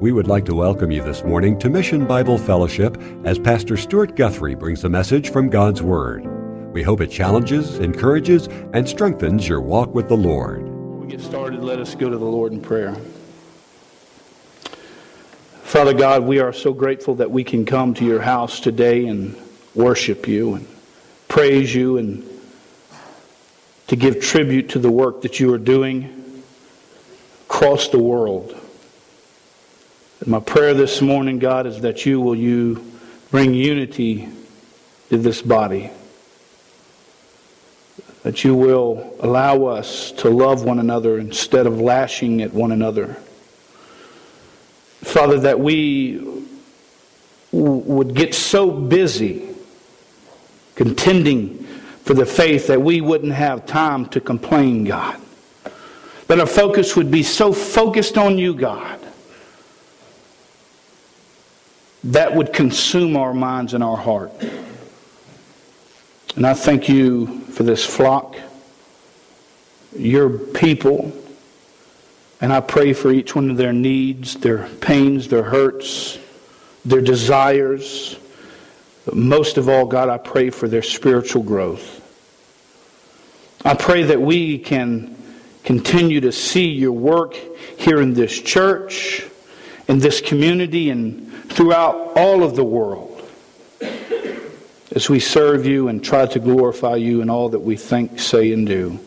We 0.00 0.12
would 0.12 0.28
like 0.28 0.44
to 0.44 0.54
welcome 0.54 0.92
you 0.92 1.02
this 1.02 1.24
morning 1.24 1.58
to 1.58 1.68
Mission 1.68 2.06
Bible 2.06 2.38
Fellowship 2.38 2.96
as 3.24 3.36
Pastor 3.36 3.76
Stuart 3.76 4.14
Guthrie 4.14 4.54
brings 4.54 4.84
a 4.84 4.88
message 4.88 5.32
from 5.32 5.50
God's 5.50 5.82
Word. 5.82 6.24
We 6.72 6.84
hope 6.84 7.00
it 7.00 7.10
challenges, 7.10 7.80
encourages, 7.80 8.46
and 8.72 8.88
strengthens 8.88 9.48
your 9.48 9.60
walk 9.60 9.92
with 9.96 10.06
the 10.06 10.16
Lord. 10.16 10.68
We 10.68 11.08
get 11.08 11.20
started, 11.20 11.64
let 11.64 11.80
us 11.80 11.96
go 11.96 12.08
to 12.08 12.16
the 12.16 12.24
Lord 12.24 12.52
in 12.52 12.60
prayer. 12.60 12.94
Father 15.64 15.94
God, 15.94 16.22
we 16.22 16.38
are 16.38 16.52
so 16.52 16.72
grateful 16.72 17.16
that 17.16 17.32
we 17.32 17.42
can 17.42 17.64
come 17.66 17.92
to 17.94 18.04
your 18.04 18.22
house 18.22 18.60
today 18.60 19.04
and 19.08 19.36
worship 19.74 20.28
you 20.28 20.54
and 20.54 20.68
praise 21.26 21.74
you 21.74 21.98
and 21.98 22.24
to 23.88 23.96
give 23.96 24.20
tribute 24.20 24.68
to 24.68 24.78
the 24.78 24.92
work 24.92 25.22
that 25.22 25.40
you 25.40 25.52
are 25.52 25.58
doing 25.58 26.44
across 27.48 27.88
the 27.88 27.98
world. 27.98 28.57
My 30.26 30.40
prayer 30.40 30.74
this 30.74 31.00
morning, 31.00 31.38
God, 31.38 31.64
is 31.64 31.82
that 31.82 32.04
you 32.04 32.20
will 32.20 32.34
you 32.34 32.84
bring 33.30 33.54
unity 33.54 34.28
to 35.10 35.16
this 35.16 35.40
body. 35.40 35.92
That 38.24 38.42
you 38.42 38.56
will 38.56 39.14
allow 39.20 39.66
us 39.66 40.10
to 40.12 40.28
love 40.28 40.64
one 40.64 40.80
another 40.80 41.20
instead 41.20 41.68
of 41.68 41.80
lashing 41.80 42.42
at 42.42 42.52
one 42.52 42.72
another. 42.72 43.14
Father, 45.02 45.38
that 45.38 45.60
we 45.60 46.20
would 47.52 48.16
get 48.16 48.34
so 48.34 48.72
busy 48.72 49.54
contending 50.74 51.64
for 52.02 52.14
the 52.14 52.26
faith 52.26 52.66
that 52.66 52.82
we 52.82 53.00
wouldn't 53.00 53.34
have 53.34 53.66
time 53.66 54.06
to 54.06 54.20
complain, 54.20 54.82
God. 54.82 55.20
That 56.26 56.40
our 56.40 56.46
focus 56.46 56.96
would 56.96 57.12
be 57.12 57.22
so 57.22 57.52
focused 57.52 58.18
on 58.18 58.36
you, 58.36 58.52
God, 58.52 58.97
that 62.12 62.34
would 62.34 62.52
consume 62.52 63.16
our 63.16 63.34
minds 63.34 63.74
and 63.74 63.84
our 63.84 63.96
heart. 63.96 64.32
And 66.36 66.46
I 66.46 66.54
thank 66.54 66.88
you 66.88 67.40
for 67.40 67.64
this 67.64 67.84
flock, 67.84 68.36
your 69.94 70.30
people, 70.30 71.12
and 72.40 72.52
I 72.52 72.60
pray 72.60 72.92
for 72.94 73.10
each 73.10 73.34
one 73.34 73.50
of 73.50 73.56
their 73.56 73.72
needs, 73.72 74.36
their 74.36 74.68
pains, 74.80 75.28
their 75.28 75.42
hurts, 75.42 76.18
their 76.84 77.02
desires. 77.02 78.16
But 79.04 79.16
most 79.16 79.58
of 79.58 79.68
all, 79.68 79.84
God, 79.84 80.08
I 80.08 80.16
pray 80.16 80.48
for 80.48 80.66
their 80.66 80.82
spiritual 80.82 81.42
growth. 81.42 81.96
I 83.64 83.74
pray 83.74 84.04
that 84.04 84.20
we 84.20 84.58
can 84.58 85.16
continue 85.64 86.20
to 86.22 86.32
see 86.32 86.68
your 86.68 86.92
work 86.92 87.34
here 87.76 88.00
in 88.00 88.14
this 88.14 88.40
church, 88.40 89.26
in 89.88 89.98
this 89.98 90.22
community, 90.22 90.88
and 90.88 91.27
throughout 91.48 92.12
all 92.16 92.42
of 92.42 92.56
the 92.56 92.64
world 92.64 93.14
as 94.92 95.08
we 95.08 95.20
serve 95.20 95.66
you 95.66 95.88
and 95.88 96.02
try 96.02 96.26
to 96.26 96.38
glorify 96.38 96.96
you 96.96 97.20
in 97.22 97.30
all 97.30 97.50
that 97.50 97.60
we 97.60 97.76
think, 97.76 98.18
say, 98.18 98.52
and 98.52 98.66
do. 98.66 98.98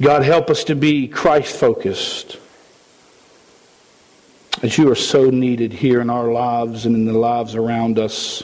God, 0.00 0.22
help 0.22 0.48
us 0.48 0.64
to 0.64 0.74
be 0.74 1.08
Christ 1.08 1.56
focused 1.56 2.38
as 4.62 4.78
you 4.78 4.90
are 4.90 4.96
so 4.96 5.28
needed 5.28 5.72
here 5.72 6.00
in 6.00 6.08
our 6.08 6.30
lives 6.30 6.86
and 6.86 6.94
in 6.94 7.04
the 7.04 7.12
lives 7.12 7.54
around 7.54 7.98
us 7.98 8.42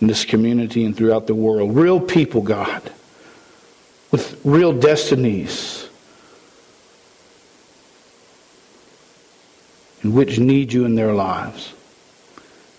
in 0.00 0.06
this 0.06 0.24
community 0.24 0.84
and 0.84 0.96
throughout 0.96 1.26
the 1.26 1.34
world. 1.34 1.74
Real 1.74 2.00
people, 2.00 2.40
God, 2.40 2.82
with 4.10 4.40
real 4.44 4.72
destinies 4.72 5.89
and 10.02 10.14
which 10.14 10.38
need 10.38 10.72
you 10.72 10.84
in 10.84 10.94
their 10.94 11.12
lives. 11.12 11.72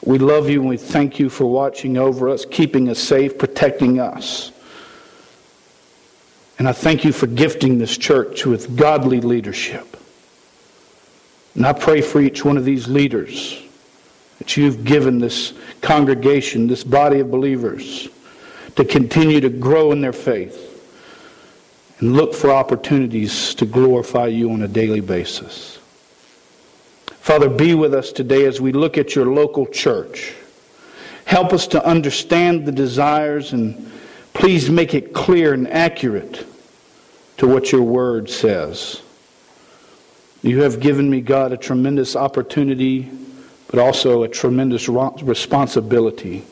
We 0.03 0.17
love 0.17 0.49
you 0.49 0.61
and 0.61 0.69
we 0.69 0.77
thank 0.77 1.19
you 1.19 1.29
for 1.29 1.45
watching 1.45 1.97
over 1.97 2.29
us, 2.29 2.45
keeping 2.45 2.89
us 2.89 2.99
safe, 2.99 3.37
protecting 3.37 3.99
us. 3.99 4.51
And 6.57 6.67
I 6.67 6.73
thank 6.73 7.03
you 7.03 7.11
for 7.11 7.27
gifting 7.27 7.77
this 7.77 7.97
church 7.97 8.45
with 8.45 8.75
godly 8.75 9.21
leadership. 9.21 9.97
And 11.55 11.65
I 11.65 11.73
pray 11.73 12.01
for 12.01 12.21
each 12.21 12.45
one 12.45 12.57
of 12.57 12.65
these 12.65 12.87
leaders 12.87 13.61
that 14.37 14.57
you've 14.57 14.83
given 14.83 15.19
this 15.19 15.53
congregation, 15.81 16.67
this 16.67 16.83
body 16.83 17.19
of 17.19 17.29
believers, 17.29 18.07
to 18.75 18.85
continue 18.85 19.39
to 19.41 19.49
grow 19.49 19.91
in 19.91 20.01
their 20.01 20.13
faith 20.13 20.67
and 21.99 22.13
look 22.13 22.33
for 22.33 22.51
opportunities 22.51 23.53
to 23.55 23.65
glorify 23.65 24.27
you 24.27 24.51
on 24.51 24.63
a 24.63 24.67
daily 24.67 25.01
basis. 25.01 25.77
Father, 27.21 27.49
be 27.49 27.75
with 27.75 27.93
us 27.93 28.11
today 28.11 28.45
as 28.45 28.59
we 28.59 28.71
look 28.71 28.97
at 28.97 29.13
your 29.13 29.27
local 29.27 29.67
church. 29.67 30.33
Help 31.25 31.53
us 31.53 31.67
to 31.67 31.85
understand 31.85 32.65
the 32.65 32.71
desires 32.71 33.53
and 33.53 33.91
please 34.33 34.71
make 34.71 34.95
it 34.95 35.13
clear 35.13 35.53
and 35.53 35.67
accurate 35.67 36.47
to 37.37 37.45
what 37.45 37.71
your 37.71 37.83
word 37.83 38.27
says. 38.27 39.03
You 40.41 40.63
have 40.63 40.79
given 40.79 41.11
me, 41.11 41.21
God, 41.21 41.51
a 41.51 41.57
tremendous 41.57 42.15
opportunity, 42.15 43.11
but 43.67 43.79
also 43.79 44.23
a 44.23 44.27
tremendous 44.27 44.89
responsibility. 44.89 46.43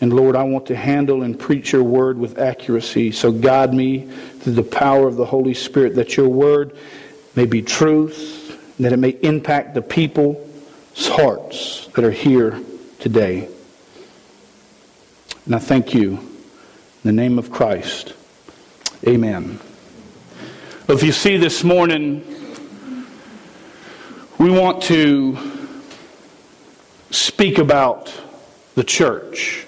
And 0.00 0.12
Lord, 0.12 0.34
I 0.34 0.42
want 0.42 0.66
to 0.66 0.76
handle 0.76 1.22
and 1.22 1.38
preach 1.38 1.70
your 1.70 1.84
word 1.84 2.18
with 2.18 2.36
accuracy. 2.36 3.12
So 3.12 3.30
guide 3.30 3.72
me 3.72 4.08
through 4.40 4.54
the 4.54 4.64
power 4.64 5.06
of 5.06 5.14
the 5.14 5.26
Holy 5.26 5.54
Spirit 5.54 5.94
that 5.94 6.16
your 6.16 6.28
word 6.28 6.76
may 7.36 7.46
be 7.46 7.62
truth 7.62 8.41
that 8.78 8.92
it 8.92 8.98
may 8.98 9.10
impact 9.22 9.74
the 9.74 9.82
people's 9.82 10.38
hearts 10.96 11.88
that 11.94 12.04
are 12.04 12.10
here 12.10 12.60
today. 12.98 13.48
And 15.44 15.54
I 15.54 15.58
thank 15.58 15.92
you 15.94 16.10
in 16.18 16.28
the 17.02 17.12
name 17.12 17.38
of 17.38 17.50
Christ. 17.50 18.14
Amen. 19.06 19.58
If 20.88 21.02
you 21.02 21.12
see 21.12 21.36
this 21.36 21.64
morning, 21.64 22.24
we 24.38 24.50
want 24.50 24.82
to 24.84 25.36
speak 27.10 27.58
about 27.58 28.12
the 28.74 28.84
church. 28.84 29.66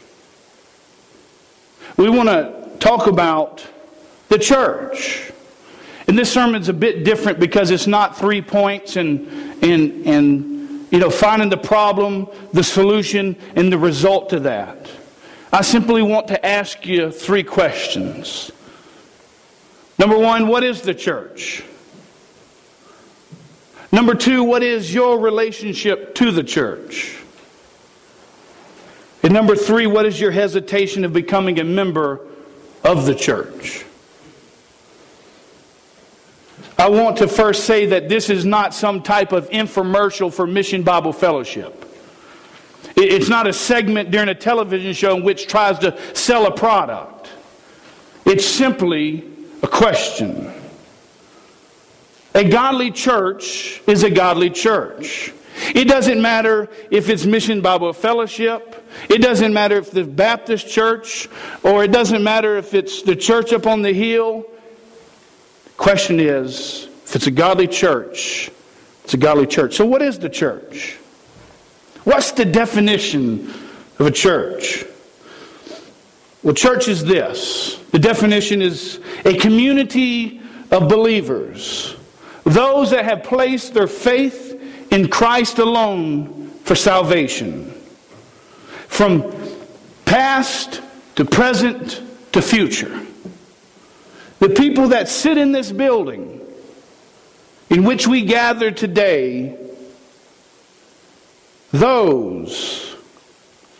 We 1.96 2.08
want 2.08 2.28
to 2.28 2.70
talk 2.78 3.06
about 3.06 3.66
the 4.28 4.38
church. 4.38 5.30
And 6.06 6.18
this 6.18 6.32
sermon's 6.32 6.68
a 6.68 6.74
bit 6.74 7.04
different 7.04 7.40
because 7.40 7.70
it's 7.70 7.86
not 7.86 8.18
three 8.18 8.42
points 8.42 8.96
and, 8.96 9.26
and, 9.62 10.06
and 10.06 10.86
you 10.92 10.98
know, 10.98 11.10
finding 11.10 11.48
the 11.48 11.56
problem, 11.56 12.28
the 12.52 12.62
solution, 12.62 13.36
and 13.56 13.72
the 13.72 13.78
result 13.78 14.30
to 14.30 14.40
that. 14.40 14.88
I 15.52 15.62
simply 15.62 16.02
want 16.02 16.28
to 16.28 16.44
ask 16.44 16.84
you 16.86 17.10
three 17.10 17.42
questions. 17.42 18.50
Number 19.98 20.18
one, 20.18 20.48
what 20.48 20.64
is 20.64 20.82
the 20.82 20.94
church? 20.94 21.62
Number 23.92 24.14
two, 24.14 24.42
what 24.42 24.64
is 24.64 24.92
your 24.92 25.20
relationship 25.20 26.16
to 26.16 26.32
the 26.32 26.42
church? 26.42 27.16
And 29.22 29.32
number 29.32 29.54
three, 29.54 29.86
what 29.86 30.04
is 30.04 30.20
your 30.20 30.32
hesitation 30.32 31.04
of 31.04 31.12
becoming 31.12 31.60
a 31.60 31.64
member 31.64 32.20
of 32.82 33.06
the 33.06 33.14
church? 33.14 33.84
I 36.78 36.88
want 36.88 37.18
to 37.18 37.28
first 37.28 37.64
say 37.64 37.86
that 37.86 38.08
this 38.08 38.28
is 38.30 38.44
not 38.44 38.74
some 38.74 39.02
type 39.02 39.32
of 39.32 39.48
infomercial 39.50 40.32
for 40.32 40.46
Mission 40.46 40.82
Bible 40.82 41.12
Fellowship. 41.12 41.84
It's 42.96 43.28
not 43.28 43.46
a 43.46 43.52
segment 43.52 44.10
during 44.10 44.28
a 44.28 44.34
television 44.34 44.92
show 44.92 45.16
in 45.16 45.24
which 45.24 45.46
tries 45.46 45.78
to 45.80 45.98
sell 46.14 46.46
a 46.46 46.56
product. 46.56 47.30
It's 48.24 48.46
simply 48.46 49.24
a 49.62 49.68
question. 49.68 50.52
A 52.34 52.44
godly 52.44 52.90
church 52.90 53.80
is 53.86 54.02
a 54.02 54.10
godly 54.10 54.50
church. 54.50 55.32
It 55.74 55.86
doesn't 55.86 56.20
matter 56.20 56.68
if 56.90 57.08
it's 57.08 57.24
Mission 57.24 57.60
Bible 57.60 57.92
Fellowship. 57.92 58.84
It 59.08 59.18
doesn't 59.18 59.52
matter 59.52 59.78
if 59.78 59.96
it's 59.96 60.08
Baptist 60.08 60.68
church 60.68 61.28
or 61.62 61.84
it 61.84 61.92
doesn't 61.92 62.22
matter 62.22 62.56
if 62.56 62.74
it's 62.74 63.02
the 63.02 63.14
church 63.14 63.52
up 63.52 63.66
on 63.66 63.82
the 63.82 63.92
hill. 63.92 64.46
Question 65.76 66.20
is, 66.20 66.88
if 67.04 67.16
it's 67.16 67.26
a 67.26 67.30
godly 67.30 67.66
church, 67.66 68.50
it's 69.04 69.14
a 69.14 69.18
godly 69.18 69.46
church. 69.46 69.74
So, 69.74 69.84
what 69.84 70.02
is 70.02 70.18
the 70.18 70.28
church? 70.28 70.98
What's 72.04 72.32
the 72.32 72.44
definition 72.44 73.48
of 73.98 74.06
a 74.06 74.10
church? 74.10 74.84
Well, 76.42 76.54
church 76.54 76.88
is 76.88 77.04
this 77.04 77.80
the 77.90 77.98
definition 77.98 78.60
is 78.60 79.00
a 79.24 79.34
community 79.34 80.40
of 80.70 80.88
believers, 80.88 81.96
those 82.44 82.90
that 82.90 83.04
have 83.04 83.24
placed 83.24 83.74
their 83.74 83.86
faith 83.86 84.60
in 84.90 85.08
Christ 85.08 85.58
alone 85.58 86.50
for 86.64 86.74
salvation. 86.74 87.70
From 88.88 89.34
past 90.04 90.80
to 91.16 91.24
present 91.24 92.02
to 92.32 92.42
future. 92.42 93.03
The 94.40 94.50
people 94.50 94.88
that 94.88 95.08
sit 95.08 95.38
in 95.38 95.52
this 95.52 95.72
building, 95.72 96.40
in 97.70 97.84
which 97.84 98.06
we 98.06 98.24
gather 98.24 98.70
today, 98.70 99.56
those 101.72 102.94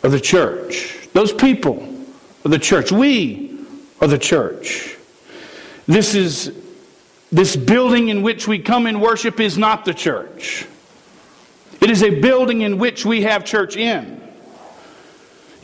are 0.03 0.11
the 0.11 0.21
church. 0.21 1.09
Those 1.13 1.33
people 1.33 1.87
are 2.45 2.49
the 2.49 2.59
church. 2.59 2.91
We 2.91 3.61
are 4.01 4.09
the 4.09 4.19
church. 4.19 4.97
This 5.87 6.15
is 6.15 6.53
this 7.31 7.57
building 7.57 8.09
in 8.09 8.23
which 8.23 8.47
we 8.47 8.59
come 8.59 8.87
and 8.87 9.03
worship 9.03 9.41
is 9.41 9.59
not 9.59 9.85
the 9.85 9.95
church. 9.95 10.67
It 11.81 11.91
is 11.91 12.03
a 12.03 12.21
building 12.21 12.63
in 12.63 12.79
which 12.79 13.05
we 13.05 13.23
have 13.23 13.45
church 13.45 13.77
in. 13.77 14.24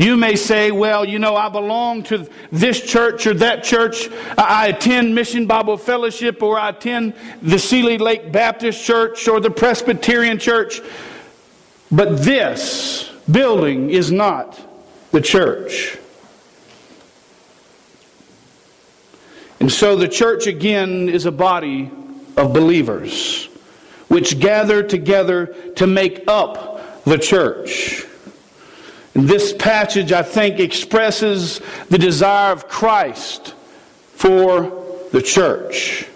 You 0.01 0.17
may 0.17 0.35
say, 0.35 0.71
well, 0.71 1.05
you 1.05 1.19
know, 1.19 1.37
I 1.37 1.51
belong 1.51 2.05
to 2.05 2.27
this 2.51 2.81
church 2.81 3.27
or 3.27 3.35
that 3.35 3.63
church. 3.63 4.09
I 4.39 4.69
attend 4.69 5.15
Mission 5.15 5.45
Bible 5.45 5.77
Fellowship 5.77 6.43
or 6.43 6.59
I 6.59 6.71
attend 6.71 7.13
the 7.43 7.59
Seeley 7.59 7.99
Lake 7.99 8.33
Baptist 8.33 8.83
Church 8.83 9.29
or 9.29 9.41
the 9.41 9.51
Presbyterian 9.51 10.39
Church. 10.39 10.81
But 11.93 12.23
this 12.23 13.13
building 13.31 13.91
is 13.91 14.11
not 14.11 14.59
the 15.11 15.21
church. 15.21 15.99
And 19.61 19.71
so 19.71 19.97
the 19.97 20.09
church 20.09 20.47
again 20.47 21.11
is 21.11 21.27
a 21.27 21.33
body 21.33 21.91
of 22.39 22.55
believers 22.55 23.51
which 24.09 24.41
gather 24.41 24.83
together 24.83 25.55
to 25.77 25.87
make 25.87 26.25
up 26.27 27.05
the 27.05 27.19
church. 27.19 28.07
This 29.13 29.53
passage, 29.53 30.13
I 30.13 30.23
think, 30.23 30.61
expresses 30.61 31.61
the 31.89 31.99
desire 31.99 32.53
of 32.53 32.69
Christ 32.69 33.55
for 34.15 34.85
the 35.13 35.21
church. 35.21 36.07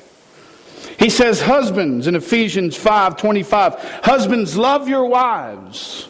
He 0.98 1.10
says, 1.10 1.40
Husbands 1.40 2.06
in 2.06 2.14
Ephesians 2.14 2.76
5 2.76 3.16
25, 3.16 4.00
Husbands, 4.04 4.56
love 4.56 4.88
your 4.88 5.06
wives, 5.06 6.08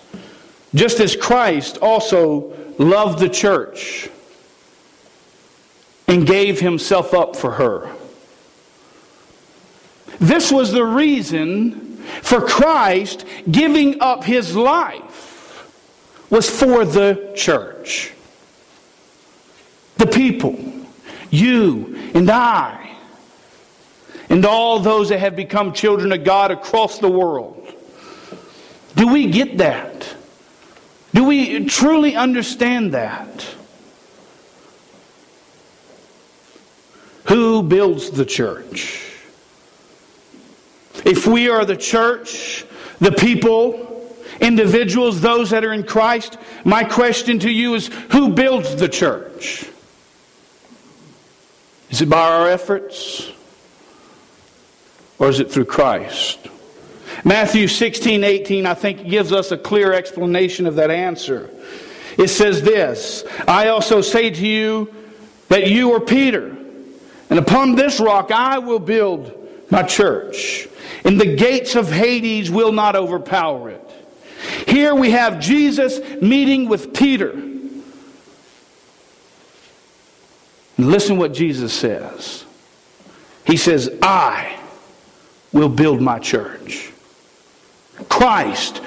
just 0.75 1.01
as 1.01 1.17
Christ 1.17 1.79
also 1.79 2.55
loved 2.79 3.19
the 3.19 3.29
church 3.29 4.11
and 6.07 6.27
gave 6.27 6.61
himself 6.61 7.15
up 7.15 7.35
for 7.35 7.53
her. 7.53 7.91
This 10.21 10.53
was 10.53 10.73
the 10.73 10.85
reason 10.85 11.97
for 12.23 12.41
Christ 12.41 13.25
giving 13.51 14.01
up 14.01 14.25
his 14.25 14.55
life 14.55 15.04
was 16.35 16.51
for 16.51 16.85
the 16.85 17.33
church. 17.37 18.13
The 19.99 20.07
people, 20.07 20.59
you 21.31 22.11
and 22.13 22.29
I, 22.29 22.97
and 24.29 24.45
all 24.45 24.81
those 24.81 25.11
that 25.11 25.21
have 25.21 25.37
become 25.37 25.73
children 25.73 26.11
of 26.11 26.25
God 26.25 26.51
across 26.51 26.99
the 26.99 27.09
world. 27.09 27.73
Do 28.97 29.07
we 29.07 29.31
get 29.31 29.59
that? 29.59 30.13
Do 31.13 31.23
we 31.23 31.67
truly 31.67 32.17
understand 32.17 32.95
that? 32.95 33.47
Who 37.27 37.63
builds 37.63 38.11
the 38.11 38.25
church? 38.25 39.09
If 41.05 41.29
we 41.29 41.49
are 41.49 41.65
the 41.65 41.77
church, 41.77 42.67
the 42.99 43.13
people, 43.13 43.94
individuals, 44.41 45.21
those 45.21 45.51
that 45.51 45.65
are 45.65 45.73
in 45.73 45.85
Christ, 45.85 46.39
my 46.65 46.85
question 46.85 47.39
to 47.41 47.51
you 47.51 47.75
is 47.75 47.89
who 48.13 48.31
builds 48.31 48.77
the 48.77 48.89
church? 48.89 49.67
Is 51.91 52.03
it 52.03 52.09
by 52.09 52.29
our 52.29 52.49
efforts? 52.49 53.31
Or 55.19 55.29
is 55.29 55.41
it 55.41 55.51
through 55.51 55.67
Christ? 55.67 56.49
Matthew 57.25 57.69
16, 57.69 58.25
18, 58.25 58.67
I 58.67 58.75
think, 58.75 59.09
gives 59.09 59.33
us 59.33 59.53
a 59.53 59.57
clear 59.57 59.93
explanation 59.93 60.67
of 60.67 60.77
that 60.77 60.91
answer. 60.91 61.51
It 62.19 62.29
says 62.29 62.63
this 62.63 63.25
I 63.47 63.69
also 63.69 64.01
say 64.01 64.31
to 64.31 64.47
you 64.47 64.93
that 65.49 65.69
you 65.69 65.93
are 65.93 66.01
Peter, 66.01 66.57
and 67.31 67.39
upon 67.39 67.77
this 67.77 68.01
rock 68.01 68.31
I 68.31 68.59
will 68.59 68.79
build 68.79 69.33
my 69.71 69.83
church, 69.83 70.69
and 71.05 71.21
the 71.21 71.37
gates 71.37 71.77
of 71.77 71.91
Hades 71.91 72.51
will 72.51 72.73
not 72.73 72.97
overpower 72.97 73.71
it. 73.71 73.84
Here 74.67 74.95
we 74.95 75.11
have 75.11 75.41
Jesus 75.41 76.01
meeting 76.21 76.69
with 76.69 76.95
Peter. 76.95 77.35
Listen 80.77 81.19
what 81.19 81.33
Jesus 81.33 81.73
says. 81.73 82.45
He 83.47 83.57
says, 83.57 83.97
I 84.03 84.59
will 85.53 85.69
build 85.69 86.01
my 86.01 86.19
church. 86.19 86.93
Christ 88.09 88.81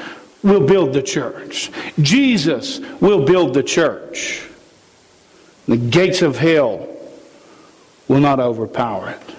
will 0.43 0.65
build 0.65 0.93
the 0.93 1.01
church. 1.01 1.71
Jesus 2.01 2.79
will 2.99 3.23
build 3.25 3.53
the 3.53 3.63
church. 3.63 4.47
The 5.67 5.77
gates 5.77 6.21
of 6.21 6.37
hell 6.37 6.87
will 8.07 8.19
not 8.19 8.39
overpower 8.39 9.09
it. 9.09 9.35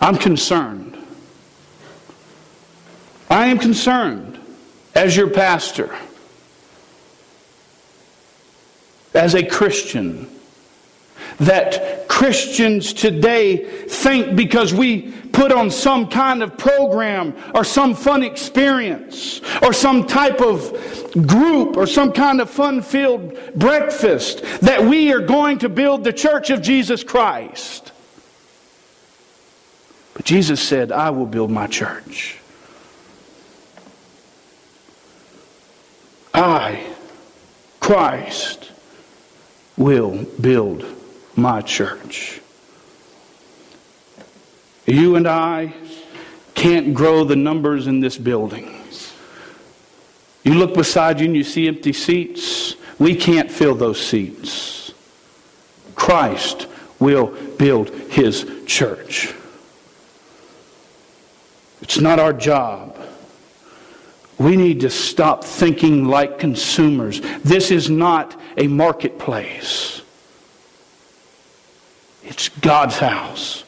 I'm 0.00 0.16
concerned. 0.16 0.98
I 3.30 3.46
am 3.46 3.58
concerned 3.58 4.33
as 4.94 5.16
your 5.16 5.28
pastor, 5.28 5.94
as 9.14 9.34
a 9.34 9.44
Christian, 9.44 10.28
that 11.40 12.08
Christians 12.08 12.92
today 12.92 13.86
think 13.88 14.36
because 14.36 14.72
we 14.72 15.12
put 15.32 15.50
on 15.50 15.70
some 15.70 16.06
kind 16.08 16.42
of 16.42 16.56
program 16.56 17.34
or 17.54 17.64
some 17.64 17.94
fun 17.94 18.22
experience 18.22 19.40
or 19.62 19.72
some 19.72 20.06
type 20.06 20.40
of 20.40 20.72
group 21.26 21.76
or 21.76 21.86
some 21.86 22.12
kind 22.12 22.40
of 22.40 22.48
fun 22.48 22.82
filled 22.82 23.36
breakfast 23.56 24.42
that 24.60 24.84
we 24.84 25.12
are 25.12 25.20
going 25.20 25.58
to 25.58 25.68
build 25.68 26.04
the 26.04 26.12
church 26.12 26.50
of 26.50 26.62
Jesus 26.62 27.02
Christ. 27.02 27.90
But 30.14 30.24
Jesus 30.24 30.62
said, 30.62 30.92
I 30.92 31.10
will 31.10 31.26
build 31.26 31.50
my 31.50 31.66
church. 31.66 32.38
I, 36.34 36.84
Christ, 37.78 38.72
will 39.76 40.24
build 40.40 40.84
my 41.36 41.60
church. 41.60 42.40
You 44.86 45.16
and 45.16 45.26
I 45.26 45.74
can't 46.54 46.92
grow 46.92 47.24
the 47.24 47.36
numbers 47.36 47.86
in 47.86 48.00
this 48.00 48.18
building. 48.18 48.70
You 50.42 50.54
look 50.54 50.74
beside 50.74 51.20
you 51.20 51.26
and 51.26 51.36
you 51.36 51.44
see 51.44 51.68
empty 51.68 51.92
seats. 51.92 52.74
We 52.98 53.14
can't 53.14 53.50
fill 53.50 53.74
those 53.74 54.04
seats. 54.04 54.92
Christ 55.94 56.66
will 56.98 57.28
build 57.56 57.90
his 58.10 58.50
church. 58.66 59.32
It's 61.80 61.98
not 61.98 62.18
our 62.18 62.32
job 62.32 62.93
we 64.38 64.56
need 64.56 64.80
to 64.80 64.90
stop 64.90 65.44
thinking 65.44 66.06
like 66.06 66.38
consumers. 66.38 67.20
This 67.42 67.70
is 67.70 67.88
not 67.88 68.38
a 68.56 68.66
marketplace. 68.66 70.02
It's 72.24 72.48
God's 72.48 72.98
house. 72.98 73.64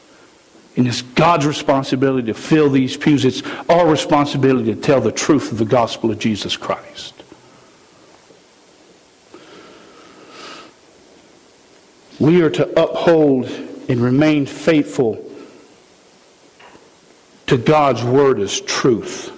And 0.75 0.87
it's 0.87 1.01
God's 1.01 1.45
responsibility 1.45 2.27
to 2.27 2.33
fill 2.33 2.69
these 2.69 2.97
pews. 2.97 3.25
It's 3.25 3.41
our 3.67 3.87
responsibility 3.87 4.75
to 4.75 4.79
tell 4.79 5.01
the 5.01 5.11
truth 5.11 5.51
of 5.51 5.57
the 5.57 5.65
gospel 5.65 6.11
of 6.11 6.19
Jesus 6.19 6.55
Christ. 6.55 7.13
We 12.19 12.41
are 12.41 12.49
to 12.49 12.79
uphold 12.79 13.45
and 13.89 14.01
remain 14.01 14.45
faithful 14.45 15.23
to 17.47 17.57
God's 17.57 18.03
word 18.03 18.39
as 18.39 18.59
truth. 18.59 19.31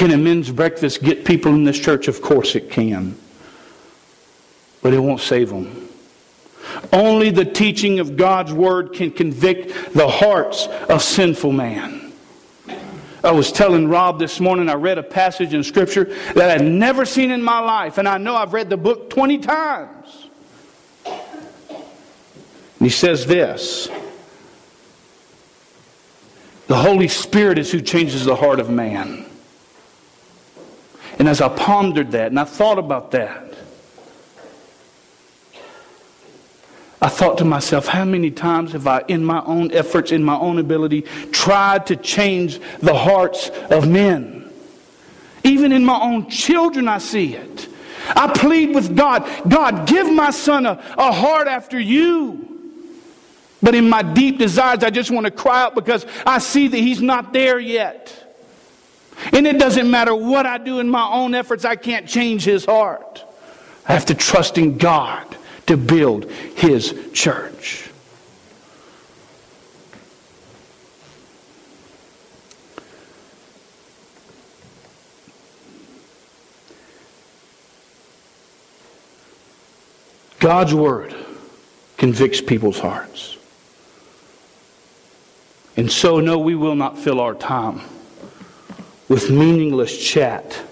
Can 0.00 0.12
a 0.12 0.16
men's 0.16 0.50
breakfast 0.50 1.02
get 1.02 1.26
people 1.26 1.52
in 1.52 1.64
this 1.64 1.78
church? 1.78 2.08
Of 2.08 2.22
course 2.22 2.56
it 2.56 2.70
can. 2.70 3.14
But 4.80 4.94
it 4.94 4.98
won't 4.98 5.20
save 5.20 5.50
them. 5.50 5.90
Only 6.90 7.28
the 7.28 7.44
teaching 7.44 8.00
of 8.00 8.16
God's 8.16 8.50
word 8.50 8.94
can 8.94 9.10
convict 9.10 9.92
the 9.92 10.08
hearts 10.08 10.68
of 10.88 11.02
sinful 11.02 11.52
man. 11.52 12.14
I 13.22 13.32
was 13.32 13.52
telling 13.52 13.88
Rob 13.88 14.18
this 14.18 14.40
morning, 14.40 14.70
I 14.70 14.72
read 14.72 14.96
a 14.96 15.02
passage 15.02 15.52
in 15.52 15.62
Scripture 15.62 16.04
that 16.32 16.50
I'd 16.50 16.64
never 16.64 17.04
seen 17.04 17.30
in 17.30 17.42
my 17.42 17.58
life, 17.58 17.98
and 17.98 18.08
I 18.08 18.16
know 18.16 18.34
I've 18.36 18.54
read 18.54 18.70
the 18.70 18.78
book 18.78 19.10
20 19.10 19.36
times. 19.36 20.28
And 21.04 21.84
he 22.78 22.88
says 22.88 23.26
this 23.26 23.90
The 26.68 26.76
Holy 26.76 27.08
Spirit 27.08 27.58
is 27.58 27.70
who 27.70 27.82
changes 27.82 28.24
the 28.24 28.36
heart 28.36 28.60
of 28.60 28.70
man. 28.70 29.26
And 31.20 31.28
as 31.28 31.42
I 31.42 31.50
pondered 31.50 32.12
that 32.12 32.28
and 32.28 32.40
I 32.40 32.44
thought 32.44 32.78
about 32.78 33.10
that, 33.10 33.44
I 37.02 37.08
thought 37.10 37.36
to 37.38 37.44
myself, 37.44 37.86
how 37.88 38.06
many 38.06 38.30
times 38.30 38.72
have 38.72 38.86
I, 38.86 39.04
in 39.06 39.22
my 39.22 39.44
own 39.44 39.70
efforts, 39.70 40.12
in 40.12 40.24
my 40.24 40.36
own 40.36 40.58
ability, 40.58 41.02
tried 41.30 41.86
to 41.88 41.96
change 41.96 42.58
the 42.78 42.94
hearts 42.94 43.50
of 43.68 43.86
men? 43.86 44.50
Even 45.44 45.72
in 45.72 45.84
my 45.84 46.00
own 46.00 46.30
children, 46.30 46.88
I 46.88 46.96
see 46.96 47.34
it. 47.34 47.68
I 48.08 48.32
plead 48.32 48.74
with 48.74 48.96
God, 48.96 49.28
God, 49.46 49.86
give 49.86 50.10
my 50.10 50.30
son 50.30 50.64
a, 50.64 50.82
a 50.96 51.12
heart 51.12 51.48
after 51.48 51.78
you. 51.78 52.46
But 53.62 53.74
in 53.74 53.90
my 53.90 54.00
deep 54.00 54.38
desires, 54.38 54.82
I 54.82 54.88
just 54.88 55.10
want 55.10 55.26
to 55.26 55.30
cry 55.30 55.64
out 55.64 55.74
because 55.74 56.06
I 56.24 56.38
see 56.38 56.68
that 56.68 56.78
he's 56.78 57.02
not 57.02 57.34
there 57.34 57.58
yet. 57.58 58.19
And 59.32 59.46
it 59.46 59.58
doesn't 59.58 59.90
matter 59.90 60.14
what 60.14 60.46
I 60.46 60.58
do 60.58 60.80
in 60.80 60.88
my 60.88 61.08
own 61.08 61.34
efforts, 61.34 61.64
I 61.64 61.76
can't 61.76 62.06
change 62.06 62.44
his 62.44 62.64
heart. 62.64 63.24
I 63.86 63.92
have 63.92 64.06
to 64.06 64.14
trust 64.14 64.58
in 64.58 64.78
God 64.78 65.36
to 65.66 65.76
build 65.76 66.30
his 66.30 66.94
church. 67.12 67.86
God's 80.38 80.72
word 80.72 81.14
convicts 81.98 82.40
people's 82.40 82.78
hearts. 82.78 83.36
And 85.76 85.92
so, 85.92 86.18
no, 86.20 86.38
we 86.38 86.54
will 86.54 86.74
not 86.74 86.98
fill 86.98 87.20
our 87.20 87.34
time 87.34 87.82
with 89.10 89.28
meaningless 89.28 89.98
chat 89.98 90.62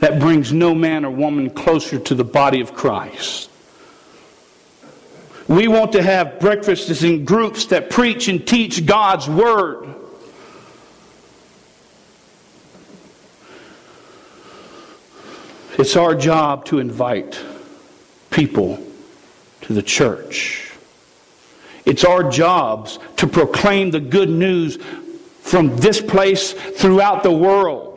that 0.00 0.20
brings 0.20 0.52
no 0.52 0.74
man 0.74 1.06
or 1.06 1.10
woman 1.10 1.48
closer 1.48 1.98
to 1.98 2.14
the 2.14 2.22
body 2.22 2.60
of 2.60 2.74
Christ. 2.74 3.50
We 5.48 5.66
want 5.66 5.92
to 5.92 6.02
have 6.02 6.40
breakfasts 6.40 7.02
in 7.02 7.24
groups 7.24 7.64
that 7.66 7.88
preach 7.88 8.28
and 8.28 8.46
teach 8.46 8.84
God's 8.84 9.30
Word. 9.30 9.88
It's 15.78 15.96
our 15.96 16.14
job 16.14 16.66
to 16.66 16.80
invite 16.80 17.40
people 18.30 18.78
to 19.62 19.72
the 19.72 19.82
church. 19.82 20.70
It's 21.86 22.04
our 22.04 22.30
jobs 22.30 22.98
to 23.16 23.26
proclaim 23.26 23.90
the 23.90 24.00
good 24.00 24.28
news 24.28 24.76
from 25.48 25.76
this 25.78 26.00
place 26.00 26.52
throughout 26.52 27.22
the 27.22 27.32
world. 27.32 27.88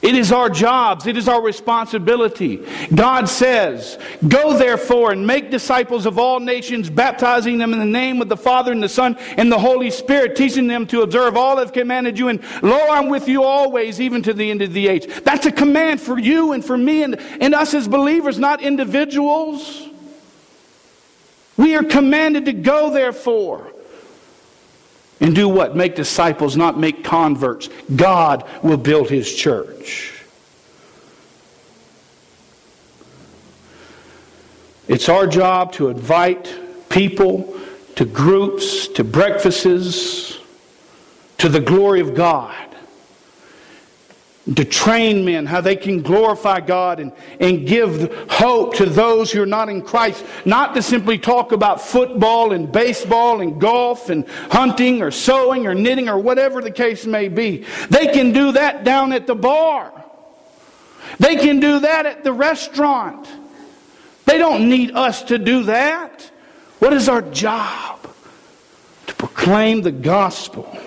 It 0.00 0.14
is 0.14 0.30
our 0.30 0.48
jobs. 0.48 1.06
It 1.06 1.16
is 1.16 1.28
our 1.28 1.42
responsibility. 1.42 2.64
God 2.94 3.28
says, 3.28 3.98
Go 4.26 4.56
therefore 4.56 5.10
and 5.10 5.26
make 5.26 5.50
disciples 5.50 6.06
of 6.06 6.18
all 6.18 6.38
nations, 6.38 6.88
baptizing 6.88 7.58
them 7.58 7.72
in 7.72 7.80
the 7.80 7.84
name 7.84 8.22
of 8.22 8.28
the 8.28 8.36
Father 8.36 8.70
and 8.70 8.82
the 8.82 8.88
Son 8.88 9.16
and 9.36 9.50
the 9.50 9.58
Holy 9.58 9.90
Spirit, 9.90 10.36
teaching 10.36 10.68
them 10.68 10.86
to 10.86 11.02
observe 11.02 11.36
all 11.36 11.58
I've 11.58 11.72
commanded 11.72 12.16
you. 12.16 12.28
And 12.28 12.40
lo, 12.62 12.78
I'm 12.90 13.08
with 13.08 13.26
you 13.26 13.42
always, 13.42 14.00
even 14.00 14.22
to 14.22 14.32
the 14.32 14.50
end 14.50 14.62
of 14.62 14.72
the 14.72 14.86
age. 14.86 15.06
That's 15.24 15.46
a 15.46 15.52
command 15.52 16.00
for 16.00 16.16
you 16.16 16.52
and 16.52 16.64
for 16.64 16.78
me 16.78 17.02
and, 17.02 17.18
and 17.40 17.54
us 17.54 17.74
as 17.74 17.88
believers, 17.88 18.38
not 18.38 18.62
individuals. 18.62 19.88
We 21.56 21.74
are 21.74 21.82
commanded 21.82 22.44
to 22.44 22.52
go 22.52 22.90
therefore. 22.90 23.72
And 25.20 25.34
do 25.34 25.48
what? 25.48 25.74
Make 25.74 25.96
disciples, 25.96 26.56
not 26.56 26.78
make 26.78 27.02
converts. 27.02 27.68
God 27.94 28.44
will 28.62 28.76
build 28.76 29.10
his 29.10 29.34
church. 29.34 30.14
It's 34.86 35.08
our 35.08 35.26
job 35.26 35.72
to 35.72 35.88
invite 35.88 36.54
people 36.88 37.54
to 37.96 38.04
groups, 38.04 38.88
to 38.88 39.04
breakfasts, 39.04 40.38
to 41.38 41.48
the 41.48 41.60
glory 41.60 42.00
of 42.00 42.14
God 42.14 42.67
to 44.54 44.64
train 44.64 45.24
men 45.24 45.46
how 45.46 45.60
they 45.60 45.76
can 45.76 46.02
glorify 46.02 46.60
God 46.60 47.00
and, 47.00 47.12
and 47.38 47.66
give 47.66 48.30
hope 48.30 48.74
to 48.76 48.86
those 48.86 49.30
who 49.30 49.42
are 49.42 49.46
not 49.46 49.68
in 49.68 49.82
Christ. 49.82 50.24
Not 50.44 50.74
to 50.74 50.82
simply 50.82 51.18
talk 51.18 51.52
about 51.52 51.80
football 51.80 52.52
and 52.52 52.70
baseball 52.70 53.40
and 53.40 53.60
golf 53.60 54.08
and 54.08 54.26
hunting 54.50 55.02
or 55.02 55.10
sewing 55.10 55.66
or 55.66 55.74
knitting 55.74 56.08
or 56.08 56.18
whatever 56.18 56.62
the 56.62 56.70
case 56.70 57.04
may 57.04 57.28
be. 57.28 57.66
They 57.90 58.06
can 58.06 58.32
do 58.32 58.52
that 58.52 58.84
down 58.84 59.12
at 59.12 59.26
the 59.26 59.34
bar. 59.34 59.92
They 61.18 61.36
can 61.36 61.60
do 61.60 61.80
that 61.80 62.06
at 62.06 62.24
the 62.24 62.32
restaurant. 62.32 63.28
They 64.24 64.38
don't 64.38 64.68
need 64.68 64.92
us 64.92 65.22
to 65.24 65.38
do 65.38 65.64
that. 65.64 66.30
What 66.78 66.92
is 66.92 67.08
our 67.08 67.22
job? 67.22 67.98
To 69.08 69.14
proclaim 69.14 69.82
the 69.82 69.92
gospel 69.92 70.78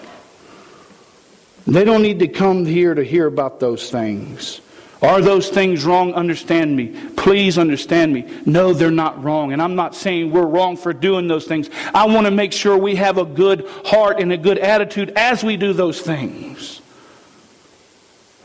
they 1.75 1.83
don't 1.83 2.01
need 2.01 2.19
to 2.19 2.27
come 2.27 2.65
here 2.65 2.93
to 2.93 3.03
hear 3.03 3.27
about 3.27 3.59
those 3.59 3.89
things. 3.89 4.61
Are 5.01 5.19
those 5.19 5.49
things 5.49 5.83
wrong? 5.83 6.13
Understand 6.13 6.75
me. 6.75 6.95
Please 7.17 7.57
understand 7.57 8.13
me. 8.13 8.31
No, 8.45 8.71
they're 8.71 8.91
not 8.91 9.23
wrong. 9.23 9.51
And 9.51 9.59
I'm 9.59 9.75
not 9.75 9.95
saying 9.95 10.31
we're 10.31 10.45
wrong 10.45 10.77
for 10.77 10.93
doing 10.93 11.27
those 11.27 11.45
things. 11.45 11.71
I 11.93 12.05
want 12.05 12.27
to 12.27 12.31
make 12.31 12.53
sure 12.53 12.77
we 12.77 12.95
have 12.95 13.17
a 13.17 13.25
good 13.25 13.67
heart 13.83 14.19
and 14.19 14.31
a 14.31 14.37
good 14.37 14.59
attitude 14.59 15.13
as 15.15 15.43
we 15.43 15.57
do 15.57 15.73
those 15.73 15.99
things. 16.01 16.81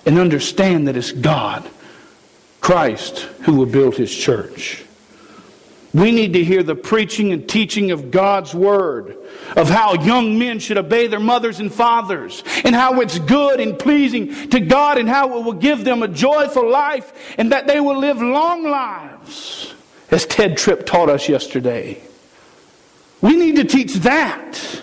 And 0.06 0.18
understand 0.18 0.88
that 0.88 0.96
it's 0.96 1.12
God, 1.12 1.68
Christ, 2.62 3.18
who 3.42 3.54
will 3.54 3.66
build 3.66 3.96
his 3.96 4.14
church. 4.14 4.85
We 5.96 6.12
need 6.12 6.34
to 6.34 6.44
hear 6.44 6.62
the 6.62 6.74
preaching 6.74 7.32
and 7.32 7.48
teaching 7.48 7.90
of 7.90 8.10
God's 8.10 8.54
Word, 8.54 9.16
of 9.56 9.70
how 9.70 9.94
young 9.94 10.38
men 10.38 10.58
should 10.58 10.76
obey 10.76 11.06
their 11.06 11.18
mothers 11.20 11.58
and 11.58 11.72
fathers, 11.72 12.44
and 12.64 12.74
how 12.74 13.00
it's 13.00 13.18
good 13.18 13.60
and 13.60 13.78
pleasing 13.78 14.50
to 14.50 14.60
God, 14.60 14.98
and 14.98 15.08
how 15.08 15.38
it 15.38 15.44
will 15.44 15.54
give 15.54 15.84
them 15.84 16.02
a 16.02 16.08
joyful 16.08 16.68
life, 16.68 17.34
and 17.38 17.50
that 17.50 17.66
they 17.66 17.80
will 17.80 17.96
live 17.98 18.20
long 18.20 18.64
lives, 18.64 19.72
as 20.10 20.26
Tedd 20.26 20.58
Tripp 20.58 20.84
taught 20.84 21.08
us 21.08 21.30
yesterday. 21.30 21.98
We 23.22 23.34
need 23.34 23.56
to 23.56 23.64
teach 23.64 23.94
that. 23.94 24.82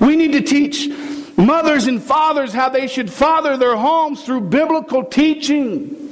We 0.00 0.16
need 0.16 0.32
to 0.32 0.40
teach 0.40 0.88
mothers 1.36 1.86
and 1.86 2.02
fathers 2.02 2.54
how 2.54 2.70
they 2.70 2.86
should 2.86 3.12
father 3.12 3.58
their 3.58 3.76
homes 3.76 4.24
through 4.24 4.40
biblical 4.48 5.04
teaching. 5.04 6.05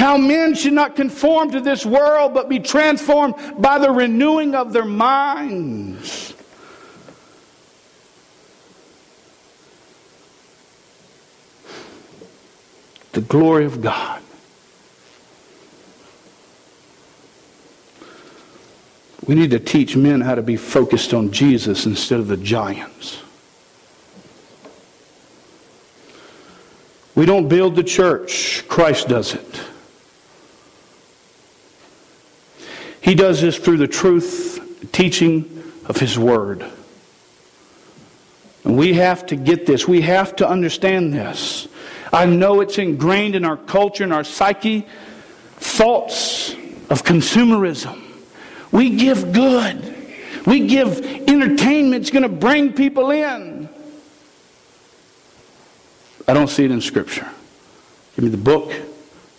How 0.00 0.16
men 0.16 0.54
should 0.54 0.72
not 0.72 0.96
conform 0.96 1.50
to 1.50 1.60
this 1.60 1.84
world, 1.84 2.32
but 2.32 2.48
be 2.48 2.58
transformed 2.58 3.34
by 3.58 3.78
the 3.78 3.90
renewing 3.90 4.54
of 4.54 4.72
their 4.72 4.86
minds. 4.86 6.32
The 13.12 13.20
glory 13.20 13.66
of 13.66 13.82
God. 13.82 14.22
We 19.26 19.34
need 19.34 19.50
to 19.50 19.60
teach 19.60 19.96
men 19.96 20.22
how 20.22 20.34
to 20.34 20.42
be 20.42 20.56
focused 20.56 21.12
on 21.12 21.30
Jesus 21.30 21.84
instead 21.84 22.20
of 22.20 22.26
the 22.26 22.38
giants. 22.38 23.20
We 27.14 27.26
don't 27.26 27.48
build 27.48 27.76
the 27.76 27.84
church, 27.84 28.66
Christ 28.66 29.08
does 29.08 29.34
it. 29.34 29.49
He 33.10 33.16
does 33.16 33.40
this 33.40 33.58
through 33.58 33.78
the 33.78 33.88
truth, 33.88 34.92
teaching 34.92 35.64
of 35.86 35.96
His 35.96 36.16
Word. 36.16 36.64
And 38.62 38.78
we 38.78 38.94
have 38.94 39.26
to 39.26 39.34
get 39.34 39.66
this. 39.66 39.88
We 39.88 40.02
have 40.02 40.36
to 40.36 40.48
understand 40.48 41.12
this. 41.12 41.66
I 42.12 42.26
know 42.26 42.60
it's 42.60 42.78
ingrained 42.78 43.34
in 43.34 43.44
our 43.44 43.56
culture 43.56 44.04
and 44.04 44.12
our 44.12 44.22
psyche 44.22 44.86
thoughts 45.56 46.52
of 46.88 47.02
consumerism. 47.02 48.00
We 48.70 48.90
give 48.90 49.32
good. 49.32 49.92
We 50.46 50.68
give 50.68 51.00
entertainment. 51.00 52.02
It's 52.02 52.10
going 52.10 52.22
to 52.22 52.28
bring 52.28 52.74
people 52.74 53.10
in. 53.10 53.68
I 56.28 56.32
don't 56.32 56.46
see 56.46 56.64
it 56.64 56.70
in 56.70 56.80
Scripture. 56.80 57.28
Give 58.14 58.22
me 58.22 58.30
the 58.30 58.36
book, 58.36 58.72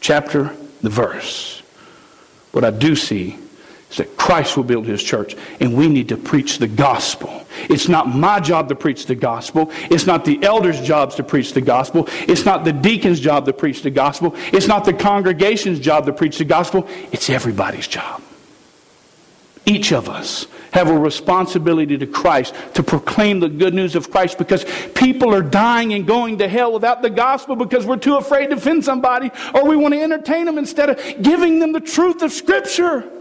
chapter, 0.01 0.53
the 0.81 0.89
verse. 0.89 1.63
What 2.51 2.65
I 2.65 2.71
do 2.71 2.97
see 2.97 3.37
is 3.91 3.97
that 3.97 4.17
Christ 4.17 4.55
will 4.55 4.63
build 4.63 4.85
his 4.85 5.03
church, 5.03 5.35
and 5.59 5.75
we 5.75 5.87
need 5.89 6.09
to 6.09 6.17
preach 6.17 6.57
the 6.57 6.67
gospel. 6.67 7.45
It's 7.69 7.89
not 7.89 8.07
my 8.07 8.39
job 8.39 8.69
to 8.69 8.75
preach 8.75 9.05
the 9.05 9.15
gospel. 9.15 9.69
It's 9.89 10.05
not 10.05 10.23
the 10.23 10.41
elders' 10.43 10.79
jobs 10.81 11.15
to 11.15 11.23
preach 11.23 11.53
the 11.53 11.61
gospel. 11.61 12.07
It's 12.21 12.45
not 12.45 12.63
the 12.63 12.71
deacon's 12.71 13.19
job 13.19 13.45
to 13.45 13.53
preach 13.53 13.81
the 13.81 13.91
gospel. 13.91 14.33
It's 14.53 14.67
not 14.67 14.85
the 14.85 14.93
congregation's 14.93 15.79
job 15.79 16.05
to 16.05 16.13
preach 16.13 16.37
the 16.37 16.45
gospel. 16.45 16.87
It's 17.11 17.29
everybody's 17.29 17.87
job. 17.87 18.21
Each 19.65 19.91
of 19.91 20.09
us 20.09 20.47
have 20.71 20.89
a 20.89 20.97
responsibility 20.97 21.97
to 21.97 22.07
Christ 22.07 22.55
to 22.73 22.81
proclaim 22.83 23.41
the 23.41 23.49
good 23.49 23.73
news 23.73 23.95
of 23.95 24.09
Christ 24.09 24.37
because 24.37 24.65
people 24.95 25.35
are 25.35 25.43
dying 25.43 25.93
and 25.93 26.07
going 26.07 26.39
to 26.39 26.47
hell 26.47 26.73
without 26.73 27.01
the 27.01 27.09
gospel 27.09 27.55
because 27.55 27.85
we're 27.85 27.97
too 27.97 28.15
afraid 28.15 28.47
to 28.47 28.55
offend 28.55 28.83
somebody 28.83 29.29
or 29.53 29.65
we 29.65 29.75
want 29.75 29.93
to 29.93 30.01
entertain 30.01 30.45
them 30.45 30.57
instead 30.57 30.89
of 30.89 31.21
giving 31.21 31.59
them 31.59 31.73
the 31.73 31.79
truth 31.79 32.21
of 32.23 32.31
Scripture. 32.31 33.20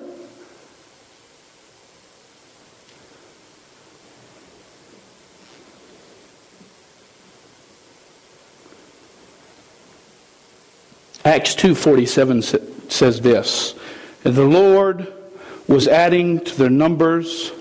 Acts 11.24 11.54
2:47 11.54 12.42
says 12.88 13.20
this, 13.20 13.74
"The 14.22 14.44
Lord 14.44 15.06
was 15.68 15.86
adding 15.86 16.40
to 16.40 16.56
their 16.56 16.70
numbers 16.70 17.52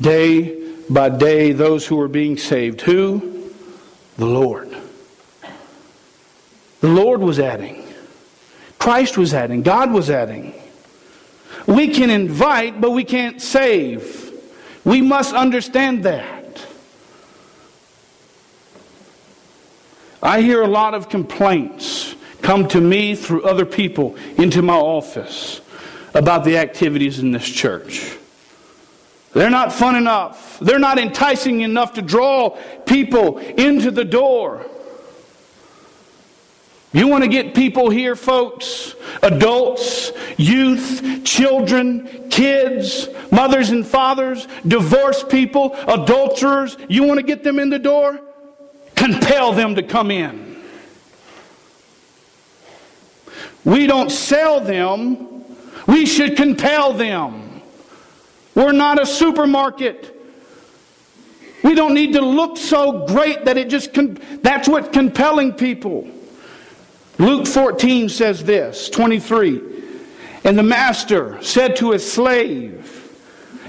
day 0.00 0.54
by 0.88 1.08
day 1.08 1.52
those 1.52 1.86
who 1.86 1.96
were 1.96 2.08
being 2.08 2.36
saved." 2.36 2.82
Who? 2.82 3.22
The 4.18 4.26
Lord. 4.26 4.68
The 6.80 6.88
Lord 6.88 7.20
was 7.20 7.38
adding. 7.38 7.84
Christ 8.78 9.16
was 9.16 9.32
adding. 9.32 9.62
God 9.62 9.92
was 9.92 10.10
adding. 10.10 10.52
We 11.66 11.88
can 11.88 12.10
invite, 12.10 12.80
but 12.80 12.92
we 12.92 13.02
can't 13.02 13.40
save. 13.40 14.30
We 14.84 15.00
must 15.00 15.34
understand 15.34 16.04
that. 16.04 16.60
I 20.22 20.42
hear 20.42 20.60
a 20.60 20.68
lot 20.68 20.94
of 20.94 21.08
complaints 21.08 22.15
come 22.46 22.68
to 22.68 22.80
me 22.80 23.16
through 23.16 23.42
other 23.42 23.66
people 23.66 24.14
into 24.38 24.62
my 24.62 24.76
office 24.76 25.60
about 26.14 26.44
the 26.44 26.56
activities 26.56 27.18
in 27.18 27.32
this 27.32 27.44
church. 27.44 28.16
They're 29.32 29.50
not 29.50 29.72
fun 29.72 29.96
enough. 29.96 30.56
They're 30.60 30.78
not 30.78 31.00
enticing 31.00 31.62
enough 31.62 31.94
to 31.94 32.02
draw 32.02 32.50
people 32.86 33.38
into 33.38 33.90
the 33.90 34.04
door. 34.04 34.64
You 36.92 37.08
want 37.08 37.24
to 37.24 37.28
get 37.28 37.52
people 37.52 37.90
here, 37.90 38.14
folks? 38.14 38.94
Adults, 39.24 40.12
youth, 40.36 41.24
children, 41.24 42.28
kids, 42.30 43.08
mothers 43.32 43.70
and 43.70 43.84
fathers, 43.84 44.46
divorced 44.64 45.28
people, 45.28 45.74
adulterers. 45.88 46.76
You 46.88 47.02
want 47.02 47.18
to 47.18 47.26
get 47.26 47.42
them 47.42 47.58
in 47.58 47.70
the 47.70 47.80
door? 47.80 48.20
Compel 48.94 49.52
them 49.52 49.74
to 49.74 49.82
come 49.82 50.12
in. 50.12 50.45
We 53.66 53.88
don't 53.88 54.10
sell 54.10 54.60
them, 54.60 55.44
we 55.88 56.06
should 56.06 56.36
compel 56.36 56.92
them. 56.92 57.62
We're 58.54 58.70
not 58.70 59.02
a 59.02 59.04
supermarket. 59.04 60.14
We 61.64 61.74
don't 61.74 61.92
need 61.92 62.12
to 62.12 62.20
look 62.20 62.56
so 62.56 63.06
great 63.06 63.44
that 63.44 63.56
it 63.56 63.68
just, 63.68 63.90
that's 64.40 64.68
what 64.68 64.92
compelling 64.92 65.52
people. 65.52 66.08
Luke 67.18 67.48
14 67.48 68.08
says 68.08 68.44
this 68.44 68.88
23. 68.88 69.60
And 70.44 70.56
the 70.56 70.62
master 70.62 71.42
said 71.42 71.74
to 71.76 71.90
his 71.90 72.10
slave, 72.10 72.92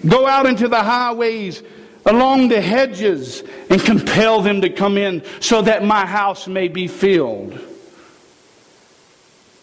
Go 0.08 0.28
out 0.28 0.46
into 0.46 0.68
the 0.68 0.84
highways 0.84 1.64
along 2.06 2.50
the 2.50 2.62
hedges 2.62 3.44
and 3.72 3.82
compel 3.82 4.44
them 4.44 4.62
to 4.62 4.70
come 4.70 4.96
in 4.96 5.24
so 5.40 5.64
that 5.64 5.84
my 5.84 6.06
house 6.06 6.48
may 6.48 6.68
be 6.68 6.88
filled. 6.88 7.60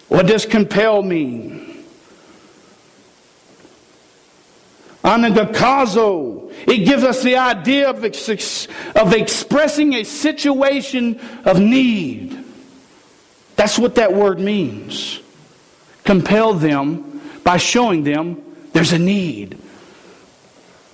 What 0.09 0.27
does 0.27 0.47
compel 0.47 1.03
mean? 1.03 1.85
Anagakazo. 5.05 6.53
It 6.67 6.87
gives 6.87 7.05
us 7.05 7.23
the 7.23 7.37
idea 7.37 7.91
of, 7.91 8.05
ex- 8.05 8.69
of 8.95 9.13
expressing 9.13 9.95
a 9.95 10.05
situation 10.05 11.21
of 11.45 11.61
need. 11.61 12.43
That's 13.57 13.79
what 13.79 13.97
that 13.97 14.15
word 14.15 14.41
means. 14.41 15.21
Compel 16.05 16.55
them 16.55 17.21
by 17.45 17.59
showing 17.59 18.05
them 18.05 18.43
there's 18.73 18.93
a 18.93 18.99
need. 18.99 19.59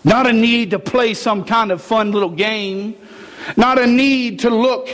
Not 0.02 0.26
a 0.26 0.32
need 0.32 0.70
to 0.70 0.78
play 0.78 1.14
some 1.14 1.44
kind 1.44 1.70
of 1.70 1.80
fun 1.80 2.12
little 2.12 2.30
game. 2.30 2.96
Not 3.56 3.78
a 3.78 3.86
need 3.86 4.40
to 4.40 4.50
look 4.50 4.88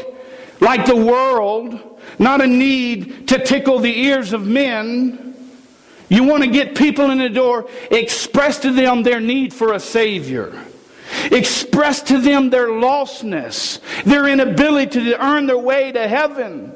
like 0.60 0.86
the 0.86 0.96
world. 0.96 1.95
Not 2.18 2.40
a 2.40 2.46
need 2.46 3.28
to 3.28 3.38
tickle 3.38 3.78
the 3.78 4.00
ears 4.04 4.32
of 4.32 4.46
men. 4.46 5.34
You 6.08 6.24
want 6.24 6.44
to 6.44 6.50
get 6.50 6.76
people 6.76 7.10
in 7.10 7.18
the 7.18 7.28
door, 7.28 7.68
express 7.90 8.60
to 8.60 8.70
them 8.70 9.02
their 9.02 9.20
need 9.20 9.52
for 9.52 9.72
a 9.72 9.80
Savior. 9.80 10.52
Express 11.30 12.02
to 12.02 12.18
them 12.18 12.50
their 12.50 12.68
lostness, 12.68 13.80
their 14.04 14.26
inability 14.28 15.04
to 15.04 15.24
earn 15.24 15.46
their 15.46 15.58
way 15.58 15.92
to 15.92 16.06
heaven. 16.06 16.72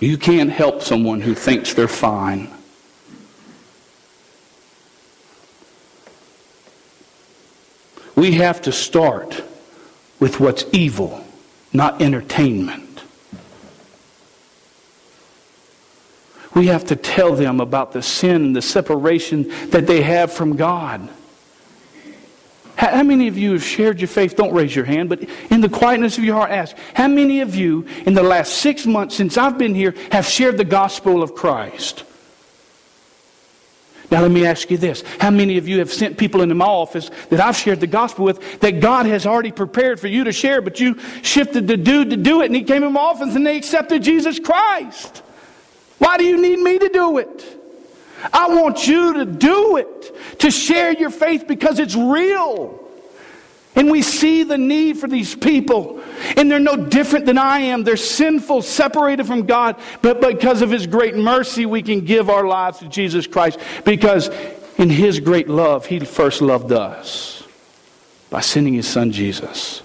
You 0.00 0.16
can't 0.16 0.50
help 0.50 0.82
someone 0.82 1.20
who 1.20 1.34
thinks 1.34 1.74
they're 1.74 1.88
fine. 1.88 2.50
We 8.18 8.32
have 8.32 8.62
to 8.62 8.72
start 8.72 9.44
with 10.18 10.40
what's 10.40 10.64
evil, 10.72 11.24
not 11.72 12.02
entertainment. 12.02 13.04
We 16.52 16.66
have 16.66 16.84
to 16.86 16.96
tell 16.96 17.36
them 17.36 17.60
about 17.60 17.92
the 17.92 18.02
sin 18.02 18.54
the 18.54 18.60
separation 18.60 19.48
that 19.68 19.86
they 19.86 20.02
have 20.02 20.32
from 20.32 20.56
God. 20.56 21.08
How 22.74 23.04
many 23.04 23.28
of 23.28 23.38
you 23.38 23.52
have 23.52 23.62
shared 23.62 24.00
your 24.00 24.08
faith? 24.08 24.34
Don't 24.34 24.52
raise 24.52 24.74
your 24.74 24.84
hand, 24.84 25.10
but 25.10 25.22
in 25.48 25.60
the 25.60 25.68
quietness 25.68 26.18
of 26.18 26.24
your 26.24 26.34
heart, 26.34 26.50
ask. 26.50 26.76
How 26.94 27.06
many 27.06 27.40
of 27.40 27.54
you 27.54 27.86
in 28.04 28.14
the 28.14 28.24
last 28.24 28.54
six 28.54 28.84
months 28.84 29.14
since 29.14 29.38
I've 29.38 29.58
been 29.58 29.76
here 29.76 29.94
have 30.10 30.26
shared 30.26 30.58
the 30.58 30.64
gospel 30.64 31.22
of 31.22 31.36
Christ? 31.36 32.02
Now, 34.10 34.22
let 34.22 34.30
me 34.30 34.46
ask 34.46 34.70
you 34.70 34.78
this. 34.78 35.04
How 35.20 35.30
many 35.30 35.58
of 35.58 35.68
you 35.68 35.80
have 35.80 35.92
sent 35.92 36.16
people 36.16 36.40
into 36.40 36.54
my 36.54 36.64
office 36.64 37.10
that 37.28 37.40
I've 37.40 37.56
shared 37.56 37.80
the 37.80 37.86
gospel 37.86 38.24
with 38.24 38.60
that 38.60 38.80
God 38.80 39.04
has 39.04 39.26
already 39.26 39.52
prepared 39.52 40.00
for 40.00 40.06
you 40.08 40.24
to 40.24 40.32
share, 40.32 40.62
but 40.62 40.80
you 40.80 40.98
shifted 41.22 41.68
the 41.68 41.76
dude 41.76 42.10
to 42.10 42.16
do 42.16 42.40
it 42.40 42.46
and 42.46 42.56
he 42.56 42.62
came 42.62 42.82
in 42.84 42.92
my 42.94 43.00
office 43.00 43.34
and 43.34 43.46
they 43.46 43.58
accepted 43.58 44.02
Jesus 44.02 44.38
Christ? 44.38 45.22
Why 45.98 46.16
do 46.16 46.24
you 46.24 46.40
need 46.40 46.58
me 46.58 46.78
to 46.78 46.88
do 46.88 47.18
it? 47.18 47.58
I 48.32 48.48
want 48.48 48.88
you 48.88 49.14
to 49.14 49.24
do 49.26 49.76
it, 49.76 50.40
to 50.40 50.50
share 50.50 50.92
your 50.92 51.10
faith 51.10 51.46
because 51.46 51.78
it's 51.78 51.94
real. 51.94 52.84
And 53.74 53.90
we 53.90 54.02
see 54.02 54.42
the 54.42 54.58
need 54.58 54.98
for 54.98 55.06
these 55.06 55.34
people. 55.34 55.97
And 56.36 56.50
they're 56.50 56.58
no 56.58 56.76
different 56.76 57.26
than 57.26 57.38
I 57.38 57.60
am. 57.60 57.84
They're 57.84 57.96
sinful, 57.96 58.62
separated 58.62 59.26
from 59.26 59.46
God. 59.46 59.76
But 60.02 60.20
because 60.20 60.62
of 60.62 60.70
His 60.70 60.86
great 60.86 61.16
mercy, 61.16 61.66
we 61.66 61.82
can 61.82 62.00
give 62.00 62.30
our 62.30 62.46
lives 62.46 62.78
to 62.78 62.88
Jesus 62.88 63.26
Christ. 63.26 63.58
Because 63.84 64.28
in 64.76 64.90
His 64.90 65.20
great 65.20 65.48
love, 65.48 65.86
He 65.86 66.00
first 66.00 66.42
loved 66.42 66.72
us 66.72 67.42
by 68.30 68.40
sending 68.40 68.74
His 68.74 68.86
Son 68.86 69.12
Jesus. 69.12 69.82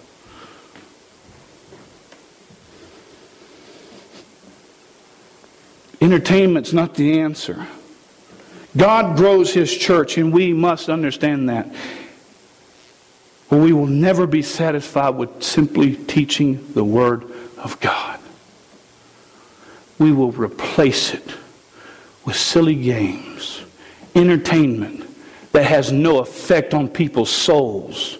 Entertainment's 6.01 6.73
not 6.73 6.95
the 6.95 7.21
answer. 7.21 7.65
God 8.75 9.15
grows 9.15 9.53
His 9.53 9.73
church, 9.73 10.17
and 10.17 10.33
we 10.33 10.51
must 10.51 10.89
understand 10.89 11.47
that. 11.49 11.73
But 13.53 13.59
we 13.59 13.71
will 13.71 13.85
never 13.85 14.25
be 14.25 14.41
satisfied 14.41 15.11
with 15.11 15.43
simply 15.43 15.95
teaching 15.95 16.73
the 16.73 16.83
Word 16.83 17.31
of 17.59 17.79
God. 17.81 18.19
We 19.99 20.11
will 20.11 20.31
replace 20.31 21.13
it 21.13 21.35
with 22.25 22.35
silly 22.35 22.73
games, 22.73 23.61
entertainment 24.15 25.07
that 25.51 25.65
has 25.65 25.91
no 25.91 26.17
effect 26.17 26.73
on 26.73 26.89
people's 26.89 27.29
souls. 27.29 28.17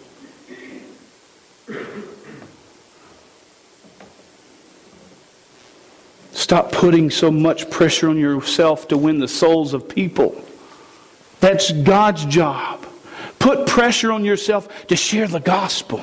Stop 6.34 6.72
putting 6.72 7.10
so 7.10 7.32
much 7.32 7.72
pressure 7.72 8.10
on 8.10 8.20
yourself 8.20 8.88
to 8.90 9.00
win 9.00 9.18
the 9.18 9.28
souls 9.28 9.74
of 9.74 9.90
people. 9.90 10.40
That's 11.40 11.72
God's 11.72 12.24
job. 12.26 12.86
Put 13.44 13.68
pressure 13.68 14.14
on 14.14 14.24
yourself 14.24 14.88
to 14.88 14.96
share 14.96 15.28
the 15.28 15.42
gospel. 15.42 16.02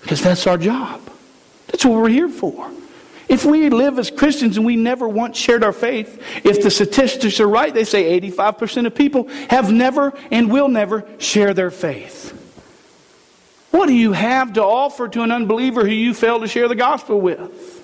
Because 0.00 0.20
that's 0.20 0.48
our 0.48 0.58
job. 0.58 1.00
That's 1.68 1.84
what 1.84 2.02
we're 2.02 2.08
here 2.08 2.28
for. 2.28 2.68
If 3.28 3.44
we 3.44 3.70
live 3.70 3.96
as 4.00 4.10
Christians 4.10 4.56
and 4.56 4.66
we 4.66 4.74
never 4.74 5.08
once 5.08 5.38
shared 5.38 5.62
our 5.62 5.72
faith, 5.72 6.20
if 6.44 6.64
the 6.64 6.70
statistics 6.70 7.38
are 7.38 7.46
right, 7.46 7.72
they 7.72 7.84
say 7.84 8.20
85% 8.20 8.88
of 8.88 8.96
people 8.96 9.28
have 9.50 9.72
never 9.72 10.12
and 10.32 10.50
will 10.50 10.66
never 10.66 11.06
share 11.18 11.54
their 11.54 11.70
faith. 11.70 12.30
What 13.70 13.86
do 13.86 13.94
you 13.94 14.10
have 14.14 14.54
to 14.54 14.64
offer 14.64 15.06
to 15.06 15.22
an 15.22 15.30
unbeliever 15.30 15.82
who 15.82 15.94
you 15.94 16.12
fail 16.12 16.40
to 16.40 16.48
share 16.48 16.66
the 16.66 16.74
gospel 16.74 17.20
with? 17.20 17.81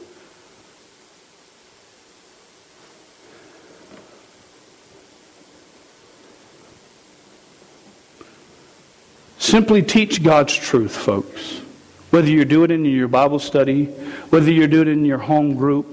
Simply 9.48 9.80
teach 9.80 10.22
God's 10.22 10.54
truth, 10.54 10.94
folks. 10.94 11.62
Whether 12.10 12.28
you 12.28 12.44
do 12.44 12.64
it 12.64 12.70
in 12.70 12.84
your 12.84 13.08
Bible 13.08 13.38
study, 13.38 13.86
whether 14.28 14.52
you 14.52 14.66
do 14.66 14.82
it 14.82 14.88
in 14.88 15.06
your 15.06 15.16
home 15.16 15.54
group, 15.54 15.86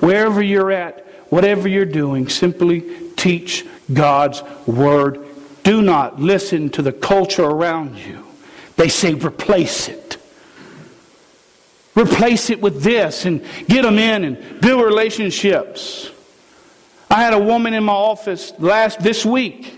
wherever 0.00 0.40
you're 0.40 0.72
at, 0.72 1.06
whatever 1.28 1.68
you're 1.68 1.84
doing, 1.84 2.30
simply 2.30 3.12
teach 3.14 3.66
God's 3.92 4.42
Word. 4.66 5.22
Do 5.64 5.82
not 5.82 6.18
listen 6.18 6.70
to 6.70 6.80
the 6.80 6.90
culture 6.90 7.44
around 7.44 7.98
you. 7.98 8.24
They 8.76 8.88
say 8.88 9.12
replace 9.12 9.88
it. 9.88 10.16
Replace 11.94 12.48
it 12.48 12.62
with 12.62 12.82
this 12.82 13.26
and 13.26 13.44
get 13.66 13.82
them 13.82 13.98
in 13.98 14.24
and 14.24 14.62
build 14.62 14.82
relationships. 14.82 16.10
I 17.10 17.22
had 17.22 17.34
a 17.34 17.38
woman 17.38 17.74
in 17.74 17.84
my 17.84 17.92
office 17.92 18.54
last 18.58 19.00
this 19.00 19.26
week. 19.26 19.77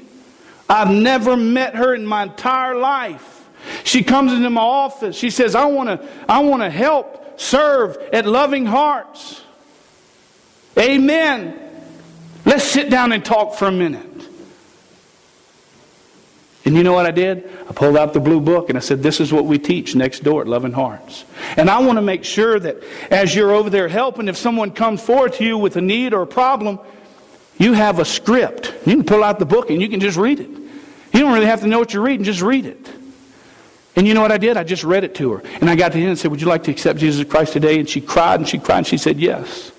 I've 0.71 0.91
never 0.91 1.37
met 1.37 1.75
her 1.75 1.95
in 1.95 2.07
my 2.07 2.23
entire 2.23 2.77
life. 2.77 3.49
She 3.83 4.05
comes 4.05 4.33
into 4.33 4.49
my 4.51 4.61
office. 4.61 5.17
She 5.17 5.29
says, 5.31 5.57
I 5.57 5.65
want 5.65 5.89
to 5.89 6.09
I 6.29 6.39
want 6.39 6.63
to 6.63 6.71
help 6.71 7.41
serve 7.41 7.97
at 8.13 8.25
Loving 8.25 8.67
Hearts. 8.67 9.43
Amen. 10.79 11.59
Let's 12.45 12.65
sit 12.65 12.89
down 12.89 13.11
and 13.11 13.25
talk 13.25 13.55
for 13.55 13.67
a 13.67 13.73
minute. 13.73 14.07
And 16.65 16.77
you 16.77 16.85
know 16.85 16.93
what 16.93 17.05
I 17.05 17.11
did? 17.11 17.51
I 17.69 17.73
pulled 17.73 17.97
out 17.97 18.13
the 18.13 18.21
blue 18.21 18.41
book 18.41 18.69
and 18.69 18.79
I 18.79 18.81
said, 18.81 19.03
This 19.03 19.19
is 19.19 19.33
what 19.33 19.47
we 19.47 19.59
teach 19.59 19.97
next 19.97 20.23
door 20.23 20.43
at 20.43 20.47
Loving 20.47 20.73
Hearts. 20.73 21.25
And 21.57 21.69
I 21.69 21.81
want 21.81 21.97
to 21.97 22.03
make 22.03 22.23
sure 22.23 22.61
that 22.61 22.77
as 23.11 23.35
you're 23.35 23.51
over 23.51 23.71
there 23.71 23.89
helping, 23.89 24.29
if 24.29 24.37
someone 24.37 24.71
comes 24.71 25.03
forward 25.03 25.33
to 25.35 25.45
you 25.45 25.59
with 25.59 25.75
a 25.77 25.81
need 25.81 26.15
or 26.15 26.23
a 26.23 26.29
problem, 26.29 26.79
you 27.59 27.73
have 27.73 27.99
a 27.99 28.05
script. 28.05 28.73
You 28.87 28.95
can 28.95 29.05
pull 29.05 29.25
out 29.25 29.41
the 29.41 29.47
book 29.47 29.71
and 29.71 29.83
you 29.83 29.89
can 29.89 29.99
just 29.99 30.17
read 30.17 30.39
it. 30.39 30.60
You 31.12 31.20
don't 31.20 31.33
really 31.33 31.46
have 31.46 31.61
to 31.61 31.66
know 31.66 31.79
what 31.79 31.92
you're 31.92 32.03
reading, 32.03 32.25
just 32.25 32.42
read 32.42 32.66
it. 32.66 32.90
And 33.96 34.07
you 34.07 34.14
know 34.14 34.23
what 34.23 34.33
I 34.33 34.38
did? 34.38 34.57
I 34.57 34.64
just 34.64 34.85
read 34.85 35.05
it 35.05 35.14
to 35.16 35.33
her. 35.33 35.42
And 35.61 35.68
I 35.68 35.75
got 35.75 35.88
to 35.92 35.99
the 35.99 36.03
end 36.03 36.11
and 36.11 36.18
said, 36.18 36.31
Would 36.31 36.40
you 36.40 36.46
like 36.46 36.62
to 36.64 36.70
accept 36.70 36.99
Jesus 36.99 37.29
Christ 37.29 37.53
today? 37.53 37.79
And 37.79 37.88
she 37.88 38.01
cried 38.01 38.40
and 38.40 38.49
she 38.49 38.59
cried 38.59 38.79
and 38.79 38.87
she 38.87 38.96
said, 38.96 39.18
Yes. 39.18 39.73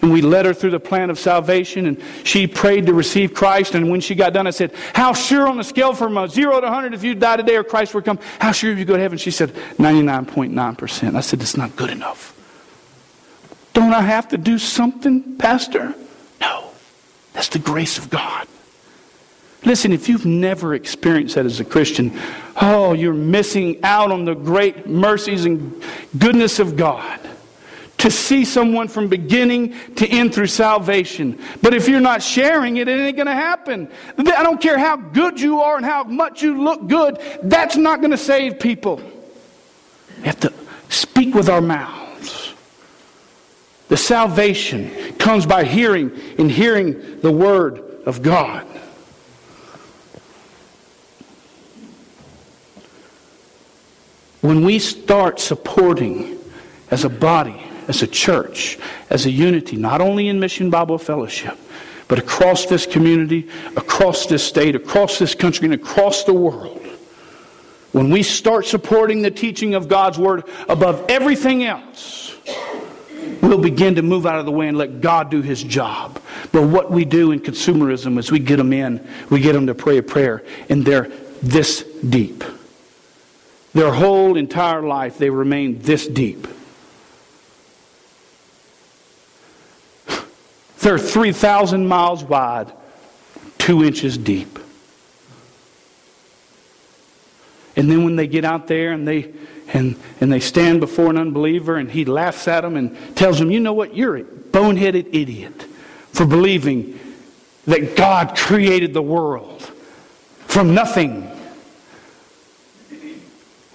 And 0.00 0.10
we 0.10 0.20
led 0.20 0.46
her 0.46 0.52
through 0.52 0.70
the 0.70 0.80
plan 0.80 1.10
of 1.10 1.18
salvation, 1.18 1.86
and 1.86 2.02
she 2.24 2.48
prayed 2.48 2.86
to 2.86 2.92
receive 2.92 3.34
Christ. 3.34 3.76
And 3.76 3.88
when 3.88 4.00
she 4.00 4.16
got 4.16 4.32
done, 4.32 4.48
I 4.48 4.50
said, 4.50 4.74
How 4.94 5.12
sure 5.12 5.46
on 5.46 5.58
the 5.58 5.62
scale 5.62 5.92
from 5.94 6.18
uh, 6.18 6.26
zero 6.26 6.60
to 6.60 6.66
100 6.66 6.92
if 6.92 7.04
you 7.04 7.14
die 7.14 7.36
today 7.36 7.54
or 7.54 7.62
Christ 7.62 7.94
will 7.94 8.02
come? 8.02 8.18
How 8.40 8.50
sure 8.50 8.74
you 8.74 8.84
go 8.84 8.96
to 8.96 9.02
heaven? 9.02 9.18
She 9.18 9.30
said, 9.30 9.50
99.9%. 9.78 11.14
I 11.14 11.20
said, 11.20 11.38
That's 11.38 11.56
not 11.56 11.76
good 11.76 11.90
enough. 11.90 12.36
Don't 13.74 13.94
I 13.94 14.00
have 14.00 14.28
to 14.28 14.38
do 14.38 14.58
something, 14.58 15.36
Pastor? 15.36 15.94
No. 16.40 16.70
That's 17.32 17.48
the 17.48 17.60
grace 17.60 17.96
of 17.96 18.10
God. 18.10 18.48
Listen, 19.64 19.92
if 19.92 20.08
you've 20.08 20.26
never 20.26 20.74
experienced 20.74 21.36
that 21.36 21.46
as 21.46 21.60
a 21.60 21.64
Christian, 21.64 22.18
oh, 22.60 22.94
you're 22.94 23.14
missing 23.14 23.78
out 23.84 24.10
on 24.10 24.24
the 24.24 24.34
great 24.34 24.86
mercies 24.88 25.44
and 25.44 25.82
goodness 26.18 26.58
of 26.58 26.76
God 26.76 27.20
to 27.98 28.10
see 28.10 28.44
someone 28.44 28.88
from 28.88 29.06
beginning 29.06 29.76
to 29.94 30.08
end 30.08 30.34
through 30.34 30.48
salvation. 30.48 31.38
But 31.62 31.72
if 31.72 31.88
you're 31.88 32.00
not 32.00 32.20
sharing 32.20 32.78
it, 32.78 32.88
it 32.88 32.98
ain't 32.98 33.16
going 33.16 33.28
to 33.28 33.34
happen. 33.34 33.88
I 34.18 34.42
don't 34.42 34.60
care 34.60 34.76
how 34.76 34.96
good 34.96 35.40
you 35.40 35.60
are 35.60 35.76
and 35.76 35.86
how 35.86 36.02
much 36.02 36.42
you 36.42 36.60
look 36.60 36.88
good, 36.88 37.20
that's 37.44 37.76
not 37.76 38.00
going 38.00 38.10
to 38.10 38.16
save 38.16 38.58
people. 38.58 39.00
We 40.18 40.24
have 40.24 40.40
to 40.40 40.52
speak 40.88 41.36
with 41.36 41.48
our 41.48 41.60
mouths. 41.60 42.52
The 43.86 43.96
salvation 43.96 45.14
comes 45.18 45.46
by 45.46 45.62
hearing 45.62 46.10
and 46.38 46.50
hearing 46.50 47.20
the 47.20 47.30
word 47.30 47.78
of 48.04 48.22
God. 48.22 48.66
When 54.42 54.64
we 54.64 54.78
start 54.78 55.40
supporting 55.40 56.38
as 56.90 57.04
a 57.04 57.08
body 57.08 57.62
as 57.88 58.02
a 58.02 58.06
church, 58.06 58.78
as 59.10 59.26
a 59.26 59.30
unity, 59.30 59.76
not 59.76 60.00
only 60.00 60.28
in 60.28 60.40
Mission 60.40 60.70
Bible 60.70 60.98
Fellowship, 60.98 61.58
but 62.08 62.18
across 62.18 62.66
this 62.66 62.86
community, 62.86 63.48
across 63.76 64.26
this 64.26 64.44
state, 64.44 64.76
across 64.76 65.18
this 65.18 65.34
country, 65.34 65.66
and 65.66 65.74
across 65.74 66.24
the 66.24 66.34
world. 66.34 66.78
When 67.92 68.10
we 68.10 68.22
start 68.22 68.66
supporting 68.66 69.22
the 69.22 69.30
teaching 69.30 69.74
of 69.74 69.88
God's 69.88 70.18
Word 70.18 70.44
above 70.68 71.06
everything 71.10 71.64
else, 71.64 72.36
we'll 73.42 73.58
begin 73.58 73.96
to 73.96 74.02
move 74.02 74.26
out 74.26 74.38
of 74.38 74.46
the 74.46 74.52
way 74.52 74.68
and 74.68 74.78
let 74.78 75.00
God 75.00 75.30
do 75.30 75.42
His 75.42 75.62
job. 75.62 76.20
But 76.52 76.62
what 76.62 76.90
we 76.90 77.04
do 77.04 77.32
in 77.32 77.40
consumerism 77.40 78.18
is 78.18 78.30
we 78.30 78.38
get 78.38 78.56
them 78.56 78.72
in, 78.72 79.06
we 79.30 79.40
get 79.40 79.52
them 79.52 79.66
to 79.66 79.74
pray 79.74 79.98
a 79.98 80.02
prayer, 80.02 80.42
and 80.68 80.84
they're 80.84 81.10
this 81.42 81.82
deep. 82.08 82.44
Their 83.74 83.92
whole 83.92 84.36
entire 84.36 84.82
life, 84.82 85.18
they 85.18 85.30
remain 85.30 85.80
this 85.80 86.06
deep. 86.06 86.46
They're 90.80 90.98
3,000 90.98 91.86
miles 91.86 92.24
wide, 92.24 92.72
two 93.58 93.84
inches 93.84 94.18
deep. 94.18 94.58
And 97.76 97.90
then 97.90 98.04
when 98.04 98.16
they 98.16 98.26
get 98.26 98.44
out 98.44 98.66
there 98.66 98.92
and 98.92 99.08
they 99.08 99.32
and, 99.72 99.96
and 100.20 100.30
they 100.30 100.40
stand 100.40 100.80
before 100.80 101.08
an 101.10 101.16
unbeliever 101.16 101.76
and 101.76 101.90
he 101.90 102.04
laughs 102.04 102.46
at 102.46 102.60
them 102.60 102.76
and 102.76 103.16
tells 103.16 103.38
them, 103.38 103.50
you 103.50 103.58
know 103.60 103.72
what, 103.72 103.96
you're 103.96 104.16
a 104.16 104.22
boneheaded 104.22 105.14
idiot 105.14 105.62
for 106.12 106.26
believing 106.26 106.98
that 107.66 107.96
God 107.96 108.36
created 108.36 108.92
the 108.92 109.02
world 109.02 109.62
from 110.46 110.74
nothing. 110.74 111.30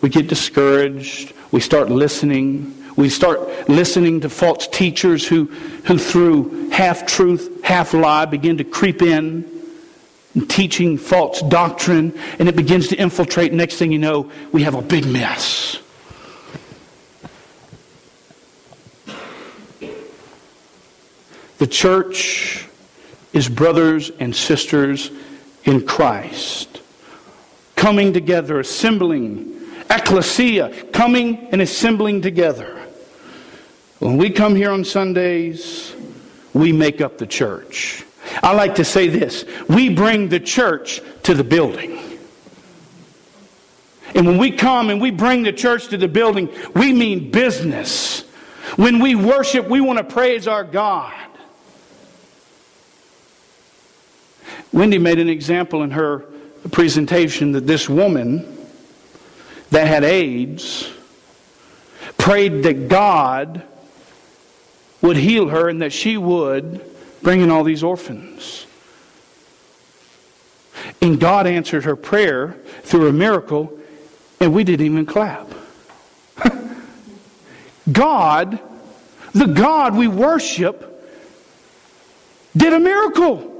We 0.01 0.09
get 0.09 0.27
discouraged. 0.27 1.33
We 1.51 1.59
start 1.59 1.89
listening. 1.89 2.73
We 2.95 3.09
start 3.09 3.69
listening 3.69 4.21
to 4.21 4.29
false 4.29 4.67
teachers 4.67 5.27
who, 5.27 5.45
who 5.85 5.97
through 5.97 6.69
half 6.71 7.05
truth, 7.05 7.63
half 7.63 7.93
lie, 7.93 8.25
begin 8.25 8.57
to 8.57 8.63
creep 8.63 9.01
in 9.01 9.49
and 10.33 10.49
teaching 10.49 10.97
false 10.97 11.41
doctrine, 11.41 12.17
and 12.39 12.47
it 12.47 12.55
begins 12.55 12.87
to 12.89 12.95
infiltrate. 12.95 13.53
Next 13.53 13.75
thing 13.75 13.91
you 13.91 13.99
know, 13.99 14.31
we 14.51 14.63
have 14.63 14.75
a 14.75 14.81
big 14.81 15.05
mess. 15.05 15.79
The 21.57 21.67
church 21.67 22.67
is 23.33 23.49
brothers 23.49 24.11
and 24.19 24.35
sisters 24.35 25.09
in 25.63 25.85
Christ, 25.85 26.81
coming 27.75 28.13
together, 28.13 28.59
assembling, 28.59 29.56
ecclesia, 29.89 30.85
coming 30.91 31.47
and 31.51 31.61
assembling 31.61 32.21
together. 32.21 32.73
When 33.99 34.17
we 34.17 34.29
come 34.29 34.55
here 34.55 34.71
on 34.71 34.83
Sundays, 34.83 35.93
we 36.53 36.71
make 36.71 37.01
up 37.01 37.17
the 37.17 37.27
church. 37.27 38.03
I 38.43 38.53
like 38.53 38.75
to 38.75 38.85
say 38.85 39.07
this 39.07 39.45
we 39.67 39.89
bring 39.89 40.29
the 40.29 40.39
church 40.39 41.01
to 41.23 41.33
the 41.33 41.43
building. 41.43 42.03
And 44.15 44.25
when 44.25 44.37
we 44.37 44.51
come 44.51 44.89
and 44.89 45.01
we 45.01 45.11
bring 45.11 45.43
the 45.43 45.53
church 45.53 45.89
to 45.89 45.97
the 45.97 46.07
building, 46.07 46.49
we 46.73 46.93
mean 46.93 47.29
business. 47.29 48.21
When 48.75 48.99
we 48.99 49.15
worship, 49.15 49.67
we 49.67 49.81
want 49.81 49.97
to 49.97 50.03
praise 50.03 50.47
our 50.47 50.63
God. 50.63 51.13
Wendy 54.71 54.97
made 54.97 55.19
an 55.19 55.29
example 55.29 55.83
in 55.83 55.91
her 55.91 56.25
presentation 56.71 57.53
that 57.53 57.67
this 57.67 57.89
woman 57.89 58.56
that 59.71 59.87
had 59.87 60.03
AIDS 60.03 60.89
prayed 62.17 62.63
that 62.63 62.87
God 62.87 63.63
would 65.01 65.17
heal 65.17 65.49
her 65.49 65.69
and 65.69 65.81
that 65.81 65.93
she 65.93 66.17
would 66.17 66.83
bring 67.21 67.41
in 67.41 67.51
all 67.51 67.63
these 67.63 67.83
orphans. 67.83 68.65
And 71.01 71.19
God 71.19 71.47
answered 71.47 71.85
her 71.85 71.95
prayer 71.95 72.57
through 72.83 73.07
a 73.07 73.13
miracle, 73.13 73.77
and 74.39 74.53
we 74.53 74.63
didn't 74.63 74.85
even 74.85 75.05
clap. 75.05 75.47
God, 77.91 78.59
the 79.33 79.45
God 79.45 79.95
we 79.95 80.07
worship, 80.07 80.83
did 82.55 82.73
a 82.73 82.79
miracle. 82.79 83.56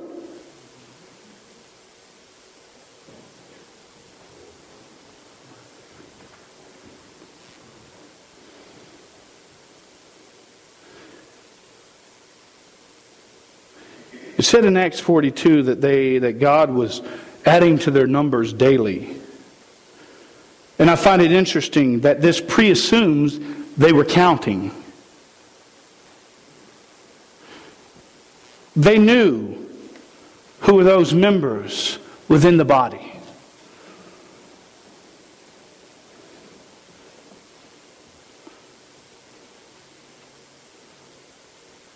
It 14.38 14.45
said 14.45 14.65
in 14.65 14.78
Acts 14.78 15.00
42 15.00 15.63
that 15.63 15.82
they 15.82 16.19
that 16.19 16.39
God 16.39 16.69
was 16.69 17.02
adding 17.45 17.80
to 17.80 17.91
their 17.91 18.08
numbers 18.08 18.54
daily. 18.54 19.17
And 20.80 20.91
I 20.91 20.95
find 20.95 21.21
it 21.21 21.32
interesting 21.32 22.02
that 22.02 22.21
this 22.21 22.39
preassumes 22.39 23.39
they 23.78 23.93
were 23.93 24.06
counting. 24.06 24.71
They 28.76 29.00
knew 29.00 29.67
who 30.62 30.76
were 30.76 30.84
those 30.84 31.13
members 31.13 31.97
within 32.28 32.58
the 32.58 32.65
body. 32.65 33.13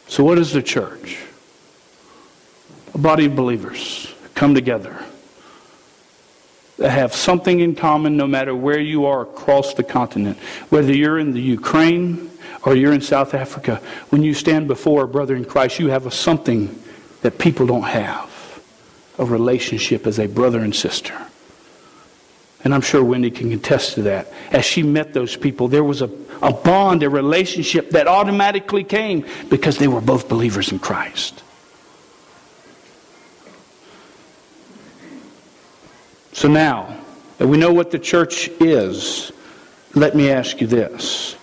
So, 0.08 0.23
what 0.23 0.39
is 0.39 0.51
the 0.51 0.63
church? 0.63 1.19
Body 3.01 3.25
of 3.25 3.35
believers 3.35 4.13
come 4.35 4.53
together. 4.53 5.03
that 6.77 6.89
have 6.89 7.13
something 7.13 7.59
in 7.59 7.75
common 7.75 8.17
no 8.17 8.25
matter 8.25 8.55
where 8.55 8.79
you 8.79 9.05
are 9.05 9.21
across 9.21 9.75
the 9.75 9.83
continent. 9.83 10.37
Whether 10.69 10.93
you're 10.93 11.19
in 11.19 11.31
the 11.31 11.41
Ukraine 11.41 12.31
or 12.63 12.75
you're 12.75 12.93
in 12.93 13.01
South 13.01 13.35
Africa, 13.35 13.81
when 14.09 14.23
you 14.23 14.33
stand 14.33 14.67
before 14.67 15.03
a 15.03 15.07
brother 15.07 15.35
in 15.35 15.45
Christ, 15.45 15.79
you 15.79 15.89
have 15.89 16.07
a 16.07 16.11
something 16.11 16.81
that 17.21 17.37
people 17.37 17.67
don't 17.67 17.83
have 17.83 18.29
a 19.19 19.25
relationship 19.25 20.07
as 20.07 20.17
a 20.19 20.27
brother 20.27 20.59
and 20.59 20.73
sister. 20.73 21.15
And 22.63 22.73
I'm 22.73 22.81
sure 22.81 23.03
Wendy 23.03 23.29
can 23.31 23.51
attest 23.51 23.95
to 23.95 24.03
that. 24.03 24.31
As 24.51 24.65
she 24.65 24.83
met 24.83 25.13
those 25.13 25.35
people, 25.35 25.67
there 25.67 25.83
was 25.83 26.01
a, 26.01 26.09
a 26.41 26.53
bond, 26.53 27.03
a 27.03 27.09
relationship 27.09 27.91
that 27.91 28.07
automatically 28.07 28.83
came 28.83 29.25
because 29.49 29.77
they 29.77 29.87
were 29.87 30.01
both 30.01 30.29
believers 30.29 30.71
in 30.71 30.79
Christ. 30.79 31.43
So 36.33 36.47
now 36.47 36.97
that 37.37 37.47
we 37.47 37.57
know 37.57 37.73
what 37.73 37.91
the 37.91 37.99
church 37.99 38.47
is, 38.59 39.31
let 39.93 40.15
me 40.15 40.29
ask 40.29 40.61
you 40.61 40.67
this. 40.67 41.33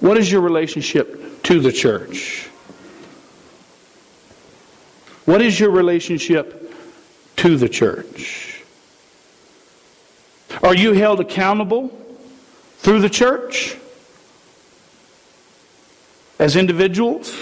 What 0.00 0.18
is 0.18 0.30
your 0.30 0.40
relationship 0.40 1.42
to 1.44 1.60
the 1.60 1.72
church? 1.72 2.48
What 5.24 5.42
is 5.42 5.58
your 5.58 5.70
relationship 5.70 6.72
to 7.36 7.56
the 7.56 7.68
church? 7.68 8.64
Are 10.62 10.74
you 10.74 10.92
held 10.92 11.20
accountable 11.20 11.96
through 12.78 13.00
the 13.00 13.10
church 13.10 13.76
as 16.38 16.56
individuals? 16.56 17.34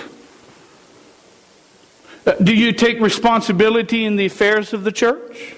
Uh, 2.26 2.32
do 2.42 2.54
you 2.54 2.72
take 2.72 3.00
responsibility 3.00 4.04
in 4.04 4.16
the 4.16 4.26
affairs 4.26 4.72
of 4.72 4.84
the 4.84 4.92
church? 4.92 5.53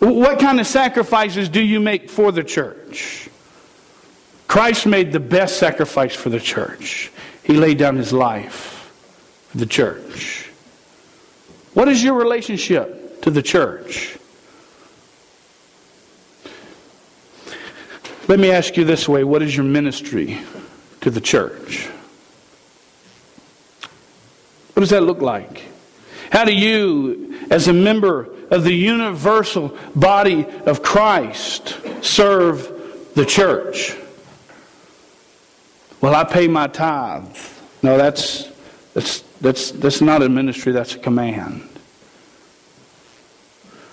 What 0.00 0.38
kind 0.38 0.58
of 0.58 0.66
sacrifices 0.66 1.50
do 1.50 1.62
you 1.62 1.78
make 1.78 2.08
for 2.08 2.32
the 2.32 2.42
church? 2.42 3.28
Christ 4.48 4.86
made 4.86 5.12
the 5.12 5.20
best 5.20 5.58
sacrifice 5.58 6.14
for 6.14 6.30
the 6.30 6.40
church. 6.40 7.12
He 7.44 7.54
laid 7.54 7.78
down 7.78 7.96
his 7.96 8.12
life 8.12 8.90
for 9.50 9.58
the 9.58 9.66
church. 9.66 10.50
What 11.74 11.86
is 11.86 12.02
your 12.02 12.14
relationship 12.14 13.22
to 13.22 13.30
the 13.30 13.42
church? 13.42 14.16
Let 18.26 18.40
me 18.40 18.50
ask 18.50 18.76
you 18.76 18.84
this 18.84 19.08
way 19.08 19.22
what 19.22 19.42
is 19.42 19.54
your 19.54 19.66
ministry 19.66 20.40
to 21.02 21.10
the 21.10 21.20
church? 21.20 21.88
What 24.72 24.80
does 24.80 24.90
that 24.90 25.02
look 25.02 25.20
like? 25.20 25.64
How 26.32 26.44
do 26.46 26.54
you, 26.54 27.38
as 27.50 27.68
a 27.68 27.72
member 27.72 28.30
of 28.50 28.64
the 28.64 28.74
universal 28.74 29.76
body 29.94 30.46
of 30.66 30.82
Christ, 30.82 31.78
serve 32.02 33.12
the 33.14 33.24
church? 33.24 33.96
Well, 36.00 36.14
I 36.14 36.24
pay 36.24 36.48
my 36.48 36.66
tithe. 36.66 37.36
No, 37.82 37.96
that's, 37.96 38.50
that's, 38.94 39.20
that's, 39.40 39.70
that's 39.70 40.00
not 40.00 40.22
a 40.22 40.28
ministry, 40.28 40.72
that's 40.72 40.94
a 40.94 40.98
command. 40.98 41.66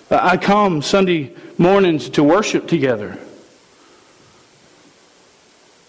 I 0.10 0.38
come 0.38 0.82
Sunday 0.82 1.34
mornings 1.58 2.10
to 2.12 2.24
worship 2.24 2.68
together. 2.68 3.20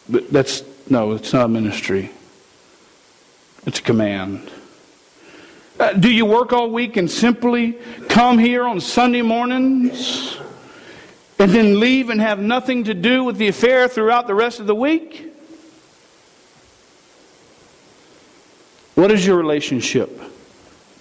But 0.09 0.31
that's, 0.31 0.65
no, 0.91 1.13
it's 1.13 1.33
not 1.33 1.45
a 1.45 1.49
ministry. 1.49 2.11
It's 3.67 3.79
a 3.79 3.83
command. 3.83 4.51
Uh, 5.79 5.93
do 5.93 6.11
you 6.11 6.27
work 6.27 6.53
all 6.53 6.71
week 6.71 6.97
and 6.97 7.09
simply 7.09 7.79
come 8.09 8.37
here 8.37 8.65
on 8.65 8.81
Sunday 8.81 9.23
mornings 9.23 10.37
and 11.39 11.53
then 11.53 11.79
leave 11.79 12.11
and 12.11 12.21
have 12.21 12.41
nothing 12.41 12.83
to 12.83 12.95
do 12.95 13.23
with 13.23 13.37
the 13.37 13.47
affair 13.47 13.87
throughout 13.87 14.27
the 14.27 14.35
rest 14.35 14.59
of 14.59 14.67
the 14.67 14.75
week? 14.75 15.33
What 18.97 19.13
is 19.13 19.25
your 19.25 19.37
relationship 19.37 20.21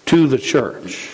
to 0.05 0.27
the 0.27 0.37
church? 0.37 1.09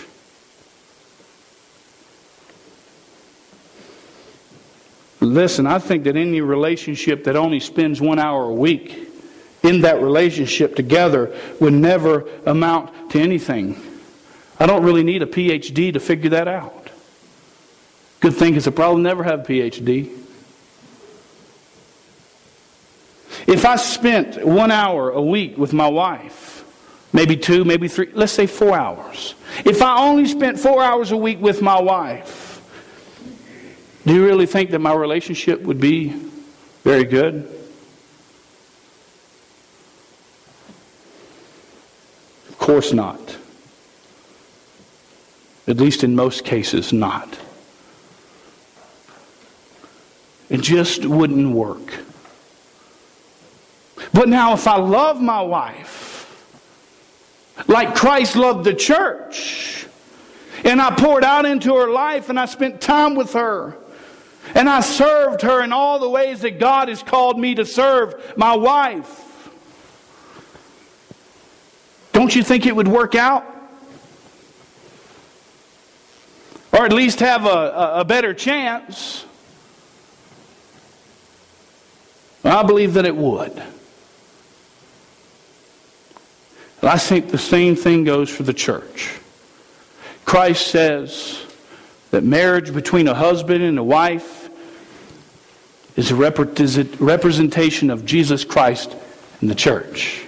Listen, 5.20 5.66
I 5.66 5.78
think 5.78 6.04
that 6.04 6.16
any 6.16 6.42
relationship 6.42 7.24
that 7.24 7.34
only 7.34 7.60
spends 7.60 7.98
one 7.98 8.18
hour 8.18 8.44
a 8.44 8.52
week 8.52 9.13
in 9.64 9.80
that 9.80 10.00
relationship 10.00 10.76
together 10.76 11.34
would 11.58 11.72
never 11.72 12.28
amount 12.46 13.10
to 13.10 13.18
anything. 13.18 13.76
I 14.60 14.66
don't 14.66 14.84
really 14.84 15.02
need 15.02 15.22
a 15.22 15.26
PhD 15.26 15.92
to 15.94 15.98
figure 15.98 16.30
that 16.30 16.46
out. 16.46 16.90
Good 18.20 18.34
thing 18.34 18.54
is 18.54 18.68
I 18.68 18.70
probably 18.70 19.02
never 19.02 19.24
have 19.24 19.40
a 19.40 19.42
PhD. 19.42 20.20
If 23.46 23.64
I 23.64 23.76
spent 23.76 24.46
one 24.46 24.70
hour 24.70 25.10
a 25.10 25.20
week 25.20 25.58
with 25.58 25.72
my 25.72 25.88
wife, 25.88 26.64
maybe 27.12 27.36
two, 27.36 27.64
maybe 27.64 27.88
three, 27.88 28.10
let's 28.12 28.32
say 28.32 28.46
four 28.46 28.76
hours. 28.76 29.34
If 29.64 29.82
I 29.82 29.98
only 29.98 30.26
spent 30.26 30.58
four 30.58 30.82
hours 30.82 31.10
a 31.10 31.16
week 31.16 31.40
with 31.40 31.60
my 31.62 31.80
wife, 31.80 32.62
do 34.06 34.14
you 34.14 34.24
really 34.24 34.46
think 34.46 34.70
that 34.70 34.78
my 34.78 34.94
relationship 34.94 35.62
would 35.62 35.80
be 35.80 36.10
very 36.84 37.04
good? 37.04 37.63
Course 42.64 42.94
not. 42.94 43.36
At 45.68 45.76
least 45.76 46.02
in 46.02 46.16
most 46.16 46.46
cases, 46.46 46.94
not. 46.94 47.38
It 50.48 50.62
just 50.62 51.04
wouldn't 51.04 51.54
work. 51.54 51.98
But 54.14 54.30
now, 54.30 54.54
if 54.54 54.66
I 54.66 54.78
love 54.78 55.20
my 55.20 55.42
wife, 55.42 56.24
like 57.68 57.94
Christ 57.94 58.34
loved 58.34 58.64
the 58.64 58.72
church, 58.72 59.86
and 60.64 60.80
I 60.80 60.94
poured 60.94 61.22
out 61.22 61.44
into 61.44 61.74
her 61.74 61.90
life 61.90 62.30
and 62.30 62.40
I 62.40 62.46
spent 62.46 62.80
time 62.80 63.14
with 63.14 63.34
her, 63.34 63.76
and 64.54 64.70
I 64.70 64.80
served 64.80 65.42
her 65.42 65.62
in 65.62 65.74
all 65.74 65.98
the 65.98 66.08
ways 66.08 66.40
that 66.40 66.58
God 66.58 66.88
has 66.88 67.02
called 67.02 67.38
me 67.38 67.56
to 67.56 67.66
serve 67.66 68.14
my 68.38 68.56
wife. 68.56 69.23
Don't 72.14 72.34
you 72.34 72.42
think 72.42 72.64
it 72.64 72.74
would 72.74 72.88
work 72.88 73.14
out? 73.14 73.44
Or 76.72 76.86
at 76.86 76.92
least 76.92 77.20
have 77.20 77.44
a, 77.44 77.96
a 77.96 78.04
better 78.04 78.32
chance? 78.32 79.26
I 82.42 82.62
believe 82.62 82.94
that 82.94 83.04
it 83.04 83.14
would. 83.14 83.62
I 86.82 86.98
think 86.98 87.30
the 87.30 87.38
same 87.38 87.76
thing 87.76 88.04
goes 88.04 88.30
for 88.30 88.42
the 88.42 88.54
church. 88.54 89.18
Christ 90.24 90.68
says, 90.68 91.44
that 92.14 92.22
marriage 92.22 92.72
between 92.72 93.08
a 93.08 93.14
husband 93.14 93.64
and 93.64 93.76
a 93.76 93.82
wife 93.82 94.48
is 95.96 96.12
a 96.12 96.14
representation 96.14 97.90
of 97.90 98.06
Jesus 98.06 98.44
Christ 98.44 98.94
and 99.40 99.50
the 99.50 99.54
church. 99.56 100.24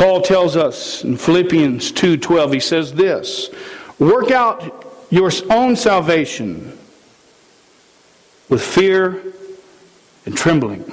Paul 0.00 0.22
tells 0.22 0.56
us 0.56 1.04
in 1.04 1.18
Philippians 1.18 1.92
2:12 1.92 2.54
he 2.54 2.60
says 2.60 2.94
this, 2.94 3.50
work 3.98 4.30
out 4.30 4.86
your 5.10 5.30
own 5.50 5.76
salvation 5.76 6.78
with 8.48 8.62
fear 8.62 9.22
and 10.24 10.34
trembling. 10.34 10.90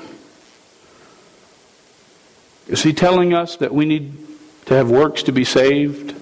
Is 2.67 2.83
he 2.83 2.91
telling 2.91 3.33
us 3.33 3.55
that 3.55 3.73
we 3.73 3.85
need 3.85 4.11
to 4.65 4.73
have 4.73 4.91
works 4.91 5.23
to 5.23 5.31
be 5.31 5.45
saved? 5.45 6.13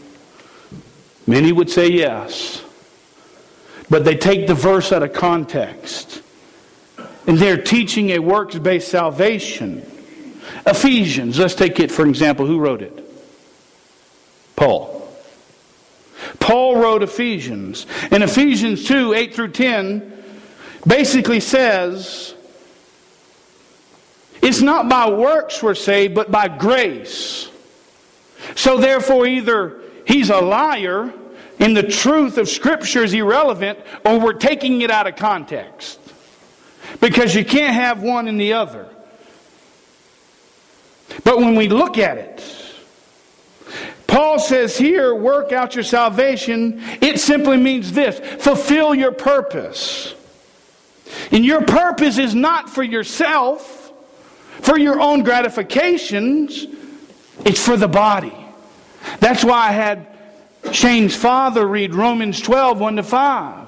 Many 1.25 1.51
would 1.51 1.71
say 1.71 1.87
yes. 1.87 2.63
But 3.89 4.05
they 4.05 4.15
take 4.15 4.45
the 4.45 4.53
verse 4.53 4.91
out 4.91 5.01
of 5.01 5.11
context. 5.11 6.21
And 7.25 7.39
they're 7.39 7.63
teaching 7.63 8.11
a 8.11 8.19
works 8.19 8.59
based 8.59 8.89
salvation. 8.89 9.91
Ephesians, 10.65 11.39
let's 11.39 11.55
take 11.55 11.79
it 11.79 11.91
for 11.91 12.07
example. 12.07 12.45
Who 12.45 12.59
wrote 12.59 12.81
it? 12.81 13.03
Paul. 14.55 14.95
Paul 16.39 16.77
wrote 16.77 17.03
Ephesians. 17.03 17.85
And 18.11 18.23
Ephesians 18.23 18.85
2 18.85 19.13
8 19.13 19.35
through 19.35 19.51
10 19.51 20.13
basically 20.87 21.39
says 21.39 22.35
it's 24.41 24.61
not 24.61 24.87
by 24.87 25.09
works 25.09 25.63
we're 25.63 25.75
saved, 25.75 26.13
but 26.13 26.31
by 26.31 26.47
grace. 26.47 27.49
So 28.55 28.77
therefore, 28.77 29.25
either 29.25 29.81
he's 30.05 30.29
a 30.29 30.39
liar 30.39 31.11
and 31.59 31.75
the 31.75 31.83
truth 31.83 32.37
of 32.37 32.47
Scripture 32.49 33.03
is 33.03 33.13
irrelevant, 33.13 33.79
or 34.03 34.19
we're 34.19 34.33
taking 34.33 34.81
it 34.81 34.91
out 34.91 35.07
of 35.07 35.15
context. 35.15 35.99
Because 36.99 37.33
you 37.33 37.43
can't 37.43 37.73
have 37.73 38.01
one 38.03 38.27
and 38.27 38.39
the 38.39 38.53
other. 38.53 38.87
But 41.23 41.37
when 41.37 41.55
we 41.55 41.69
look 41.69 41.97
at 41.97 42.17
it, 42.17 42.43
Paul 44.07 44.39
says 44.39 44.77
here, 44.77 45.13
work 45.13 45.51
out 45.51 45.75
your 45.75 45.83
salvation. 45.83 46.81
It 47.01 47.19
simply 47.19 47.57
means 47.57 47.91
this 47.91 48.19
fulfill 48.41 48.95
your 48.95 49.11
purpose. 49.11 50.13
And 51.31 51.45
your 51.45 51.61
purpose 51.63 52.17
is 52.17 52.35
not 52.35 52.69
for 52.69 52.83
yourself, 52.83 53.91
for 54.61 54.77
your 54.77 54.99
own 54.99 55.23
gratifications, 55.23 56.65
it's 57.45 57.63
for 57.63 57.77
the 57.77 57.87
body. 57.87 58.35
That's 59.19 59.43
why 59.43 59.69
I 59.69 59.71
had 59.71 60.07
Shane's 60.71 61.15
father 61.15 61.67
read 61.67 61.93
Romans 61.93 62.41
12, 62.41 62.79
1 62.79 62.95
to 62.95 63.03
5. 63.03 63.67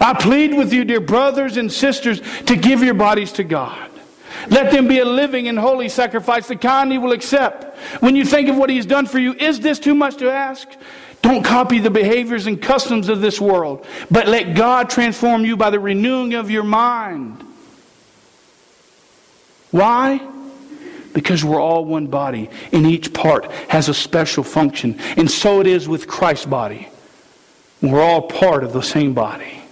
I 0.00 0.14
plead 0.14 0.54
with 0.54 0.72
you, 0.72 0.84
dear 0.84 1.00
brothers 1.00 1.56
and 1.56 1.72
sisters, 1.72 2.20
to 2.46 2.56
give 2.56 2.82
your 2.82 2.94
bodies 2.94 3.32
to 3.32 3.44
God. 3.44 3.85
Let 4.48 4.72
them 4.72 4.88
be 4.88 4.98
a 4.98 5.04
living 5.04 5.48
and 5.48 5.58
holy 5.58 5.88
sacrifice, 5.88 6.48
the 6.48 6.56
kind 6.56 6.92
He 6.92 6.98
will 6.98 7.12
accept. 7.12 7.76
When 8.00 8.16
you 8.16 8.24
think 8.24 8.48
of 8.48 8.56
what 8.56 8.70
he's 8.70 8.86
done 8.86 9.06
for 9.06 9.18
you, 9.18 9.34
is 9.34 9.60
this 9.60 9.78
too 9.78 9.94
much 9.94 10.16
to 10.16 10.30
ask? 10.30 10.68
Don't 11.22 11.42
copy 11.42 11.78
the 11.78 11.90
behaviors 11.90 12.46
and 12.46 12.60
customs 12.60 13.08
of 13.08 13.20
this 13.20 13.40
world, 13.40 13.86
but 14.10 14.28
let 14.28 14.54
God 14.54 14.90
transform 14.90 15.44
you 15.44 15.56
by 15.56 15.70
the 15.70 15.80
renewing 15.80 16.34
of 16.34 16.50
your 16.50 16.62
mind. 16.62 17.42
Why? 19.70 20.20
Because 21.12 21.44
we're 21.44 21.60
all 21.60 21.84
one 21.84 22.06
body, 22.06 22.50
and 22.72 22.86
each 22.86 23.12
part 23.12 23.50
has 23.68 23.88
a 23.88 23.94
special 23.94 24.44
function. 24.44 25.00
And 25.16 25.30
so 25.30 25.60
it 25.60 25.66
is 25.66 25.88
with 25.88 26.06
Christ's 26.06 26.46
body. 26.46 26.88
We're 27.82 28.02
all 28.02 28.22
part 28.22 28.64
of 28.64 28.72
the 28.72 28.82
same 28.82 29.14
body. 29.14 29.62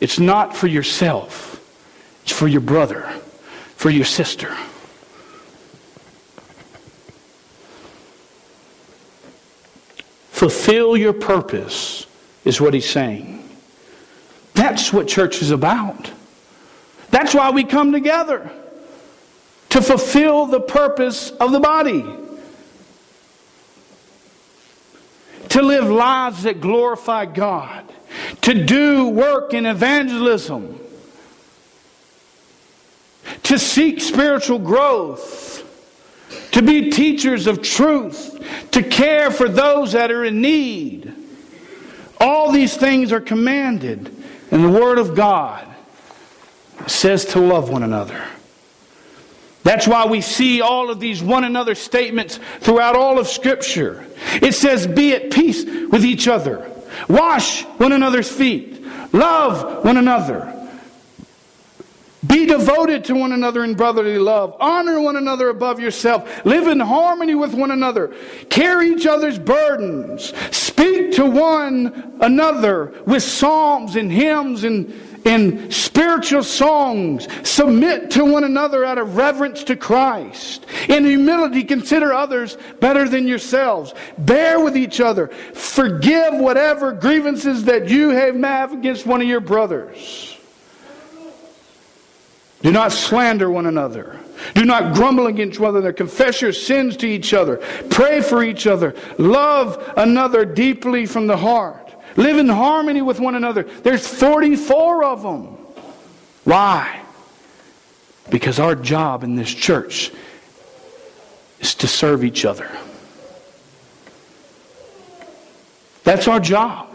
It's 0.00 0.18
not 0.18 0.56
for 0.56 0.66
yourself, 0.66 1.61
it's 2.22 2.32
for 2.32 2.48
your 2.48 2.60
brother, 2.60 3.02
for 3.76 3.90
your 3.90 4.04
sister. 4.04 4.56
Fulfill 10.30 10.96
your 10.96 11.12
purpose, 11.12 12.06
is 12.44 12.60
what 12.60 12.74
he's 12.74 12.88
saying. 12.88 13.48
That's 14.54 14.92
what 14.92 15.06
church 15.06 15.40
is 15.40 15.50
about. 15.50 16.10
That's 17.10 17.34
why 17.34 17.50
we 17.50 17.64
come 17.64 17.92
together 17.92 18.50
to 19.70 19.80
fulfill 19.80 20.46
the 20.46 20.60
purpose 20.60 21.30
of 21.30 21.52
the 21.52 21.60
body. 21.60 22.04
To 25.50 25.62
live 25.62 25.88
lives 25.88 26.42
that 26.42 26.60
glorify 26.60 27.26
God, 27.26 27.84
to 28.42 28.64
do 28.64 29.08
work 29.08 29.54
in 29.54 29.66
evangelism, 29.66 30.80
to 33.44 33.58
seek 33.58 34.00
spiritual 34.00 34.58
growth 34.58 35.52
to 36.52 36.62
be 36.62 36.90
teachers 36.90 37.46
of 37.46 37.62
truth, 37.62 38.38
to 38.70 38.82
care 38.82 39.30
for 39.30 39.48
those 39.48 39.92
that 39.92 40.10
are 40.10 40.24
in 40.24 40.40
need. 40.40 41.12
All 42.20 42.52
these 42.52 42.76
things 42.76 43.10
are 43.10 43.20
commanded 43.20 44.14
in 44.50 44.62
the 44.62 44.68
Word 44.68 44.98
of 44.98 45.16
God. 45.16 45.66
It 46.80 46.90
says 46.90 47.24
to 47.26 47.40
love 47.40 47.70
one 47.70 47.82
another. 47.82 48.22
That's 49.64 49.86
why 49.86 50.06
we 50.06 50.20
see 50.20 50.60
all 50.60 50.90
of 50.90 51.00
these 51.00 51.22
one 51.22 51.44
another 51.44 51.74
statements 51.74 52.38
throughout 52.60 52.96
all 52.96 53.18
of 53.18 53.28
Scripture. 53.28 54.06
It 54.34 54.52
says, 54.52 54.86
Be 54.86 55.14
at 55.14 55.30
peace 55.30 55.64
with 55.64 56.04
each 56.04 56.28
other, 56.28 56.70
wash 57.08 57.62
one 57.62 57.92
another's 57.92 58.30
feet, 58.30 58.84
love 59.12 59.84
one 59.84 59.96
another. 59.96 60.61
Be 62.24 62.46
devoted 62.46 63.04
to 63.06 63.14
one 63.14 63.32
another 63.32 63.64
in 63.64 63.74
brotherly 63.74 64.18
love. 64.18 64.54
Honor 64.60 65.00
one 65.00 65.16
another 65.16 65.48
above 65.48 65.80
yourself. 65.80 66.44
Live 66.44 66.68
in 66.68 66.78
harmony 66.78 67.34
with 67.34 67.52
one 67.52 67.72
another. 67.72 68.14
Carry 68.48 68.90
each 68.90 69.06
other's 69.06 69.40
burdens. 69.40 70.32
Speak 70.56 71.12
to 71.12 71.26
one 71.26 72.16
another 72.20 72.94
with 73.06 73.24
psalms 73.24 73.96
and 73.96 74.12
hymns 74.12 74.62
and, 74.62 74.94
and 75.24 75.74
spiritual 75.74 76.44
songs. 76.44 77.26
Submit 77.42 78.12
to 78.12 78.24
one 78.24 78.44
another 78.44 78.84
out 78.84 78.98
of 78.98 79.16
reverence 79.16 79.64
to 79.64 79.74
Christ. 79.74 80.64
In 80.88 81.04
humility, 81.04 81.64
consider 81.64 82.12
others 82.12 82.56
better 82.78 83.08
than 83.08 83.26
yourselves. 83.26 83.94
Bear 84.16 84.60
with 84.60 84.76
each 84.76 85.00
other. 85.00 85.26
Forgive 85.54 86.34
whatever 86.34 86.92
grievances 86.92 87.64
that 87.64 87.88
you 87.88 88.10
have 88.10 88.72
against 88.72 89.06
one 89.06 89.20
of 89.20 89.26
your 89.26 89.40
brothers. 89.40 90.31
Do 92.62 92.70
not 92.70 92.92
slander 92.92 93.50
one 93.50 93.66
another. 93.66 94.18
Do 94.54 94.64
not 94.64 94.94
grumble 94.94 95.26
against 95.26 95.58
one 95.58 95.70
another. 95.70 95.92
Confess 95.92 96.40
your 96.40 96.52
sins 96.52 96.96
to 96.98 97.06
each 97.06 97.34
other. 97.34 97.56
Pray 97.90 98.20
for 98.20 98.42
each 98.42 98.66
other. 98.66 98.94
Love 99.18 99.92
another 99.96 100.44
deeply 100.44 101.06
from 101.06 101.26
the 101.26 101.36
heart. 101.36 101.92
Live 102.16 102.38
in 102.38 102.48
harmony 102.48 103.02
with 103.02 103.20
one 103.20 103.34
another. 103.34 103.64
There's 103.64 104.06
44 104.06 105.04
of 105.04 105.22
them. 105.22 105.44
Why? 106.44 107.02
Because 108.30 108.58
our 108.58 108.74
job 108.74 109.24
in 109.24 109.34
this 109.34 109.52
church 109.52 110.12
is 111.60 111.74
to 111.76 111.88
serve 111.88 112.24
each 112.24 112.44
other. 112.44 112.70
That's 116.04 116.28
our 116.28 116.40
job. 116.40 116.88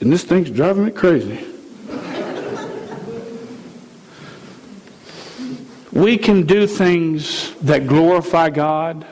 And 0.00 0.12
this 0.12 0.24
thing's 0.24 0.50
driving 0.50 0.84
me 0.84 0.90
crazy. 0.90 1.53
We 5.94 6.18
can 6.18 6.44
do 6.44 6.66
things 6.66 7.54
that 7.62 7.86
glorify 7.86 8.50
God, 8.50 9.06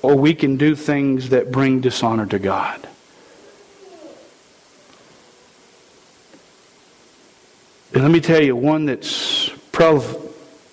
or 0.00 0.14
we 0.14 0.34
can 0.34 0.56
do 0.56 0.74
things 0.74 1.28
that 1.28 1.52
bring 1.52 1.80
dishonor 1.80 2.24
to 2.26 2.38
God. 2.38 2.88
And 7.92 8.02
let 8.02 8.10
me 8.10 8.20
tell 8.20 8.42
you, 8.42 8.56
one 8.56 8.86
that's 8.86 9.50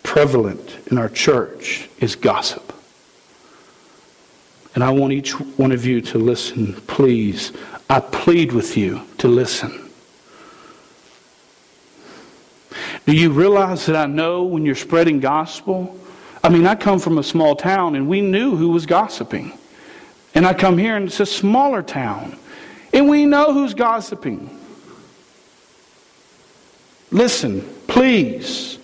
prevalent 0.04 0.78
in 0.90 0.98
our 0.98 1.10
church 1.10 1.90
is 2.00 2.16
gossip. 2.16 2.74
And 4.76 4.84
I 4.84 4.92
want 4.92 5.12
each 5.12 5.32
one 5.32 5.74
of 5.74 5.86
you 5.86 6.00
to 6.02 6.18
listen, 6.20 6.74
please. 6.88 7.52
I 7.90 8.00
plead 8.00 8.54
with 8.54 8.78
you 8.78 9.02
to 9.18 9.28
listen. 9.28 9.87
Do 13.08 13.16
you 13.16 13.32
realize 13.32 13.86
that 13.86 13.96
I 13.96 14.06
know 14.06 14.44
when 14.44 14.66
you're 14.66 14.76
spreading 14.76 15.22
gospel? 15.22 15.98
I 16.44 16.50
mean, 16.50 16.68
I 16.68 16.76
come 16.76 17.00
from 17.00 17.18
a 17.18 17.24
small 17.24 17.56
town 17.56 17.96
and 17.96 18.10
we 18.10 18.20
knew 18.20 18.58
who 18.58 18.68
was 18.68 18.86
gossiping. 18.86 19.58
And 20.36 20.46
I 20.46 20.54
come 20.54 20.78
here 20.78 20.98
and 20.98 21.08
it's 21.08 21.22
a 21.22 21.26
smaller 21.26 21.82
town 21.82 22.38
and 22.92 23.08
we 23.08 23.26
know 23.26 23.54
who's 23.54 23.74
gossiping. 23.74 24.50
Listen, 27.10 27.62
please. 27.88 28.78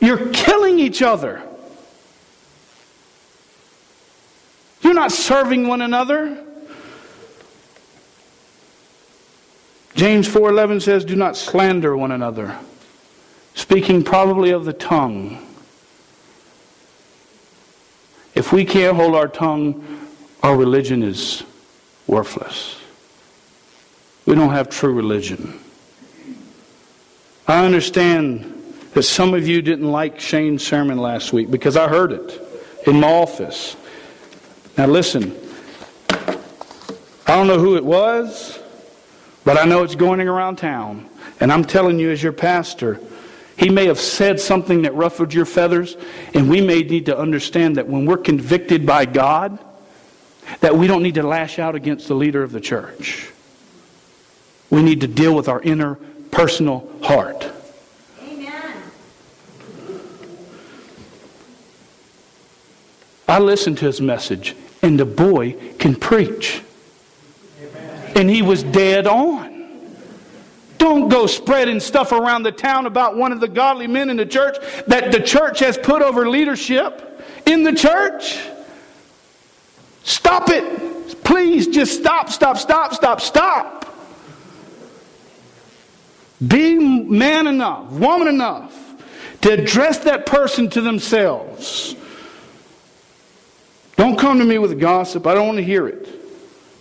You're 0.00 0.28
killing 0.34 0.78
each 0.78 1.00
other. 1.00 1.40
You're 4.82 4.92
not 4.92 5.12
serving 5.12 5.66
one 5.66 5.80
another. 5.80 6.44
James 9.94 10.28
4:11 10.28 10.80
says, 10.80 11.06
"Do 11.06 11.16
not 11.16 11.38
slander 11.38 11.96
one 11.96 12.12
another." 12.12 12.58
Speaking 13.54 14.02
probably 14.02 14.50
of 14.50 14.64
the 14.64 14.72
tongue. 14.72 15.46
If 18.34 18.52
we 18.52 18.64
can't 18.64 18.96
hold 18.96 19.14
our 19.14 19.28
tongue, 19.28 20.08
our 20.42 20.56
religion 20.56 21.02
is 21.02 21.42
worthless. 22.06 22.80
We 24.26 24.34
don't 24.34 24.50
have 24.50 24.68
true 24.68 24.92
religion. 24.92 25.58
I 27.46 27.64
understand 27.64 28.48
that 28.94 29.02
some 29.02 29.34
of 29.34 29.46
you 29.46 29.62
didn't 29.62 29.90
like 29.90 30.20
Shane's 30.20 30.66
sermon 30.66 30.98
last 30.98 31.32
week 31.32 31.50
because 31.50 31.76
I 31.76 31.88
heard 31.88 32.12
it 32.12 32.40
in 32.86 33.00
my 33.00 33.12
office. 33.12 33.76
Now, 34.78 34.86
listen, 34.86 35.36
I 36.10 37.36
don't 37.36 37.46
know 37.46 37.58
who 37.58 37.76
it 37.76 37.84
was, 37.84 38.58
but 39.44 39.58
I 39.58 39.64
know 39.64 39.82
it's 39.82 39.94
going 39.94 40.20
around 40.20 40.56
town. 40.56 41.08
And 41.40 41.52
I'm 41.52 41.64
telling 41.64 41.98
you, 41.98 42.10
as 42.10 42.22
your 42.22 42.32
pastor, 42.32 43.00
he 43.56 43.68
may 43.68 43.86
have 43.86 44.00
said 44.00 44.40
something 44.40 44.82
that 44.82 44.94
ruffled 44.94 45.34
your 45.34 45.44
feathers, 45.44 45.96
and 46.34 46.48
we 46.48 46.60
may 46.60 46.82
need 46.82 47.06
to 47.06 47.18
understand 47.18 47.76
that 47.76 47.86
when 47.86 48.06
we're 48.06 48.16
convicted 48.16 48.86
by 48.86 49.04
God, 49.04 49.58
that 50.60 50.76
we 50.76 50.86
don't 50.86 51.02
need 51.02 51.14
to 51.14 51.22
lash 51.22 51.58
out 51.58 51.74
against 51.74 52.08
the 52.08 52.14
leader 52.14 52.42
of 52.42 52.52
the 52.52 52.60
church. 52.60 53.30
We 54.70 54.82
need 54.82 55.02
to 55.02 55.06
deal 55.06 55.34
with 55.34 55.48
our 55.48 55.60
inner 55.60 55.96
personal 56.30 56.90
heart. 57.02 57.50
Amen. 58.22 58.76
I 63.28 63.38
listened 63.38 63.78
to 63.78 63.86
his 63.86 64.00
message, 64.00 64.56
and 64.80 64.98
the 64.98 65.04
boy 65.04 65.56
can 65.78 65.94
preach. 65.94 66.62
Amen. 67.62 68.12
And 68.16 68.30
he 68.30 68.40
was 68.40 68.62
dead 68.62 69.06
on. 69.06 69.51
Don't 70.82 71.08
go 71.08 71.28
spreading 71.28 71.78
stuff 71.78 72.10
around 72.10 72.42
the 72.42 72.50
town 72.50 72.86
about 72.86 73.16
one 73.16 73.30
of 73.30 73.38
the 73.38 73.46
godly 73.46 73.86
men 73.86 74.10
in 74.10 74.16
the 74.16 74.26
church 74.26 74.56
that 74.88 75.12
the 75.12 75.20
church 75.20 75.60
has 75.60 75.78
put 75.78 76.02
over 76.02 76.28
leadership 76.28 77.24
in 77.46 77.62
the 77.62 77.72
church. 77.72 78.40
Stop 80.02 80.48
it. 80.48 81.22
Please 81.22 81.68
just 81.68 82.00
stop, 82.00 82.30
stop, 82.30 82.58
stop, 82.58 82.94
stop, 82.94 83.20
stop. 83.20 83.94
Be 86.44 86.76
man 86.80 87.46
enough, 87.46 87.88
woman 87.92 88.26
enough 88.26 88.76
to 89.42 89.52
address 89.52 89.98
that 90.00 90.26
person 90.26 90.68
to 90.70 90.80
themselves. 90.80 91.94
Don't 93.94 94.18
come 94.18 94.40
to 94.40 94.44
me 94.44 94.58
with 94.58 94.80
gossip. 94.80 95.28
I 95.28 95.34
don't 95.34 95.46
want 95.46 95.58
to 95.58 95.64
hear 95.64 95.86
it. 95.86 96.08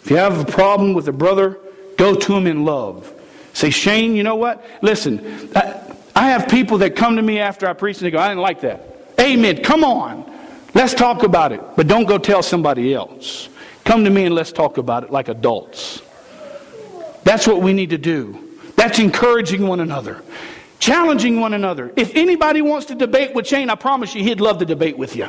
If 0.03 0.09
you 0.09 0.17
have 0.17 0.39
a 0.39 0.51
problem 0.51 0.95
with 0.95 1.07
a 1.07 1.13
brother, 1.13 1.59
go 1.97 2.15
to 2.15 2.35
him 2.35 2.47
in 2.47 2.65
love. 2.65 3.13
Say, 3.53 3.69
Shane, 3.69 4.15
you 4.15 4.23
know 4.23 4.35
what? 4.35 4.65
Listen, 4.81 5.49
I, 5.55 5.95
I 6.15 6.29
have 6.29 6.47
people 6.47 6.79
that 6.79 6.95
come 6.95 7.15
to 7.17 7.21
me 7.21 7.39
after 7.39 7.67
I 7.67 7.73
preach 7.73 7.97
and 7.97 8.05
they 8.05 8.11
go, 8.11 8.19
I 8.19 8.29
didn't 8.29 8.41
like 8.41 8.61
that. 8.61 8.85
Amen. 9.19 9.63
Come 9.63 9.83
on. 9.83 10.29
Let's 10.73 10.93
talk 10.93 11.23
about 11.23 11.51
it. 11.51 11.61
But 11.75 11.87
don't 11.87 12.05
go 12.05 12.17
tell 12.17 12.41
somebody 12.41 12.93
else. 12.93 13.49
Come 13.83 14.03
to 14.05 14.09
me 14.09 14.25
and 14.25 14.35
let's 14.35 14.51
talk 14.51 14.77
about 14.77 15.03
it 15.03 15.11
like 15.11 15.27
adults. 15.27 16.01
That's 17.23 17.47
what 17.47 17.61
we 17.61 17.73
need 17.73 17.89
to 17.91 17.97
do. 17.97 18.57
That's 18.75 18.99
encouraging 18.99 19.67
one 19.67 19.79
another, 19.79 20.23
challenging 20.79 21.39
one 21.39 21.53
another. 21.53 21.91
If 21.95 22.15
anybody 22.15 22.61
wants 22.61 22.87
to 22.87 22.95
debate 22.95 23.35
with 23.35 23.47
Shane, 23.47 23.69
I 23.69 23.75
promise 23.75 24.15
you 24.15 24.23
he'd 24.23 24.41
love 24.41 24.59
to 24.59 24.65
debate 24.65 24.97
with 24.97 25.15
you. 25.15 25.27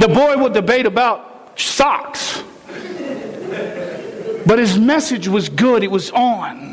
The 0.00 0.08
boy 0.08 0.36
will 0.36 0.50
debate 0.50 0.86
about 0.86 1.60
socks. 1.60 2.42
But 4.46 4.58
his 4.58 4.78
message 4.78 5.28
was 5.28 5.48
good, 5.48 5.84
it 5.84 5.90
was 5.90 6.10
on. 6.10 6.69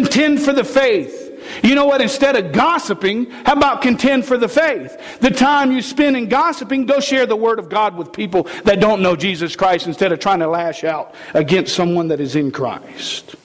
Contend 0.00 0.40
for 0.40 0.54
the 0.54 0.64
faith. 0.64 1.26
You 1.62 1.74
know 1.74 1.84
what? 1.84 2.00
Instead 2.00 2.34
of 2.34 2.52
gossiping, 2.52 3.28
how 3.30 3.52
about 3.52 3.82
contend 3.82 4.24
for 4.24 4.38
the 4.38 4.48
faith? 4.48 5.20
The 5.20 5.30
time 5.30 5.72
you 5.72 5.82
spend 5.82 6.16
in 6.16 6.30
gossiping, 6.30 6.86
go 6.86 7.00
share 7.00 7.26
the 7.26 7.36
Word 7.36 7.58
of 7.58 7.68
God 7.68 7.98
with 7.98 8.10
people 8.10 8.44
that 8.64 8.80
don't 8.80 9.02
know 9.02 9.14
Jesus 9.14 9.56
Christ 9.56 9.86
instead 9.86 10.10
of 10.10 10.18
trying 10.18 10.38
to 10.38 10.48
lash 10.48 10.84
out 10.84 11.14
against 11.34 11.74
someone 11.74 12.08
that 12.08 12.18
is 12.18 12.34
in 12.34 12.50
Christ. 12.50 13.36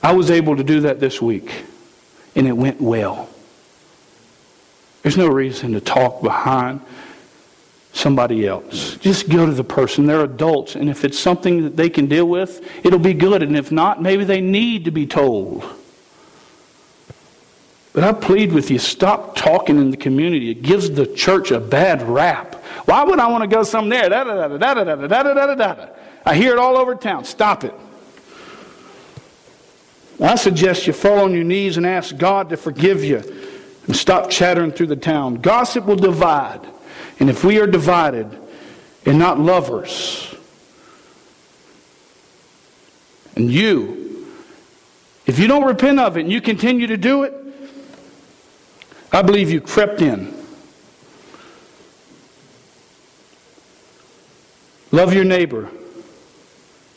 I 0.00 0.12
was 0.12 0.30
able 0.30 0.54
to 0.56 0.62
do 0.62 0.82
that 0.82 1.00
this 1.00 1.20
week, 1.20 1.64
and 2.36 2.46
it 2.46 2.56
went 2.56 2.80
well. 2.80 3.28
There's 5.02 5.16
no 5.16 5.26
reason 5.26 5.72
to 5.72 5.80
talk 5.80 6.22
behind 6.22 6.82
somebody 7.92 8.46
else. 8.46 8.96
Just 8.96 9.28
go 9.28 9.46
to 9.46 9.52
the 9.52 9.64
person. 9.64 10.06
They're 10.06 10.24
adults, 10.24 10.74
and 10.74 10.88
if 10.88 11.04
it's 11.04 11.18
something 11.18 11.64
that 11.64 11.76
they 11.76 11.90
can 11.90 12.06
deal 12.06 12.26
with, 12.26 12.60
it'll 12.84 12.98
be 12.98 13.14
good. 13.14 13.42
And 13.42 13.56
if 13.56 13.72
not, 13.72 14.00
maybe 14.00 14.24
they 14.24 14.40
need 14.40 14.84
to 14.84 14.90
be 14.90 15.06
told. 15.06 15.64
But 17.92 18.04
I 18.04 18.12
plead 18.12 18.52
with 18.52 18.70
you 18.70 18.78
stop 18.78 19.34
talking 19.34 19.78
in 19.78 19.90
the 19.90 19.96
community. 19.96 20.50
It 20.50 20.62
gives 20.62 20.90
the 20.90 21.06
church 21.06 21.50
a 21.50 21.58
bad 21.58 22.02
rap. 22.02 22.54
Why 22.84 23.02
would 23.02 23.18
I 23.18 23.28
want 23.28 23.42
to 23.42 23.48
go 23.48 23.62
somewhere 23.62 24.08
there? 24.08 24.24
Da, 24.24 24.24
da, 24.24 24.48
da, 24.48 24.56
da, 24.56 24.74
da, 24.74 24.84
da, 24.84 25.22
da, 25.22 25.34
da, 25.34 25.54
da, 25.54 25.74
da. 25.74 25.86
I 26.24 26.36
hear 26.36 26.52
it 26.52 26.58
all 26.58 26.76
over 26.76 26.94
town. 26.94 27.24
Stop 27.24 27.64
it. 27.64 27.74
I 30.20 30.34
suggest 30.34 30.86
you 30.86 30.92
fall 30.92 31.20
on 31.20 31.32
your 31.32 31.44
knees 31.44 31.78
and 31.78 31.86
ask 31.86 32.16
God 32.16 32.50
to 32.50 32.56
forgive 32.56 33.02
you 33.02 33.22
and 33.86 33.96
stop 33.96 34.30
chattering 34.30 34.70
through 34.70 34.88
the 34.88 34.96
town. 34.96 35.36
Gossip 35.36 35.86
will 35.86 35.96
divide. 35.96 36.60
And 37.20 37.28
if 37.28 37.44
we 37.44 37.60
are 37.60 37.66
divided 37.66 38.26
and 39.04 39.18
not 39.18 39.38
lovers, 39.38 40.34
and 43.36 43.50
you, 43.50 44.26
if 45.26 45.38
you 45.38 45.46
don't 45.46 45.64
repent 45.64 46.00
of 46.00 46.16
it 46.16 46.22
and 46.22 46.32
you 46.32 46.40
continue 46.40 46.86
to 46.86 46.96
do 46.96 47.22
it, 47.22 47.34
I 49.12 49.22
believe 49.22 49.50
you 49.50 49.60
crept 49.60 50.00
in. 50.00 50.34
Love 54.92 55.14
your 55.14 55.24
neighbor 55.24 55.70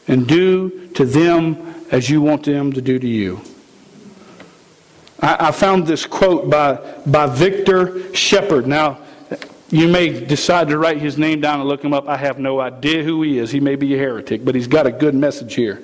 and 0.08 0.28
do 0.28 0.88
to 0.96 1.06
them 1.06 1.86
as 1.92 2.10
you 2.10 2.22
want 2.22 2.44
them 2.44 2.74
to 2.74 2.82
do 2.82 2.98
to 2.98 3.08
you. 3.08 3.42
I, 5.22 5.48
I 5.50 5.52
found 5.52 5.86
this 5.86 6.06
quote 6.06 6.50
by, 6.50 6.76
by 7.06 7.28
Victor 7.28 8.14
Shepherd. 8.16 8.68
Now, 8.68 9.00
you 9.74 9.88
may 9.88 10.24
decide 10.24 10.68
to 10.68 10.78
write 10.78 11.00
his 11.00 11.18
name 11.18 11.42
down 11.42 11.60
and 11.60 11.68
look 11.68 11.84
him 11.84 11.96
up. 11.96 12.08
I 12.08 12.16
have 12.16 12.38
no 12.38 12.60
idea 12.60 13.04
who 13.04 13.24
he 13.24 13.40
is. 13.40 13.50
He 13.50 13.60
may 13.60 13.76
be 13.76 13.96
a 13.96 13.98
heretic, 13.98 14.46
but 14.46 14.54
he's 14.54 14.68
got 14.68 14.86
a 14.86 14.92
good 14.92 15.16
message 15.16 15.56
here. 15.56 15.82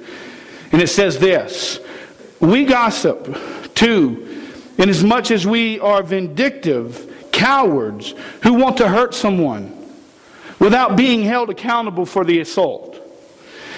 And 0.71 0.79
it 0.79 0.89
says 0.89 1.17
this 1.17 1.79
We 2.39 2.65
gossip 2.65 3.73
too, 3.73 4.45
inasmuch 4.77 5.31
as 5.31 5.47
we 5.47 5.79
are 5.79 6.03
vindictive, 6.03 7.31
cowards 7.31 8.13
who 8.43 8.53
want 8.53 8.77
to 8.77 8.87
hurt 8.87 9.15
someone 9.15 9.75
without 10.59 10.95
being 10.95 11.23
held 11.23 11.49
accountable 11.49 12.05
for 12.05 12.23
the 12.23 12.41
assault. 12.41 12.95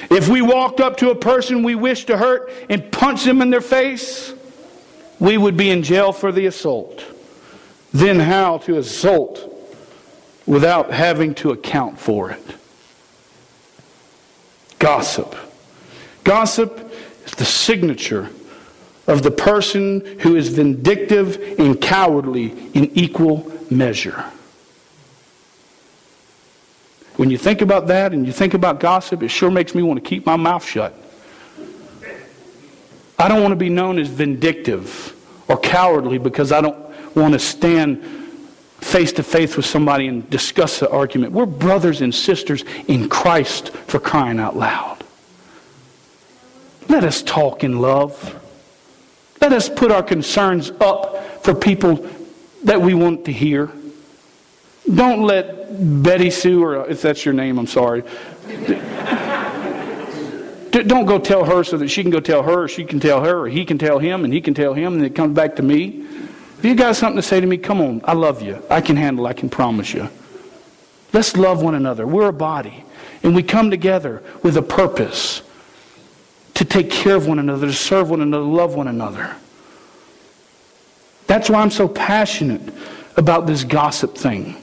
If 0.09 0.27
we 0.27 0.41
walked 0.41 0.81
up 0.81 0.97
to 0.97 1.11
a 1.11 1.15
person 1.15 1.63
we 1.63 1.75
wish 1.75 2.03
to 2.05 2.17
hurt 2.17 2.51
and 2.69 2.91
punched 2.91 3.23
them 3.23 3.41
in 3.41 3.49
their 3.49 3.61
face, 3.61 4.33
we 5.19 5.37
would 5.37 5.55
be 5.55 5.69
in 5.69 5.83
jail 5.83 6.11
for 6.11 6.33
the 6.33 6.47
assault. 6.47 7.01
Then, 7.93 8.19
how 8.19 8.57
to 8.59 8.77
assault 8.77 9.50
without 10.45 10.91
having 10.91 11.33
to 11.35 11.51
account 11.51 11.99
for 11.99 12.31
it? 12.31 12.43
Gossip. 14.79 15.35
Gossip 16.23 16.91
is 17.25 17.31
the 17.33 17.45
signature 17.45 18.29
of 19.07 19.23
the 19.23 19.31
person 19.31 20.19
who 20.19 20.35
is 20.35 20.49
vindictive 20.49 21.59
and 21.59 21.79
cowardly 21.79 22.51
in 22.73 22.91
equal 22.97 23.51
measure. 23.69 24.25
When 27.17 27.29
you 27.29 27.37
think 27.37 27.61
about 27.61 27.87
that 27.87 28.13
and 28.13 28.25
you 28.25 28.31
think 28.31 28.53
about 28.53 28.79
gossip, 28.79 29.21
it 29.21 29.29
sure 29.29 29.51
makes 29.51 29.75
me 29.75 29.83
want 29.83 30.03
to 30.03 30.09
keep 30.09 30.25
my 30.25 30.35
mouth 30.35 30.65
shut. 30.65 30.95
I 33.19 33.27
don't 33.27 33.41
want 33.41 33.51
to 33.51 33.57
be 33.57 33.69
known 33.69 33.99
as 33.99 34.07
vindictive 34.07 35.15
or 35.47 35.59
cowardly 35.59 36.17
because 36.17 36.51
I 36.51 36.61
don't 36.61 37.15
want 37.15 37.33
to 37.33 37.39
stand 37.39 38.01
face 38.81 39.13
to 39.13 39.23
face 39.23 39.55
with 39.55 39.65
somebody 39.65 40.07
and 40.07 40.29
discuss 40.29 40.79
the 40.79 40.89
argument. 40.89 41.31
We're 41.31 41.45
brothers 41.45 42.01
and 42.01 42.13
sisters 42.13 42.65
in 42.87 43.07
Christ 43.07 43.69
for 43.69 43.99
crying 43.99 44.39
out 44.39 44.57
loud. 44.57 45.03
Let 46.89 47.03
us 47.03 47.23
talk 47.23 47.63
in 47.63 47.79
love. 47.79 48.37
Let 49.39 49.53
us 49.53 49.69
put 49.69 49.91
our 49.91 50.03
concerns 50.03 50.71
up 50.81 51.43
for 51.43 51.55
people 51.55 52.07
that 52.63 52.81
we 52.81 52.93
want 52.93 53.25
to 53.25 53.31
hear. 53.31 53.71
Don't 54.93 55.23
let 55.23 56.03
Betty 56.03 56.29
Sue, 56.29 56.63
or 56.63 56.87
if 56.89 57.01
that's 57.01 57.23
your 57.23 57.33
name, 57.33 57.57
I'm 57.57 57.67
sorry. 57.67 58.03
Don't 60.71 61.05
go 61.05 61.19
tell 61.19 61.45
her 61.45 61.63
so 61.63 61.77
that 61.77 61.89
she 61.89 62.01
can 62.01 62.11
go 62.11 62.19
tell 62.19 62.43
her, 62.43 62.63
or 62.63 62.67
she 62.67 62.83
can 62.83 62.99
tell 62.99 63.23
her, 63.23 63.39
or 63.41 63.47
he 63.47 63.63
can 63.63 63.77
tell 63.77 63.99
him, 63.99 64.25
and 64.25 64.33
he 64.33 64.41
can 64.41 64.53
tell 64.53 64.73
him, 64.73 64.95
and 64.95 65.05
it 65.05 65.15
comes 65.15 65.35
back 65.35 65.55
to 65.57 65.63
me. 65.63 66.05
If 66.61 66.65
you 66.65 66.75
got 66.75 66.95
something 66.95 67.15
to 67.15 67.23
say 67.23 67.41
to 67.41 67.47
me, 67.47 67.57
come 67.57 67.81
on. 67.81 68.01
I 68.03 68.13
love 68.13 68.43
you. 68.43 68.63
I 68.69 68.81
can 68.81 68.95
handle 68.95 69.25
I 69.25 69.33
can 69.33 69.49
promise 69.49 69.95
you. 69.95 70.07
Let's 71.11 71.35
love 71.35 71.63
one 71.63 71.73
another. 71.73 72.05
We're 72.05 72.27
a 72.27 72.33
body. 72.33 72.85
And 73.23 73.33
we 73.35 73.41
come 73.41 73.71
together 73.71 74.21
with 74.43 74.57
a 74.57 74.61
purpose 74.61 75.41
to 76.53 76.63
take 76.63 76.91
care 76.91 77.15
of 77.15 77.27
one 77.27 77.39
another, 77.39 77.65
to 77.65 77.73
serve 77.73 78.11
one 78.11 78.21
another, 78.21 78.43
love 78.43 78.75
one 78.75 78.87
another. 78.87 79.35
That's 81.25 81.49
why 81.49 81.61
I'm 81.61 81.71
so 81.71 81.87
passionate 81.87 82.61
about 83.17 83.47
this 83.47 83.63
gossip 83.63 84.15
thing 84.15 84.55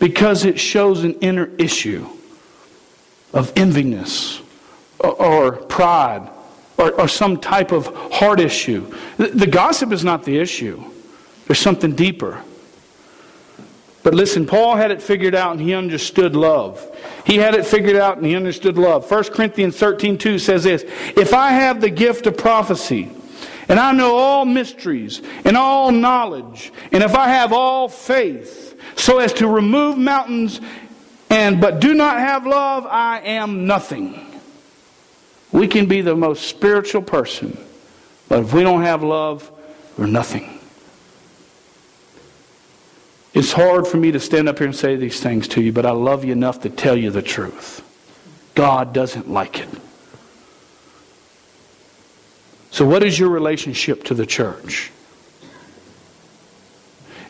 because 0.00 0.44
it 0.44 0.58
shows 0.58 1.04
an 1.04 1.12
inner 1.20 1.48
issue 1.58 2.08
of 3.32 3.54
enviness 3.54 4.42
or, 4.98 5.52
pride 5.52 6.28
or, 6.76 6.90
or, 7.00 7.06
some 7.06 7.38
type 7.38 7.70
of 7.70 7.86
heart 8.12 8.40
issue. 8.40 8.92
The 9.16 9.46
gossip 9.46 9.92
is 9.92 10.02
not 10.02 10.24
the 10.24 10.38
issue, 10.38 10.84
there's 11.46 11.58
something 11.58 11.94
deeper. 11.94 12.42
But 14.02 14.14
listen, 14.14 14.46
Paul 14.46 14.76
had 14.76 14.90
it 14.90 15.00
figured 15.00 15.34
out 15.34 15.52
and 15.52 15.60
he 15.60 15.72
understood 15.72 16.36
love. 16.36 16.86
He 17.24 17.36
had 17.36 17.54
it 17.54 17.64
figured 17.64 17.96
out 17.96 18.18
and 18.18 18.26
he 18.26 18.36
understood 18.36 18.76
love. 18.76 19.10
1 19.10 19.24
Corinthians 19.24 19.76
13 19.78 20.18
2 20.18 20.38
says 20.38 20.64
this 20.64 20.84
If 21.16 21.32
I 21.32 21.50
have 21.50 21.80
the 21.80 21.90
gift 21.90 22.26
of 22.26 22.36
prophecy, 22.36 23.10
and 23.66 23.80
I 23.80 23.92
know 23.92 24.16
all 24.16 24.44
mysteries 24.44 25.22
and 25.44 25.56
all 25.56 25.90
knowledge, 25.90 26.70
and 26.92 27.02
if 27.02 27.14
I 27.14 27.28
have 27.28 27.52
all 27.52 27.88
faith, 27.88 28.78
so 28.94 29.18
as 29.18 29.32
to 29.34 29.48
remove 29.48 29.96
mountains 29.96 30.60
and 31.30 31.60
but 31.60 31.80
do 31.80 31.94
not 31.94 32.18
have 32.18 32.46
love, 32.46 32.86
I 32.86 33.20
am 33.20 33.66
nothing. 33.66 34.20
We 35.50 35.66
can 35.66 35.86
be 35.86 36.02
the 36.02 36.14
most 36.14 36.46
spiritual 36.46 37.00
person, 37.00 37.56
but 38.28 38.40
if 38.40 38.52
we 38.52 38.62
don't 38.62 38.82
have 38.82 39.02
love, 39.02 39.50
we're 39.96 40.06
nothing. 40.06 40.53
It's 43.34 43.50
hard 43.50 43.88
for 43.88 43.96
me 43.96 44.12
to 44.12 44.20
stand 44.20 44.48
up 44.48 44.58
here 44.58 44.68
and 44.68 44.76
say 44.76 44.94
these 44.94 45.20
things 45.20 45.48
to 45.48 45.60
you, 45.60 45.72
but 45.72 45.84
I 45.84 45.90
love 45.90 46.24
you 46.24 46.30
enough 46.32 46.60
to 46.60 46.70
tell 46.70 46.96
you 46.96 47.10
the 47.10 47.20
truth. 47.20 47.82
God 48.54 48.92
doesn't 48.92 49.28
like 49.28 49.58
it. 49.58 49.68
So, 52.70 52.86
what 52.86 53.02
is 53.02 53.18
your 53.18 53.28
relationship 53.28 54.04
to 54.04 54.14
the 54.14 54.24
church? 54.24 54.92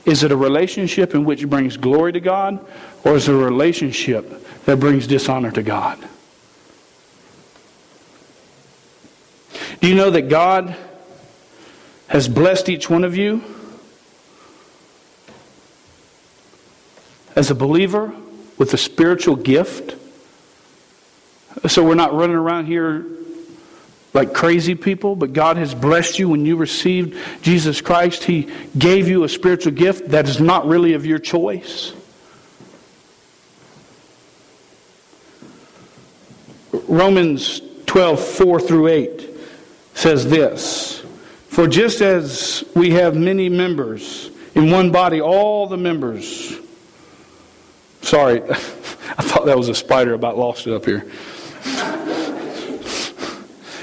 Is 0.05 0.23
it 0.23 0.31
a 0.31 0.37
relationship 0.37 1.15
in 1.15 1.25
which 1.25 1.43
it 1.43 1.47
brings 1.47 1.79
glory 1.79 2.13
to 2.13 2.21
God, 2.21 2.65
or 3.05 3.17
is 3.17 3.27
it 3.27 3.33
a 3.33 3.39
relationship 3.39 4.47
that 4.67 4.79
brings 4.79 5.07
dishonor 5.07 5.51
to 5.53 5.63
God? 5.63 5.99
Do 9.81 9.89
you 9.89 9.95
know 9.95 10.11
that 10.11 10.29
God 10.29 10.77
has 12.09 12.29
blessed 12.29 12.69
each 12.69 12.91
one 12.91 13.05
of 13.05 13.17
you 13.17 13.43
as 17.37 17.51
a 17.51 17.55
believer 17.55 18.15
with 18.59 18.73
a 18.75 18.79
spiritual 18.79 19.37
gift? 19.37 19.97
So 21.69 21.85
we're 21.85 21.95
not 21.95 22.15
running 22.15 22.37
around 22.37 22.67
here 22.67 23.07
like 24.15 24.33
crazy 24.33 24.77
people, 24.77 25.17
but 25.17 25.33
God 25.33 25.57
has 25.57 25.75
blessed 25.75 26.19
you 26.19 26.29
when 26.29 26.47
you 26.47 26.57
received 26.57 27.19
Jesus 27.43 27.81
Christ. 27.81 28.23
He 28.25 28.49
gave 28.79 29.09
you 29.09 29.25
a 29.25 29.29
spiritual 29.29 29.73
gift 29.73 30.11
that 30.11 30.29
is 30.29 30.41
not 30.41 30.67
really 30.67 30.95
of 30.95 31.05
your 31.05 31.19
choice. 31.19 31.93
Romans 36.87 37.61
12, 37.87 38.21
4 38.21 38.61
through 38.61 38.89
8 38.89 39.31
says 39.95 40.29
this 40.29 41.05
For 41.49 41.67
just 41.67 42.01
as 42.01 42.65
we 42.75 42.91
have 42.91 43.17
many 43.17 43.49
members 43.49 44.31
in 44.55 44.71
one 44.71 44.93
body, 44.93 45.21
all 45.21 45.67
the 45.67 45.77
members. 45.77 46.57
Sorry, 48.05 48.43
I 48.51 49.23
thought 49.23 49.47
that 49.47 49.57
was 49.57 49.71
a 49.71 49.75
spider, 49.75 50.13
about 50.13 50.37
lost 50.37 50.67
it 50.67 50.75
up 50.75 50.85
here. 50.85 51.01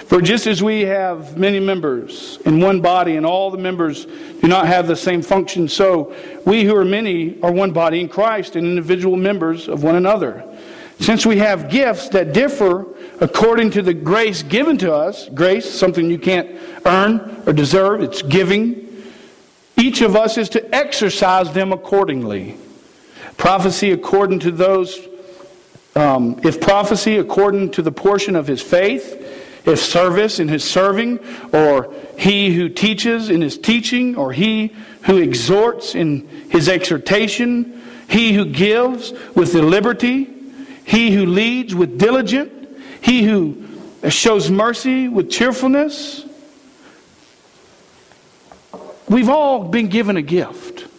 For 0.06 0.22
just 0.22 0.46
as 0.46 0.62
we 0.62 0.82
have 0.82 1.38
many 1.38 1.60
members 1.60 2.38
in 2.46 2.60
one 2.60 2.82
body, 2.82 3.16
and 3.16 3.26
all 3.26 3.50
the 3.50 3.58
members 3.58 4.06
do 4.06 4.48
not 4.48 4.68
have 4.68 4.88
the 4.88 4.96
same 4.96 5.24
function, 5.24 5.68
so 5.68 6.14
we 6.46 6.64
who 6.64 6.76
are 6.76 6.86
many 6.86 7.42
are 7.42 7.52
one 7.52 7.72
body 7.72 8.00
in 8.00 8.10
Christ 8.10 8.56
and 8.56 8.68
individual 8.68 9.18
members 9.18 9.68
of 9.68 9.82
one 9.82 9.96
another. 9.96 10.44
Since 11.00 11.26
we 11.26 11.38
have 11.38 11.72
gifts 11.72 12.10
that 12.10 12.32
differ 12.32 12.86
according 13.22 13.72
to 13.72 13.82
the 13.82 13.94
grace 13.94 14.44
given 14.44 14.78
to 14.80 14.94
us, 14.94 15.30
grace, 15.30 15.68
something 15.68 16.12
you 16.12 16.20
can't 16.20 16.60
earn 16.86 17.42
or 17.48 17.54
deserve, 17.54 18.04
it's 18.04 18.22
giving, 18.22 19.04
each 19.78 20.02
of 20.02 20.16
us 20.16 20.38
is 20.38 20.50
to 20.50 20.76
exercise 20.76 21.52
them 21.54 21.72
accordingly. 21.74 22.58
Prophecy 23.42 23.92
according 23.92 24.38
to 24.42 24.52
those, 24.52 25.00
um, 25.96 26.40
if 26.44 26.62
prophecy 26.62 27.18
according 27.18 27.72
to 27.72 27.82
the 27.82 27.92
portion 27.92 28.36
of 28.36 28.46
his 28.46 28.62
faith, 28.62 29.18
if 29.66 29.80
service 29.80 30.40
in 30.40 30.48
his 30.48 30.64
serving, 30.64 31.18
or 31.52 31.92
he 32.20 32.54
who 32.54 32.70
teaches 32.70 33.32
in 33.32 33.42
his 33.42 33.58
teaching, 33.58 34.16
or 34.16 34.32
he 34.32 34.68
who 35.06 35.18
exhorts 35.18 35.96
in 35.96 36.28
his 36.52 36.70
exhortation, 36.70 37.82
he 38.08 38.34
who 38.34 38.46
gives 38.46 39.12
with 39.34 39.54
the 39.54 39.64
liberty, 39.64 40.30
he 40.86 41.10
who 41.10 41.26
leads 41.26 41.74
with 41.74 41.98
diligence, 41.98 42.68
he 43.02 43.24
who 43.24 43.58
shows 44.08 44.52
mercy 44.52 45.08
with 45.08 45.32
cheerfulness. 45.32 46.24
We've 49.10 49.30
all 49.30 49.64
been 49.64 49.88
given 49.88 50.16
a 50.16 50.22
gift. 50.22 50.91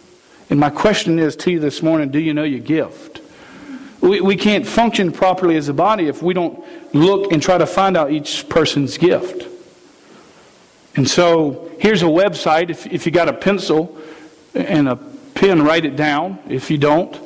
And 0.52 0.60
my 0.60 0.68
question 0.68 1.18
is 1.18 1.34
to 1.36 1.50
you 1.50 1.60
this 1.60 1.82
morning 1.82 2.10
do 2.10 2.18
you 2.18 2.34
know 2.34 2.42
your 2.42 2.60
gift? 2.60 3.22
We, 4.02 4.20
we 4.20 4.36
can't 4.36 4.66
function 4.66 5.10
properly 5.10 5.56
as 5.56 5.70
a 5.70 5.72
body 5.72 6.08
if 6.08 6.22
we 6.22 6.34
don't 6.34 6.62
look 6.92 7.32
and 7.32 7.42
try 7.42 7.56
to 7.56 7.64
find 7.64 7.96
out 7.96 8.10
each 8.10 8.46
person's 8.50 8.98
gift. 8.98 9.48
And 10.94 11.08
so 11.08 11.72
here's 11.80 12.02
a 12.02 12.04
website. 12.04 12.68
If, 12.68 12.86
if 12.86 13.06
you 13.06 13.12
got 13.12 13.30
a 13.30 13.32
pencil 13.32 13.96
and 14.52 14.90
a 14.90 14.96
pen, 15.32 15.62
write 15.62 15.86
it 15.86 15.96
down. 15.96 16.38
If 16.46 16.70
you 16.70 16.76
don't, 16.76 17.18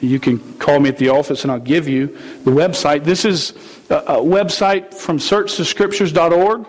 you 0.00 0.20
can 0.20 0.38
call 0.60 0.78
me 0.78 0.90
at 0.90 0.96
the 0.96 1.08
office 1.08 1.42
and 1.42 1.50
I'll 1.50 1.58
give 1.58 1.88
you 1.88 2.16
the 2.44 2.52
website. 2.52 3.02
This 3.02 3.24
is 3.24 3.50
a, 3.90 3.96
a 3.96 4.16
website 4.18 4.94
from 4.94 5.18
searchthescriptures.org. 5.18 6.66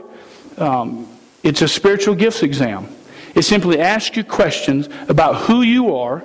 Um, 0.57 1.07
it's 1.43 1.61
a 1.61 1.67
spiritual 1.67 2.15
gifts 2.15 2.41
exam. 2.41 2.87
It 3.35 3.43
simply 3.43 3.79
asks 3.79 4.15
you 4.17 4.23
questions 4.23 4.89
about 5.07 5.43
who 5.43 5.61
you 5.61 5.95
are, 5.95 6.19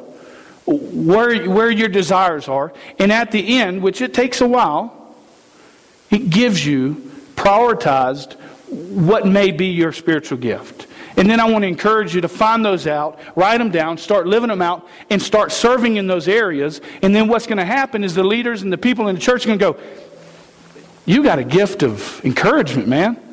where, 0.67 1.49
where 1.49 1.71
your 1.71 1.89
desires 1.89 2.49
are, 2.49 2.73
and 2.99 3.13
at 3.13 3.31
the 3.31 3.59
end, 3.59 3.83
which 3.83 4.01
it 4.01 4.13
takes 4.13 4.41
a 4.41 4.49
while, 4.49 5.15
it 6.11 6.31
gives 6.31 6.65
you 6.65 7.11
prioritized 7.37 8.35
what 8.69 9.27
may 9.27 9.53
be 9.53 9.67
your 9.67 9.93
spiritual 9.93 10.39
gift. 10.39 10.87
And 11.17 11.31
then 11.31 11.41
I 11.41 11.45
want 11.51 11.63
to 11.63 11.69
encourage 11.69 12.15
you 12.15 12.21
to 12.21 12.29
find 12.29 12.65
those 12.65 12.87
out, 12.87 13.19
write 13.37 13.59
them 13.59 13.71
down, 13.71 13.97
start 13.97 14.27
living 14.27 14.49
them 14.49 14.61
out, 14.61 14.87
and 15.09 15.21
start 15.21 15.51
serving 15.51 15.97
in 15.97 16.07
those 16.07 16.29
areas. 16.29 16.81
And 17.03 17.15
then 17.15 17.29
what's 17.29 17.47
going 17.47 17.59
to 17.59 17.65
happen 17.65 18.05
is 18.05 18.15
the 18.15 18.25
leaders 18.25 18.63
and 18.63 18.73
the 18.73 18.79
people 18.79 19.09
in 19.09 19.15
the 19.15 19.21
church 19.21 19.45
are 19.45 19.49
going 19.49 19.59
to 19.59 19.65
go, 19.73 19.81
You 21.07 21.23
got 21.23 21.39
a 21.39 21.45
gift 21.45 21.83
of 21.83 22.23
encouragement, 22.25 22.89
man. 22.89 23.26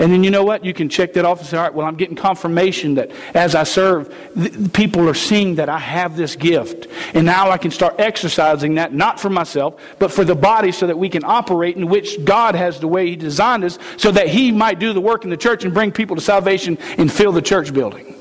And 0.00 0.10
then 0.10 0.24
you 0.24 0.30
know 0.30 0.44
what? 0.44 0.64
You 0.64 0.72
can 0.72 0.88
check 0.88 1.12
that 1.12 1.26
off 1.26 1.40
and 1.40 1.46
say, 1.46 1.58
all 1.58 1.62
right, 1.62 1.74
well, 1.74 1.86
I'm 1.86 1.94
getting 1.94 2.16
confirmation 2.16 2.94
that 2.94 3.10
as 3.34 3.54
I 3.54 3.64
serve, 3.64 4.12
th- 4.34 4.72
people 4.72 5.06
are 5.10 5.14
seeing 5.14 5.56
that 5.56 5.68
I 5.68 5.78
have 5.78 6.16
this 6.16 6.36
gift. 6.36 6.86
And 7.12 7.26
now 7.26 7.50
I 7.50 7.58
can 7.58 7.70
start 7.70 7.96
exercising 7.98 8.76
that, 8.76 8.94
not 8.94 9.20
for 9.20 9.28
myself, 9.28 9.78
but 9.98 10.10
for 10.10 10.24
the 10.24 10.34
body 10.34 10.72
so 10.72 10.86
that 10.86 10.98
we 10.98 11.10
can 11.10 11.22
operate 11.22 11.76
in 11.76 11.86
which 11.86 12.24
God 12.24 12.54
has 12.54 12.80
the 12.80 12.88
way 12.88 13.10
He 13.10 13.16
designed 13.16 13.62
us 13.62 13.78
so 13.98 14.10
that 14.12 14.28
He 14.28 14.50
might 14.50 14.78
do 14.78 14.94
the 14.94 15.02
work 15.02 15.24
in 15.24 15.30
the 15.30 15.36
church 15.36 15.64
and 15.66 15.74
bring 15.74 15.92
people 15.92 16.16
to 16.16 16.22
salvation 16.22 16.78
and 16.96 17.12
fill 17.12 17.30
the 17.30 17.42
church 17.42 17.74
building. 17.74 18.16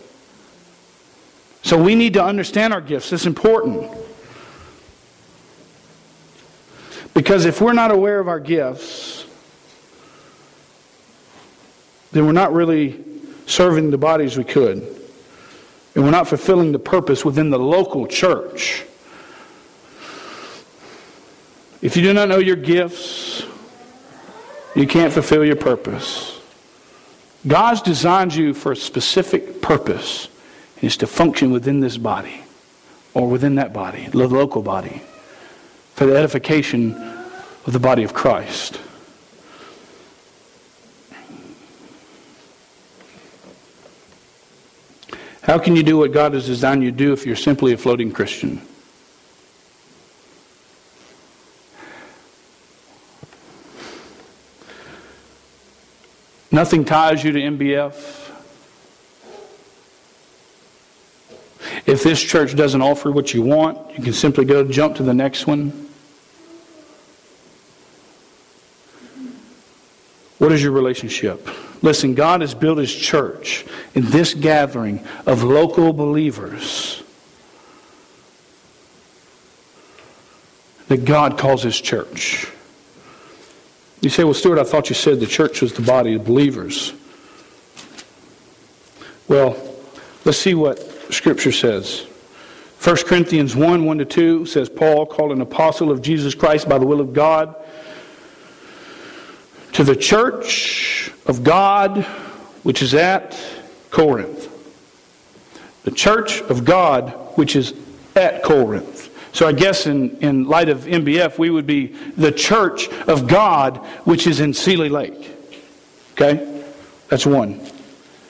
So 1.62 1.82
we 1.82 1.96
need 1.96 2.14
to 2.16 2.24
understand 2.24 2.74
our 2.74 2.82
gifts. 2.82 3.14
It's 3.14 3.26
important. 3.26 3.90
Because 7.14 7.46
if 7.46 7.62
we're 7.62 7.72
not 7.72 7.92
aware 7.92 8.20
of 8.20 8.28
our 8.28 8.42
gifts, 8.42 9.19
then 12.12 12.26
we're 12.26 12.32
not 12.32 12.54
really 12.54 13.04
serving 13.46 13.92
the 13.92 13.98
bodies 13.98 14.38
we 14.38 14.44
could. 14.44 14.78
And 15.96 16.04
we're 16.04 16.12
not 16.12 16.28
fulfilling 16.28 16.72
the 16.72 16.80
purpose 16.80 17.26
within 17.26 17.50
the 17.50 17.60
local 17.60 18.08
church. 18.08 18.84
If 21.82 21.96
you 21.96 22.04
do 22.04 22.14
not 22.14 22.30
know 22.30 22.38
your 22.38 22.56
gifts, 22.56 23.44
you 24.76 24.86
can't 24.86 25.12
fulfill 25.12 25.44
your 25.44 25.56
purpose. 25.56 26.40
God's 27.48 27.82
designed 27.82 28.36
you 28.36 28.54
for 28.54 28.74
a 28.74 28.76
specific 28.76 29.62
purpose, 29.62 30.28
and 30.76 30.84
it's 30.84 30.98
to 30.98 31.08
function 31.08 31.52
within 31.52 31.80
this 31.80 31.98
body 31.98 32.42
or 33.14 33.28
within 33.28 33.56
that 33.56 33.74
body, 33.74 34.08
the 34.08 34.28
local 34.28 34.62
body, 34.62 35.02
for 35.96 36.06
the 36.06 36.16
edification 36.18 36.94
of 37.66 37.74
the 37.74 37.80
body 37.80 38.04
of 38.04 38.14
Christ. 38.14 38.80
How 45.50 45.58
can 45.58 45.76
you 45.76 45.82
do 45.82 45.98
what 45.98 46.12
God 46.12 46.34
has 46.36 46.46
designed 46.46 46.84
you 46.84 46.92
to 46.92 46.96
do 46.96 47.12
if 47.12 47.26
you're 47.26 47.36
simply 47.36 47.74
a 47.74 47.78
floating 47.78 48.12
Christian? 48.12 48.62
Nothing 56.52 56.86
ties 56.86 57.24
you 57.24 57.32
to 57.32 57.40
MBF. 57.40 58.30
If 61.88 62.04
this 62.04 62.22
church 62.22 62.56
doesn't 62.56 62.84
offer 62.84 63.12
what 63.12 63.34
you 63.34 63.42
want, 63.42 63.98
you 63.98 64.04
can 64.04 64.14
simply 64.14 64.46
go 64.46 64.64
jump 64.64 64.98
to 64.98 65.04
the 65.04 65.16
next 65.16 65.48
one. 65.48 65.90
What 70.38 70.52
is 70.52 70.62
your 70.62 70.74
relationship? 70.74 71.50
Listen, 71.82 72.14
God 72.14 72.42
has 72.42 72.54
built 72.54 72.78
his 72.78 72.94
church 72.94 73.66
in 73.96 74.10
this 74.10 74.34
gathering 74.34 75.06
of 75.26 75.44
local 75.44 75.94
believers 75.94 77.04
that 80.90 81.06
God 81.06 81.38
calls 81.38 81.64
his 81.64 81.80
church. 81.80 82.48
You 84.02 84.10
say, 84.10 84.24
well, 84.24 84.34
Stuart, 84.34 84.60
I 84.60 84.64
thought 84.64 84.90
you 84.90 84.96
said 84.96 85.20
the 85.20 85.28
church 85.28 85.62
was 85.62 85.74
the 85.74 85.82
body 85.82 86.16
of 86.16 86.26
believers. 86.26 86.94
Well, 89.28 89.56
let's 90.26 90.38
see 90.38 90.56
what 90.56 90.80
Scripture 91.14 91.52
says. 91.52 92.06
1 92.82 92.96
Corinthians 93.06 93.56
1 93.56 93.86
1 93.86 93.98
to 94.00 94.06
2 94.06 94.46
says, 94.46 94.70
Paul, 94.70 95.06
called 95.06 95.32
an 95.32 95.42
apostle 95.42 95.92
of 95.92 96.02
Jesus 96.02 96.34
Christ 96.34 96.68
by 96.68 96.78
the 96.78 96.88
will 96.88 97.02
of 97.02 97.14
God, 97.14 97.56
to 99.74 99.84
the 99.84 99.96
church 99.96 101.09
of 101.30 101.44
God 101.44 102.04
which 102.64 102.82
is 102.82 102.96
at 102.96 103.40
Corinth. 103.92 104.48
The 105.84 105.92
church 105.92 106.42
of 106.42 106.66
God 106.66 107.12
which 107.36 107.56
is 107.56 107.76
at 108.16 108.42
Corinth. 108.42 109.06
So 109.32 109.48
I 109.48 109.52
guess 109.52 109.86
in, 109.86 110.18
in 110.18 110.46
light 110.46 110.70
of 110.70 110.80
MBF, 110.80 111.38
we 111.38 111.52
would 111.52 111.68
be 111.68 111.88
the 112.18 112.32
church 112.32 112.90
of 113.08 113.28
God 113.28 113.78
which 114.06 114.26
is 114.26 114.40
in 114.40 114.56
Seeley 114.56 114.90
Lake. 114.90 115.32
Okay? 116.14 116.64
That's 117.10 117.28
one. 117.28 117.62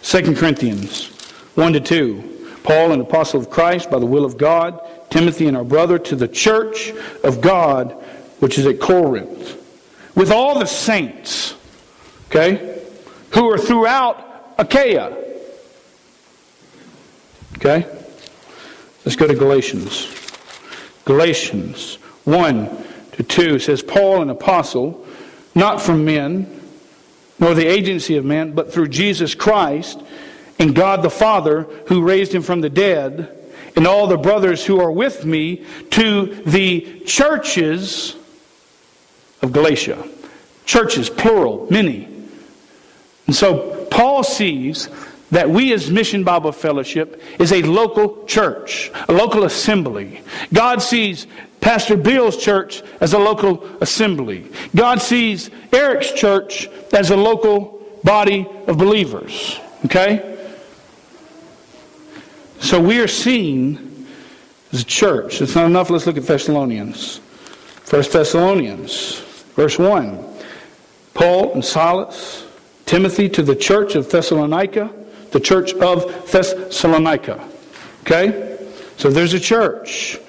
2 0.04 0.36
Corinthians 0.36 1.08
1 1.56 1.74
to 1.74 1.80
2. 1.80 2.58
Paul, 2.64 2.91
an 2.91 3.00
apostle 3.00 3.39
of 3.39 3.50
Christ 3.50 3.89
by 3.89 4.00
the 4.00 4.06
will 4.06 4.26
of 4.26 4.38
God, 4.38 4.82
Timothy, 5.10 5.47
and 5.47 5.56
our 5.56 5.64
brother, 5.64 5.97
to 6.00 6.18
the 6.18 6.28
church 6.28 6.91
of 7.24 7.39
God 7.39 7.93
which 8.39 8.58
is 8.58 8.66
at 8.66 8.82
Corinth, 8.82 9.56
with 10.16 10.32
all 10.32 10.60
the 10.60 10.66
saints, 10.66 11.56
okay, 12.28 12.69
who 13.32 13.50
are 13.50 13.58
throughout 13.58 14.54
Achaia. 14.58 15.16
Okay? 17.56 17.86
Let's 19.06 19.16
go 19.16 19.28
to 19.28 19.36
Galatians. 19.36 20.14
Galatians 21.06 21.96
1 22.26 22.86
to 23.14 23.24
2 23.24 23.60
says, 23.60 23.82
Paul, 23.82 24.22
an 24.22 24.30
apostle, 24.30 25.06
not 25.56 25.82
from 25.82 26.06
men, 26.06 26.62
nor 27.40 27.54
the 27.54 27.66
agency 27.66 28.18
of 28.18 28.26
men, 28.26 28.52
but 28.52 28.72
through 28.72 28.90
Jesus 28.90 29.34
Christ 29.34 30.02
and 30.60 30.76
God 30.76 31.02
the 31.02 31.10
Father, 31.10 31.64
who 31.88 32.04
raised 32.04 32.34
him 32.34 32.42
from 32.42 32.60
the 32.62 32.70
dead, 32.70 33.36
and 33.76 33.88
all 33.88 34.08
the 34.08 34.18
brothers 34.18 34.66
who 34.66 34.82
are 34.82 34.92
with 34.92 35.26
me, 35.26 35.66
to 35.92 36.26
the 36.46 37.00
churches 37.06 38.16
of 39.42 39.54
Galatia. 39.54 40.06
Churches, 40.66 41.10
plural, 41.10 41.66
many. 41.70 42.09
And 43.30 43.36
so 43.36 43.86
Paul 43.92 44.24
sees 44.24 44.90
that 45.30 45.48
we 45.48 45.72
as 45.72 45.92
Mission 45.92 46.24
Bible 46.24 46.52
Fellowship 46.52 47.22
is 47.38 47.54
a 47.54 47.62
local 47.62 48.26
church, 48.26 48.90
a 49.08 49.14
local 49.14 49.44
assembly. 49.44 50.24
God 50.52 50.82
sees 50.82 51.28
Pastor 51.62 51.96
Bill's 51.96 52.38
church 52.38 52.82
as 53.00 53.14
a 53.14 53.20
local 53.20 53.64
assembly. 53.82 54.52
God 54.76 55.00
sees 55.00 55.52
Eric's 55.72 56.12
church 56.12 56.70
as 56.92 57.12
a 57.12 57.16
local 57.16 57.86
body 58.04 58.48
of 58.66 58.80
believers. 58.80 59.60
Okay? 59.86 60.36
So 62.62 62.82
we 62.82 63.00
are 63.00 63.08
seen 63.08 64.08
as 64.74 64.82
a 64.82 64.86
church. 64.86 65.40
It's 65.40 65.54
not 65.54 65.68
enough. 65.68 65.92
Let's 65.92 66.08
look 66.08 66.18
at 66.18 66.24
Thessalonians. 66.24 67.20
First 67.84 68.12
Thessalonians, 68.12 69.20
verse 69.56 69.78
1. 69.78 70.18
Paul 71.14 71.54
and 71.54 71.64
Silas, 71.64 72.48
Timothy 72.90 73.30
to 73.30 73.44
the 73.44 73.56
church 73.56 73.96
of 73.96 74.10
Thessalonica 74.10 74.92
the 75.32 75.40
church 75.40 75.74
of 75.74 76.32
Thessalonica. 76.32 77.48
Okay? 78.02 78.58
So 78.98 79.10
there's 79.10 79.34
a 79.34 79.40
church. 79.40 80.20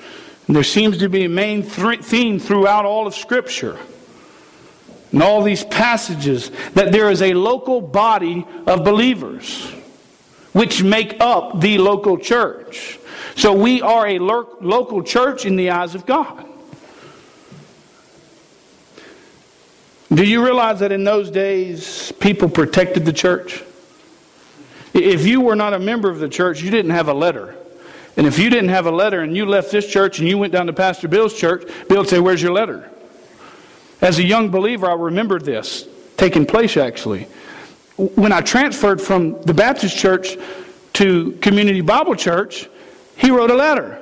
And 0.46 0.56
there 0.56 0.64
seems 0.64 0.98
to 0.98 1.08
be 1.08 1.24
a 1.24 1.28
main 1.28 1.62
theme 1.62 2.38
throughout 2.38 2.84
all 2.84 3.06
of 3.06 3.14
Scripture. 3.14 3.78
And 5.12 5.22
all 5.22 5.42
these 5.42 5.64
passages 5.64 6.50
that 6.74 6.92
there 6.92 7.10
is 7.10 7.22
a 7.22 7.34
local 7.34 7.80
body 7.80 8.46
of 8.66 8.84
believers 8.84 9.72
which 10.52 10.82
make 10.82 11.16
up 11.20 11.60
the 11.60 11.78
local 11.78 12.18
church. 12.18 12.98
So 13.36 13.52
we 13.52 13.82
are 13.82 14.06
a 14.06 14.18
lo- 14.18 14.56
local 14.60 15.02
church 15.02 15.46
in 15.46 15.56
the 15.56 15.70
eyes 15.70 15.94
of 15.94 16.06
God. 16.06 16.46
Do 20.12 20.24
you 20.24 20.44
realize 20.44 20.80
that 20.80 20.90
in 20.90 21.04
those 21.04 21.30
days 21.30 22.12
people 22.18 22.48
protected 22.48 23.04
the 23.04 23.12
church? 23.12 23.62
If 24.92 25.24
you 25.24 25.40
were 25.40 25.54
not 25.54 25.72
a 25.72 25.78
member 25.78 26.10
of 26.10 26.18
the 26.18 26.28
church, 26.28 26.62
you 26.62 26.70
didn't 26.70 26.90
have 26.90 27.08
a 27.08 27.14
letter. 27.14 27.54
And 28.16 28.26
if 28.26 28.38
you 28.38 28.50
didn't 28.50 28.70
have 28.70 28.86
a 28.86 28.90
letter 28.90 29.20
and 29.20 29.36
you 29.36 29.46
left 29.46 29.70
this 29.70 29.86
church 29.86 30.18
and 30.18 30.26
you 30.26 30.36
went 30.36 30.52
down 30.52 30.66
to 30.66 30.72
Pastor 30.72 31.06
Bill's 31.06 31.38
church, 31.38 31.70
Bill 31.88 31.98
would 31.98 32.08
say, 32.08 32.18
Where's 32.18 32.42
your 32.42 32.52
letter? 32.52 32.90
As 34.00 34.18
a 34.18 34.24
young 34.24 34.50
believer, 34.50 34.90
I 34.90 34.94
remembered 34.94 35.44
this 35.44 35.86
taking 36.16 36.44
place 36.44 36.76
actually. 36.76 37.28
When 37.96 38.32
I 38.32 38.40
transferred 38.40 39.00
from 39.00 39.40
the 39.42 39.54
Baptist 39.54 39.96
church 39.96 40.36
to 40.94 41.32
Community 41.40 41.82
Bible 41.82 42.16
Church, 42.16 42.68
he 43.16 43.30
wrote 43.30 43.50
a 43.50 43.54
letter. 43.54 43.99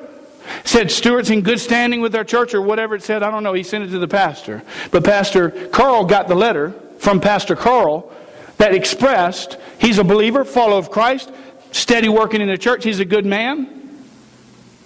Said 0.64 0.90
Stuart's 0.90 1.30
in 1.30 1.42
good 1.42 1.60
standing 1.60 2.00
with 2.00 2.14
our 2.14 2.24
church 2.24 2.54
or 2.54 2.62
whatever 2.62 2.94
it 2.94 3.02
said. 3.02 3.22
I 3.22 3.30
don't 3.30 3.42
know. 3.42 3.52
He 3.52 3.62
sent 3.62 3.84
it 3.84 3.88
to 3.90 3.98
the 3.98 4.08
pastor. 4.08 4.62
But 4.90 5.04
Pastor 5.04 5.50
Carl 5.68 6.04
got 6.04 6.28
the 6.28 6.34
letter 6.34 6.74
from 6.98 7.20
Pastor 7.20 7.56
Carl 7.56 8.12
that 8.58 8.74
expressed 8.74 9.56
he's 9.78 9.98
a 9.98 10.04
believer, 10.04 10.44
follower 10.44 10.78
of 10.78 10.90
Christ, 10.90 11.30
steady 11.70 12.08
working 12.08 12.40
in 12.40 12.48
the 12.48 12.58
church, 12.58 12.84
he's 12.84 13.00
a 13.00 13.04
good 13.04 13.24
man, 13.24 14.02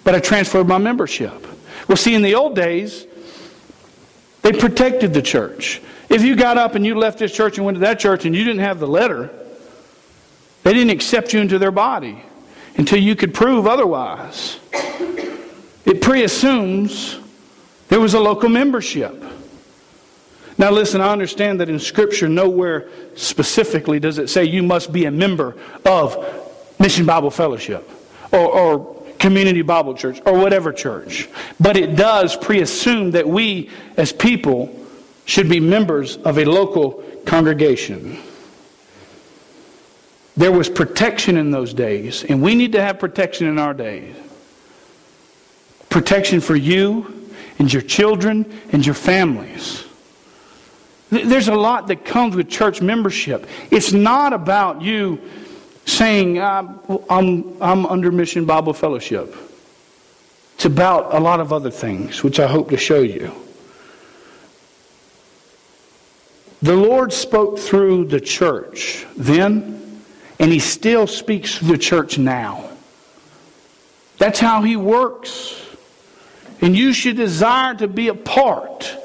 but 0.03 0.15
I 0.15 0.19
transferred 0.19 0.67
my 0.67 0.77
membership. 0.77 1.47
Well, 1.87 1.97
see, 1.97 2.15
in 2.15 2.21
the 2.21 2.35
old 2.35 2.55
days, 2.55 3.05
they 4.41 4.51
protected 4.51 5.13
the 5.13 5.21
church. 5.21 5.81
If 6.09 6.23
you 6.23 6.35
got 6.35 6.57
up 6.57 6.75
and 6.75 6.85
you 6.85 6.95
left 6.95 7.19
this 7.19 7.33
church 7.33 7.57
and 7.57 7.65
went 7.65 7.75
to 7.75 7.79
that 7.81 7.99
church 7.99 8.25
and 8.25 8.35
you 8.35 8.43
didn't 8.43 8.61
have 8.61 8.79
the 8.79 8.87
letter, 8.87 9.31
they 10.63 10.73
didn't 10.73 10.91
accept 10.91 11.33
you 11.33 11.39
into 11.39 11.57
their 11.59 11.71
body 11.71 12.23
until 12.75 12.99
you 12.99 13.15
could 13.15 13.33
prove 13.33 13.67
otherwise. 13.67 14.59
It 15.85 16.01
preassumes 16.01 17.17
there 17.89 17.99
was 17.99 18.13
a 18.13 18.19
local 18.19 18.49
membership. 18.49 19.23
Now, 20.57 20.71
listen, 20.71 21.01
I 21.01 21.11
understand 21.11 21.59
that 21.61 21.69
in 21.69 21.79
Scripture, 21.79 22.29
nowhere 22.29 22.89
specifically 23.15 23.99
does 23.99 24.17
it 24.17 24.29
say 24.29 24.45
you 24.45 24.63
must 24.63 24.91
be 24.91 25.05
a 25.05 25.11
member 25.11 25.55
of 25.85 26.17
Mission 26.79 27.05
Bible 27.05 27.31
Fellowship 27.31 27.89
or, 28.31 28.39
or, 28.39 28.93
Community 29.23 29.61
Bible 29.61 29.93
Church 29.93 30.21
or 30.25 30.37
whatever 30.37 30.73
church. 30.73 31.29
But 31.57 31.77
it 31.77 31.95
does 31.95 32.35
preassume 32.35 33.11
that 33.11 33.25
we 33.25 33.69
as 33.95 34.11
people 34.11 34.77
should 35.23 35.47
be 35.47 35.61
members 35.61 36.17
of 36.17 36.37
a 36.37 36.43
local 36.43 37.01
congregation. 37.25 38.19
There 40.35 40.51
was 40.51 40.67
protection 40.67 41.37
in 41.37 41.51
those 41.51 41.73
days, 41.73 42.25
and 42.25 42.41
we 42.41 42.53
need 42.53 42.73
to 42.73 42.81
have 42.81 42.99
protection 42.99 43.47
in 43.47 43.59
our 43.59 43.73
days. 43.73 44.13
Protection 45.93 46.41
for 46.41 46.55
you 46.55 47.29
and 47.59 47.71
your 47.71 47.83
children 47.83 48.51
and 48.71 48.83
your 48.83 48.95
families. 48.95 49.85
There's 51.11 51.49
a 51.49 51.55
lot 51.55 51.85
that 51.89 52.03
comes 52.03 52.35
with 52.35 52.49
church 52.49 52.81
membership. 52.81 53.45
It's 53.69 53.93
not 53.93 54.33
about 54.33 54.81
you 54.81 55.21
saying, 55.85 56.39
uh, 56.39 56.75
I'm, 57.11 57.61
I'm 57.61 57.85
under 57.85 58.11
Mission 58.11 58.43
Bible 58.43 58.73
Fellowship. 58.73 59.35
It's 60.55 60.65
about 60.65 61.13
a 61.13 61.19
lot 61.19 61.39
of 61.39 61.53
other 61.53 61.69
things, 61.69 62.23
which 62.23 62.39
I 62.39 62.47
hope 62.47 62.71
to 62.71 62.77
show 62.77 63.01
you. 63.03 63.31
The 66.63 66.75
Lord 66.75 67.13
spoke 67.13 67.59
through 67.59 68.05
the 68.05 68.19
church 68.19 69.05
then, 69.15 70.01
and 70.39 70.51
He 70.51 70.57
still 70.57 71.05
speaks 71.05 71.59
through 71.59 71.67
the 71.67 71.77
church 71.77 72.17
now. 72.17 72.71
That's 74.17 74.39
how 74.39 74.63
He 74.63 74.75
works. 74.75 75.59
And 76.61 76.75
you 76.75 76.93
should 76.93 77.17
desire 77.17 77.75
to 77.75 77.87
be 77.87 78.07
a 78.07 78.15
part 78.15 78.95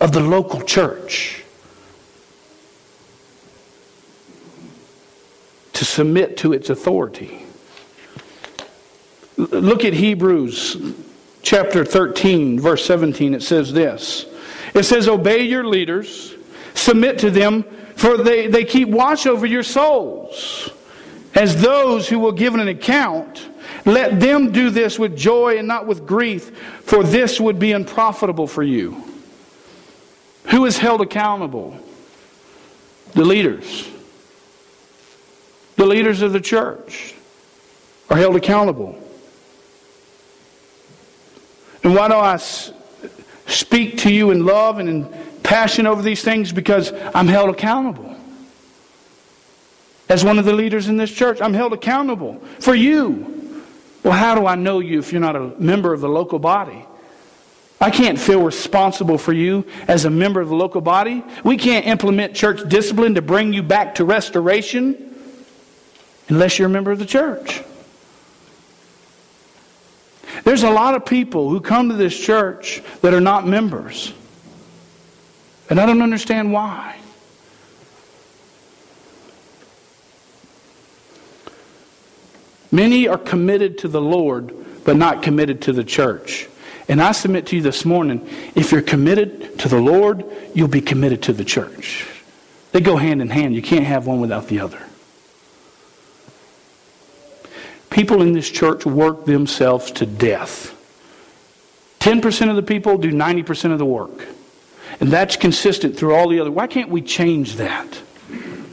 of 0.00 0.12
the 0.12 0.20
local 0.20 0.60
church. 0.60 1.40
to 5.80 5.86
submit 5.86 6.36
to 6.36 6.52
its 6.52 6.68
authority. 6.68 7.42
Look 9.38 9.82
at 9.82 9.94
Hebrews 9.94 10.76
chapter 11.40 11.86
13, 11.86 12.60
verse 12.60 12.84
17. 12.84 13.32
It 13.32 13.42
says 13.42 13.72
this 13.72 14.26
It 14.74 14.82
says, 14.82 15.08
Obey 15.08 15.40
your 15.40 15.64
leaders, 15.64 16.34
submit 16.74 17.18
to 17.20 17.30
them, 17.30 17.62
for 17.96 18.18
they, 18.18 18.46
they 18.46 18.66
keep 18.66 18.90
watch 18.90 19.26
over 19.26 19.46
your 19.46 19.62
souls. 19.62 20.68
As 21.34 21.62
those 21.62 22.06
who 22.06 22.18
will 22.18 22.32
give 22.32 22.52
an 22.54 22.68
account, 22.68 23.48
let 23.84 24.20
them 24.20 24.52
do 24.52 24.70
this 24.70 24.98
with 24.98 25.16
joy 25.16 25.58
and 25.58 25.66
not 25.66 25.86
with 25.86 26.06
grief, 26.06 26.56
for 26.82 27.02
this 27.02 27.40
would 27.40 27.58
be 27.58 27.72
unprofitable 27.72 28.46
for 28.46 28.62
you. 28.62 29.02
Who 30.46 30.66
is 30.66 30.78
held 30.78 31.00
accountable? 31.00 31.78
The 33.14 33.24
leaders. 33.24 33.88
The 35.76 35.86
leaders 35.86 36.22
of 36.22 36.32
the 36.32 36.40
church 36.40 37.14
are 38.10 38.16
held 38.16 38.36
accountable. 38.36 38.98
And 41.82 41.94
why 41.94 42.08
do 42.08 42.14
I 42.14 42.36
speak 43.46 43.98
to 43.98 44.12
you 44.12 44.30
in 44.30 44.44
love 44.44 44.78
and 44.78 44.88
in 44.88 45.08
passion 45.42 45.86
over 45.86 46.02
these 46.02 46.22
things? 46.22 46.52
Because 46.52 46.92
I'm 47.14 47.28
held 47.28 47.50
accountable. 47.50 48.16
As 50.08 50.24
one 50.24 50.38
of 50.38 50.44
the 50.44 50.52
leaders 50.52 50.88
in 50.88 50.96
this 50.96 51.10
church, 51.10 51.40
I'm 51.40 51.54
held 51.54 51.72
accountable 51.72 52.42
for 52.58 52.74
you. 52.74 53.29
Well, 54.02 54.14
how 54.14 54.34
do 54.34 54.46
I 54.46 54.54
know 54.54 54.80
you 54.80 54.98
if 54.98 55.12
you're 55.12 55.20
not 55.20 55.36
a 55.36 55.52
member 55.58 55.92
of 55.92 56.00
the 56.00 56.08
local 56.08 56.38
body? 56.38 56.86
I 57.80 57.90
can't 57.90 58.18
feel 58.18 58.42
responsible 58.42 59.16
for 59.16 59.32
you 59.32 59.64
as 59.88 60.04
a 60.04 60.10
member 60.10 60.40
of 60.40 60.50
the 60.50 60.54
local 60.54 60.82
body. 60.82 61.24
We 61.44 61.56
can't 61.56 61.86
implement 61.86 62.34
church 62.34 62.68
discipline 62.68 63.14
to 63.14 63.22
bring 63.22 63.52
you 63.54 63.62
back 63.62 63.94
to 63.96 64.04
restoration 64.04 65.14
unless 66.28 66.58
you're 66.58 66.68
a 66.68 66.70
member 66.70 66.90
of 66.90 66.98
the 66.98 67.06
church. 67.06 67.62
There's 70.44 70.62
a 70.62 70.70
lot 70.70 70.94
of 70.94 71.04
people 71.06 71.50
who 71.50 71.60
come 71.60 71.88
to 71.88 71.94
this 71.94 72.18
church 72.18 72.82
that 73.00 73.14
are 73.14 73.20
not 73.20 73.46
members. 73.46 74.12
And 75.68 75.80
I 75.80 75.86
don't 75.86 76.02
understand 76.02 76.52
why. 76.52 76.99
Many 82.72 83.08
are 83.08 83.18
committed 83.18 83.78
to 83.78 83.88
the 83.88 84.00
Lord, 84.00 84.54
but 84.84 84.96
not 84.96 85.22
committed 85.22 85.62
to 85.62 85.72
the 85.72 85.84
church. 85.84 86.48
And 86.88 87.00
I 87.00 87.12
submit 87.12 87.46
to 87.46 87.56
you 87.56 87.62
this 87.62 87.84
morning 87.84 88.28
if 88.54 88.72
you're 88.72 88.82
committed 88.82 89.58
to 89.60 89.68
the 89.68 89.80
Lord, 89.80 90.24
you'll 90.54 90.68
be 90.68 90.80
committed 90.80 91.22
to 91.24 91.32
the 91.32 91.44
church. 91.44 92.06
They 92.72 92.80
go 92.80 92.96
hand 92.96 93.20
in 93.22 93.30
hand. 93.30 93.54
You 93.54 93.62
can't 93.62 93.84
have 93.84 94.06
one 94.06 94.20
without 94.20 94.48
the 94.48 94.60
other. 94.60 94.80
People 97.90 98.22
in 98.22 98.32
this 98.32 98.48
church 98.48 98.86
work 98.86 99.24
themselves 99.24 99.90
to 99.92 100.06
death. 100.06 100.76
10% 102.00 102.48
of 102.48 102.56
the 102.56 102.62
people 102.62 102.96
do 102.96 103.10
90% 103.10 103.72
of 103.72 103.78
the 103.78 103.84
work. 103.84 104.26
And 105.00 105.10
that's 105.10 105.36
consistent 105.36 105.96
through 105.96 106.14
all 106.14 106.28
the 106.28 106.40
other. 106.40 106.50
Why 106.50 106.66
can't 106.66 106.88
we 106.88 107.02
change 107.02 107.56
that? 107.56 108.00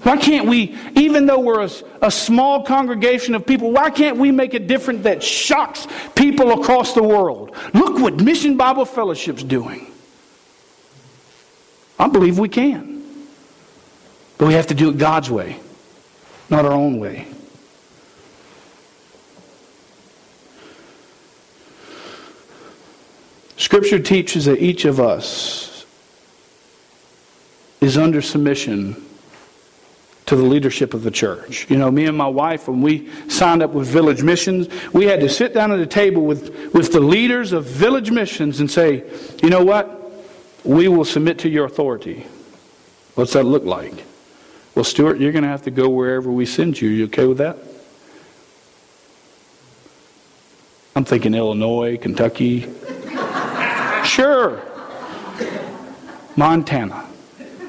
Why 0.08 0.16
can't 0.16 0.48
we, 0.48 0.74
even 0.96 1.26
though 1.26 1.42
we're 1.42 1.66
a, 1.66 1.70
a, 2.02 2.10
small 2.10 2.64
congregation 2.64 3.36
of 3.36 3.46
people, 3.46 3.74
why 3.74 3.90
can't 3.90 4.16
we 4.16 4.32
make 4.32 4.54
a 4.54 4.60
difference 4.60 5.04
that 5.04 5.22
shocks 5.22 5.86
people 6.16 6.62
across 6.62 6.94
the 6.94 7.04
world? 7.04 7.54
Look 7.74 8.00
what 8.00 8.22
Mission 8.22 8.56
Bible 8.56 8.86
Fellowship's 8.86 9.44
doing. 9.44 9.92
I 12.00 12.08
believe 12.08 12.40
we 12.40 12.48
can. 12.48 13.04
But 14.38 14.48
we 14.48 14.54
have 14.54 14.68
to 14.68 14.74
do 14.74 14.90
it 14.92 14.98
God's 14.98 15.30
way, 15.30 15.60
not 16.50 16.64
our 16.64 16.72
own 16.72 17.00
way. 17.00 17.28
Scripture 23.58 24.00
teaches 24.00 24.46
that 24.46 24.64
each 24.64 24.86
of 24.86 25.02
us 25.02 25.86
is 27.82 27.98
under 27.98 28.22
submission 28.22 29.04
to 30.28 30.36
the 30.36 30.44
leadership 30.44 30.94
of 30.94 31.04
the 31.04 31.12
church. 31.12 31.70
You 31.70 31.78
know, 31.78 31.90
me 31.90 32.06
and 32.06 32.16
my 32.16 32.28
wife, 32.28 32.68
when 32.68 32.82
we 32.82 33.10
signed 33.30 33.64
up 33.64 33.72
with 33.72 33.88
Village 33.88 34.22
Missions, 34.22 34.68
we 34.94 35.06
had 35.06 35.22
to 35.22 35.30
sit 35.30 35.54
down 35.54 35.72
at 35.72 35.80
a 35.80 35.86
table 35.86 36.26
with, 36.26 36.74
with 36.74 36.92
the 36.92 37.00
leaders 37.00 37.54
of 37.54 37.66
Village 37.66 38.12
Missions 38.12 38.60
and 38.60 38.70
say, 38.70 39.06
you 39.42 39.50
know 39.50 39.64
what? 39.64 39.94
We 40.66 40.90
will 40.90 41.06
submit 41.06 41.40
to 41.40 41.50
your 41.50 41.66
authority. 41.66 42.28
What's 43.16 43.34
that 43.34 43.44
look 43.44 43.64
like? 43.64 44.04
Well, 44.76 44.84
Stuart, 44.84 45.20
you're 45.20 45.32
going 45.32 45.44
to 45.44 45.50
have 45.50 45.64
to 45.64 45.72
go 45.72 45.90
wherever 45.90 46.30
we 46.30 46.46
send 46.46 46.80
you. 46.80 46.90
You 46.90 47.06
okay 47.06 47.26
with 47.26 47.38
that? 47.38 47.58
I'm 50.94 51.06
thinking 51.06 51.34
Illinois, 51.36 51.98
Kentucky. 51.98 52.68
sure. 54.04 54.62
Montana. 56.36 57.06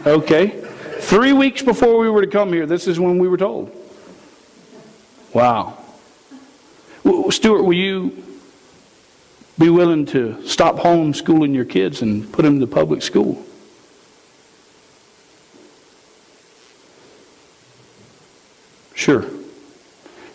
Okay. 0.04 0.67
Three 1.00 1.32
weeks 1.32 1.62
before 1.62 1.98
we 1.98 2.10
were 2.10 2.20
to 2.20 2.30
come 2.30 2.52
here, 2.52 2.66
this 2.66 2.86
is 2.86 3.00
when 3.00 3.18
we 3.18 3.28
were 3.28 3.36
told. 3.36 3.74
Wow. 5.32 5.78
Stuart, 7.30 7.62
will 7.62 7.74
you 7.74 8.24
be 9.58 9.70
willing 9.70 10.06
to 10.06 10.46
stop 10.46 10.76
homeschooling 10.76 11.54
your 11.54 11.64
kids 11.64 12.02
and 12.02 12.30
put 12.32 12.42
them 12.42 12.60
to 12.60 12.66
public 12.66 13.02
school? 13.02 13.44
Sure. 18.94 19.24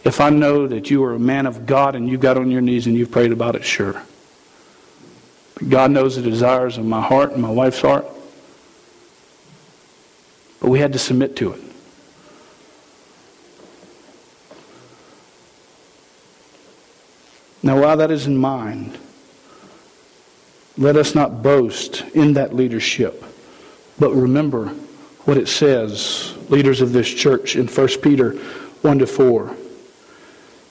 If 0.04 0.20
I 0.20 0.30
know 0.30 0.68
that 0.68 0.90
you 0.90 1.04
are 1.04 1.14
a 1.14 1.20
man 1.20 1.46
of 1.46 1.66
God 1.66 1.96
and 1.96 2.10
you 2.10 2.18
got 2.18 2.38
on 2.38 2.50
your 2.50 2.62
knees 2.62 2.88
and 2.88 2.96
you've 2.96 3.12
prayed 3.12 3.32
about 3.32 3.56
it, 3.56 3.64
sure. 3.64 4.02
But 5.56 5.70
God 5.70 5.92
knows 5.92 6.16
the 6.16 6.22
desires 6.22 6.78
of 6.78 6.86
my 6.86 7.02
heart 7.02 7.32
and 7.32 7.42
my 7.42 7.52
wife's 7.52 7.82
heart. 7.82 8.06
But 10.64 10.70
we 10.70 10.80
had 10.80 10.94
to 10.94 11.00
submit 11.00 11.36
to 11.36 11.52
it. 11.52 11.62
Now, 17.62 17.82
while 17.82 17.98
that 17.98 18.12
is 18.12 18.28
in 18.28 18.38
mind, 18.38 18.98
let 20.78 20.96
us 20.96 21.14
not 21.16 21.44
boast 21.44 22.04
in 22.14 22.36
that 22.36 22.56
leadership, 22.56 23.26
but 24.00 24.14
remember 24.14 24.68
what 25.26 25.36
it 25.36 25.50
says, 25.50 26.34
leaders 26.48 26.80
of 26.80 26.94
this 26.94 27.10
church, 27.10 27.58
in 27.58 27.68
1 27.68 27.88
Peter 28.02 28.32
1 28.32 29.00
to 29.00 29.06
4. 29.06 29.54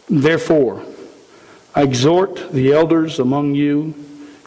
Therefore, 0.08 0.86
I 1.74 1.82
exhort 1.82 2.50
the 2.50 2.72
elders 2.72 3.18
among 3.18 3.54
you 3.56 3.94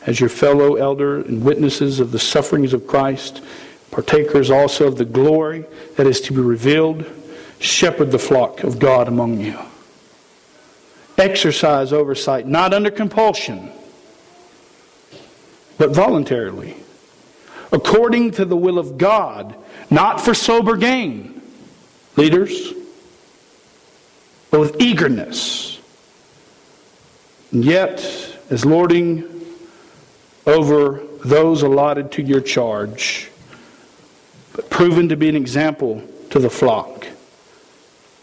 as 0.08 0.20
your 0.20 0.30
fellow 0.30 0.74
elder 0.74 1.22
and 1.22 1.44
witnesses 1.44 2.00
of 2.00 2.12
the 2.12 2.20
sufferings 2.20 2.74
of 2.74 2.88
Christ, 2.88 3.44
partakers 3.92 4.52
also 4.52 4.88
of 4.88 4.98
the 4.98 5.06
glory 5.06 5.66
that 5.96 6.08
is 6.08 6.22
to 6.22 6.34
be 6.34 6.42
revealed, 6.42 7.06
shepherd 7.60 8.12
the 8.12 8.20
flock 8.20 8.64
of 8.64 8.80
God 8.80 9.08
among 9.08 9.40
you. 9.40 9.58
Exercise 11.18 11.94
oversight, 11.94 12.46
not 12.46 12.74
under 12.74 12.92
compulsion, 12.92 13.72
but 15.78 15.92
voluntarily, 15.92 16.76
according 17.72 18.32
to 18.32 18.46
the 18.46 18.58
will 18.58 18.78
of 18.78 18.98
God, 18.98 19.56
not 19.90 20.20
for 20.20 20.34
sober 20.34 20.76
gain. 20.76 21.42
Leaders, 22.18 22.74
but 24.52 24.60
with 24.62 24.82
eagerness. 24.82 25.80
And 27.52 27.64
yet, 27.64 28.00
as 28.50 28.66
lording 28.66 29.24
over 30.46 31.02
those 31.24 31.62
allotted 31.62 32.12
to 32.14 32.22
your 32.22 32.42
charge, 32.42 33.30
but 34.56 34.70
proven 34.70 35.10
to 35.10 35.18
be 35.18 35.28
an 35.28 35.36
example 35.36 36.02
to 36.30 36.40
the 36.40 36.50
flock. 36.50 37.06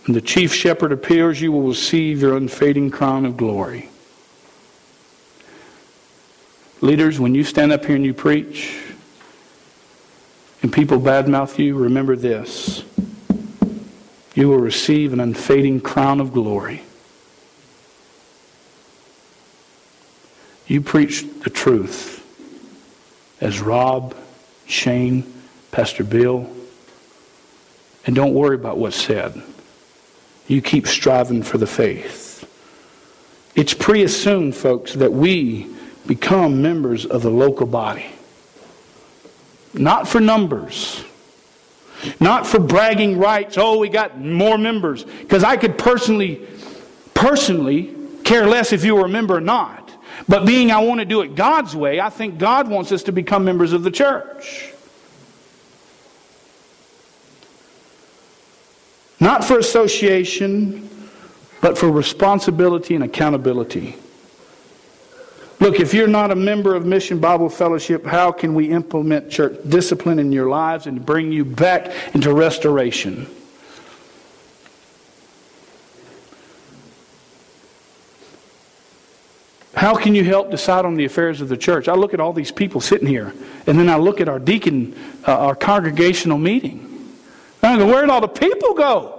When 0.06 0.14
the 0.14 0.20
chief 0.20 0.54
shepherd 0.54 0.90
appears, 0.90 1.40
you 1.40 1.52
will 1.52 1.68
receive 1.68 2.22
your 2.22 2.36
unfading 2.36 2.90
crown 2.90 3.26
of 3.26 3.36
glory. 3.36 3.90
Leaders, 6.80 7.20
when 7.20 7.34
you 7.34 7.44
stand 7.44 7.70
up 7.70 7.84
here 7.84 7.94
and 7.94 8.04
you 8.04 8.14
preach, 8.14 8.82
and 10.62 10.72
people 10.72 10.98
badmouth 10.98 11.58
you, 11.58 11.76
remember 11.76 12.16
this 12.16 12.84
you 14.34 14.48
will 14.48 14.58
receive 14.58 15.12
an 15.12 15.20
unfading 15.20 15.78
crown 15.78 16.18
of 16.18 16.32
glory. 16.32 16.82
You 20.66 20.80
preach 20.80 21.26
the 21.40 21.50
truth 21.50 22.24
as 23.42 23.60
Rob, 23.60 24.16
Shane, 24.66 25.41
Pastor 25.72 26.04
Bill, 26.04 26.48
and 28.06 28.14
don't 28.14 28.34
worry 28.34 28.54
about 28.54 28.78
what's 28.78 28.96
said. 28.96 29.42
You 30.46 30.62
keep 30.62 30.86
striving 30.86 31.42
for 31.42 31.58
the 31.58 31.66
faith. 31.66 32.48
It's 33.56 33.74
pre 33.74 34.04
assumed, 34.04 34.54
folks, 34.54 34.94
that 34.94 35.12
we 35.12 35.74
become 36.06 36.62
members 36.62 37.04
of 37.04 37.22
the 37.22 37.30
local 37.30 37.66
body. 37.66 38.06
Not 39.74 40.06
for 40.06 40.20
numbers 40.20 41.04
not 42.20 42.46
for 42.46 42.58
bragging 42.58 43.18
rights. 43.18 43.56
Oh, 43.58 43.78
we 43.78 43.88
got 43.88 44.18
more 44.18 44.58
members. 44.58 45.04
Because 45.04 45.44
I 45.44 45.56
could 45.56 45.78
personally, 45.78 46.46
personally 47.14 47.94
care 48.24 48.46
less 48.46 48.72
if 48.72 48.84
you 48.84 48.96
were 48.96 49.06
a 49.06 49.08
member 49.08 49.36
or 49.36 49.40
not. 49.40 49.90
But 50.28 50.46
being 50.46 50.70
I 50.70 50.80
want 50.80 51.00
to 51.00 51.04
do 51.04 51.22
it 51.22 51.34
God's 51.34 51.74
way, 51.74 52.00
I 52.00 52.10
think 52.10 52.38
God 52.38 52.68
wants 52.68 52.92
us 52.92 53.04
to 53.04 53.12
become 53.12 53.44
members 53.44 53.72
of 53.72 53.82
the 53.82 53.90
church. 53.90 54.71
Not 59.22 59.44
for 59.44 59.56
association, 59.56 60.90
but 61.60 61.78
for 61.78 61.88
responsibility 61.88 62.96
and 62.96 63.04
accountability. 63.04 63.94
Look, 65.60 65.78
if 65.78 65.94
you're 65.94 66.08
not 66.08 66.32
a 66.32 66.34
member 66.34 66.74
of 66.74 66.84
Mission 66.84 67.20
Bible 67.20 67.48
Fellowship, 67.48 68.04
how 68.04 68.32
can 68.32 68.52
we 68.52 68.70
implement 68.70 69.30
church 69.30 69.56
discipline 69.68 70.18
in 70.18 70.32
your 70.32 70.48
lives 70.48 70.88
and 70.88 71.06
bring 71.06 71.30
you 71.30 71.44
back 71.44 71.92
into 72.16 72.34
restoration? 72.34 73.28
How 79.76 79.94
can 79.94 80.16
you 80.16 80.24
help 80.24 80.50
decide 80.50 80.84
on 80.84 80.96
the 80.96 81.04
affairs 81.04 81.40
of 81.40 81.48
the 81.48 81.56
church? 81.56 81.86
I 81.86 81.94
look 81.94 82.12
at 82.12 82.18
all 82.18 82.32
these 82.32 82.50
people 82.50 82.80
sitting 82.80 83.06
here, 83.06 83.32
and 83.68 83.78
then 83.78 83.88
I 83.88 83.98
look 83.98 84.20
at 84.20 84.28
our 84.28 84.40
deacon, 84.40 84.96
uh, 85.28 85.38
our 85.38 85.54
congregational 85.54 86.38
meeting. 86.38 86.91
Where'd 87.62 88.10
all 88.10 88.20
the 88.20 88.28
people 88.28 88.74
go? 88.74 89.18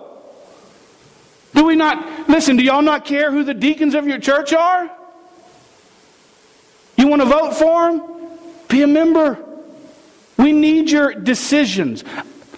Do 1.56 1.66
we 1.66 1.76
not, 1.76 2.28
listen, 2.28 2.58
do 2.58 2.64
y'all 2.64 2.82
not 2.82 3.06
care 3.06 3.32
who 3.32 3.44
the 3.44 3.54
deacons 3.54 3.96
of 3.96 4.06
your 4.06 4.20
church 4.20 4.54
are? 4.54 4.92
You 6.98 7.08
want 7.08 7.22
to 7.22 7.28
vote 7.28 7.54
for 7.54 7.92
them? 7.92 8.20
Be 8.68 8.82
a 8.82 8.88
member. 8.88 9.38
We 10.38 10.52
need 10.52 10.90
your 10.90 11.14
decisions. 11.14 12.04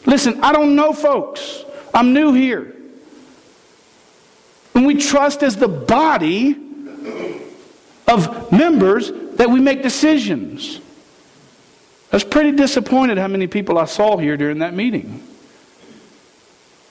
Listen, 0.05 0.43
I 0.43 0.53
don't 0.53 0.75
know, 0.75 0.91
folks. 0.93 1.63
I'm 1.93 2.13
new 2.13 2.33
here. 2.33 2.73
And 4.73 4.85
we 4.85 4.95
trust 4.95 5.43
as 5.43 5.55
the 5.55 5.67
body 5.67 6.55
of 8.07 8.51
members 8.51 9.11
that 9.35 9.49
we 9.49 9.59
make 9.59 9.83
decisions. 9.83 10.79
I 12.11 12.15
was 12.15 12.23
pretty 12.23 12.51
disappointed 12.53 13.17
how 13.17 13.27
many 13.27 13.47
people 13.47 13.77
I 13.77 13.85
saw 13.85 14.17
here 14.17 14.37
during 14.37 14.59
that 14.59 14.73
meeting. 14.73 15.25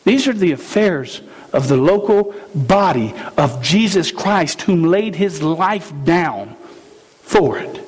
These 0.05 0.29
are 0.29 0.33
the 0.33 0.53
affairs 0.53 1.23
of 1.53 1.69
the 1.69 1.77
local 1.77 2.35
body 2.55 3.15
of 3.37 3.63
Jesus 3.63 4.11
Christ, 4.11 4.63
whom 4.63 4.85
laid 4.85 5.17
his 5.17 5.43
life 5.43 5.93
down 6.05 6.57
for 7.23 7.59
it. 7.59 7.81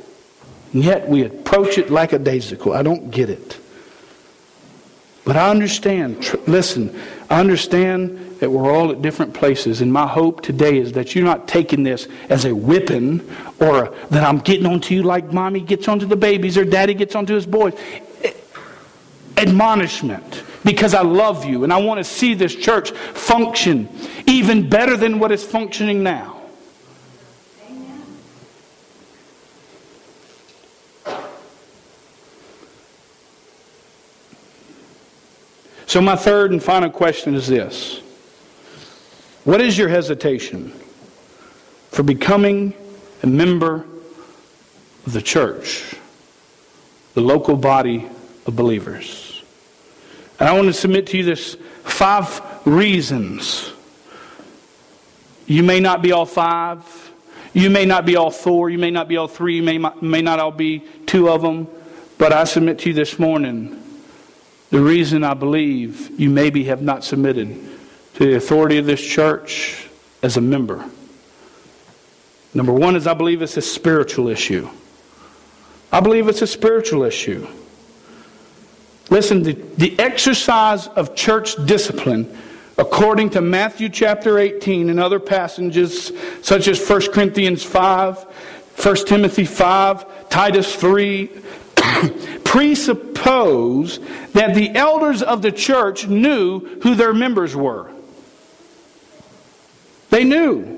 And 0.72 0.84
yet 0.84 1.08
we 1.08 1.24
approach 1.24 1.78
it 1.78 1.90
like 1.90 2.12
a. 2.12 2.16
I 2.16 2.82
don't 2.82 3.10
get 3.10 3.30
it. 3.30 3.58
But 5.24 5.36
I 5.36 5.50
understand. 5.50 6.22
Tr- 6.22 6.36
listen, 6.46 6.98
I 7.28 7.40
understand 7.40 8.38
that 8.40 8.50
we're 8.50 8.70
all 8.70 8.92
at 8.92 9.02
different 9.02 9.34
places. 9.34 9.80
And 9.80 9.92
my 9.92 10.06
hope 10.06 10.42
today 10.42 10.78
is 10.78 10.92
that 10.92 11.14
you're 11.14 11.24
not 11.24 11.48
taking 11.48 11.82
this 11.82 12.06
as 12.28 12.44
a 12.44 12.54
whipping 12.54 13.28
or 13.58 13.84
a, 13.84 13.94
that 14.10 14.22
I'm 14.22 14.38
getting 14.38 14.66
onto 14.66 14.94
you 14.94 15.02
like 15.02 15.32
mommy 15.32 15.60
gets 15.60 15.88
onto 15.88 16.06
the 16.06 16.16
babies 16.16 16.56
or 16.56 16.64
daddy 16.64 16.94
gets 16.94 17.14
onto 17.14 17.34
his 17.34 17.46
boys. 17.46 17.74
Admonishment 19.37 20.43
because 20.64 20.95
I 20.95 21.03
love 21.03 21.45
you 21.45 21.64
and 21.64 21.72
I 21.72 21.78
want 21.78 21.99
to 21.99 22.05
see 22.05 22.34
this 22.34 22.55
church 22.55 22.91
function 22.91 23.89
even 24.26 24.68
better 24.68 24.97
than 24.97 25.18
what 25.18 25.30
is 25.30 25.45
functioning 25.45 26.03
now. 26.03 26.37
So, 35.87 36.03
my 36.03 36.16
third 36.16 36.51
and 36.51 36.62
final 36.62 36.91
question 36.91 37.34
is 37.34 37.47
this 37.47 38.01
What 39.45 39.61
is 39.61 39.78
your 39.78 39.89
hesitation 39.89 40.72
for 41.91 42.03
becoming 42.03 42.74
a 43.22 43.26
member 43.26 43.87
of 45.07 45.12
the 45.12 45.22
church, 45.22 45.95
the 47.14 47.20
local 47.20 47.57
body 47.57 48.09
of 48.47 48.57
believers? 48.57 49.26
And 50.39 50.49
I 50.49 50.53
want 50.53 50.66
to 50.66 50.72
submit 50.72 51.07
to 51.09 51.18
you 51.18 51.24
this 51.24 51.57
five 51.84 52.41
reasons. 52.66 53.72
You 55.47 55.62
may 55.62 55.80
not 55.80 56.03
be 56.03 56.12
all 56.12 56.26
five. 56.26 56.82
You 57.55 57.70
may 57.70 57.87
not 57.87 58.05
be 58.05 58.16
all 58.16 58.30
four. 58.30 58.68
You 58.68 58.78
may 58.78 58.91
not 58.91 59.09
be 59.09 59.16
all 59.16 59.28
three. 59.28 59.57
You 59.57 59.62
may, 59.62 59.78
may 59.78 60.20
not 60.20 60.41
all 60.41 60.51
be 60.51 60.84
two 61.07 61.30
of 61.30 61.43
them. 61.43 61.68
But 62.18 62.32
I 62.32 62.45
submit 62.45 62.80
to 62.80 62.89
you 62.89 62.95
this 62.95 63.18
morning 63.18 63.82
the 64.70 64.80
reason 64.80 65.24
I 65.24 65.34
believe 65.34 66.18
you 66.18 66.28
maybe 66.28 66.64
have 66.64 66.82
not 66.82 67.05
submitted 67.05 67.57
to 68.14 68.26
the 68.26 68.34
authority 68.37 68.78
of 68.78 68.87
this 68.87 69.01
church 69.01 69.89
as 70.22 70.37
a 70.37 70.41
member. 70.41 70.84
Number 72.53 72.72
one 72.72 72.97
is 72.97 73.07
I 73.07 73.14
believe 73.14 73.43
it's 73.43 73.57
a 73.57 73.62
spiritual 73.62 74.28
issue. 74.28 74.68
I 75.93 76.01
believe 76.01 76.28
it's 76.28 76.43
a 76.43 76.47
spiritual 76.47 77.05
issue. 77.05 77.47
Listen, 79.11 79.42
the, 79.42 79.52
the 79.52 79.98
exercise 79.98 80.88
of 80.88 81.14
church 81.14 81.54
discipline, 81.64 82.36
according 82.76 83.30
to 83.30 83.40
Matthew 83.40 83.88
chapter 83.88 84.38
18 84.38 84.90
and 84.90 84.98
other 84.98 85.20
passages 85.20 86.12
such 86.42 86.66
as 86.66 86.88
1 86.88 87.12
Corinthians 87.12 87.62
5, 87.62 88.18
1 88.82 88.96
Timothy 89.07 89.44
5, 89.44 90.28
Titus 90.28 90.74
3, 90.74 91.26
presuppose 92.44 94.00
that 94.32 94.54
the 94.54 94.74
elders 94.74 95.22
of 95.22 95.40
the 95.40 95.52
church 95.52 96.09
knew 96.09 96.61
who 96.82 96.94
their 96.94 97.14
members 97.14 97.54
were. 97.54 97.90
They 100.11 100.24
knew. 100.24 100.74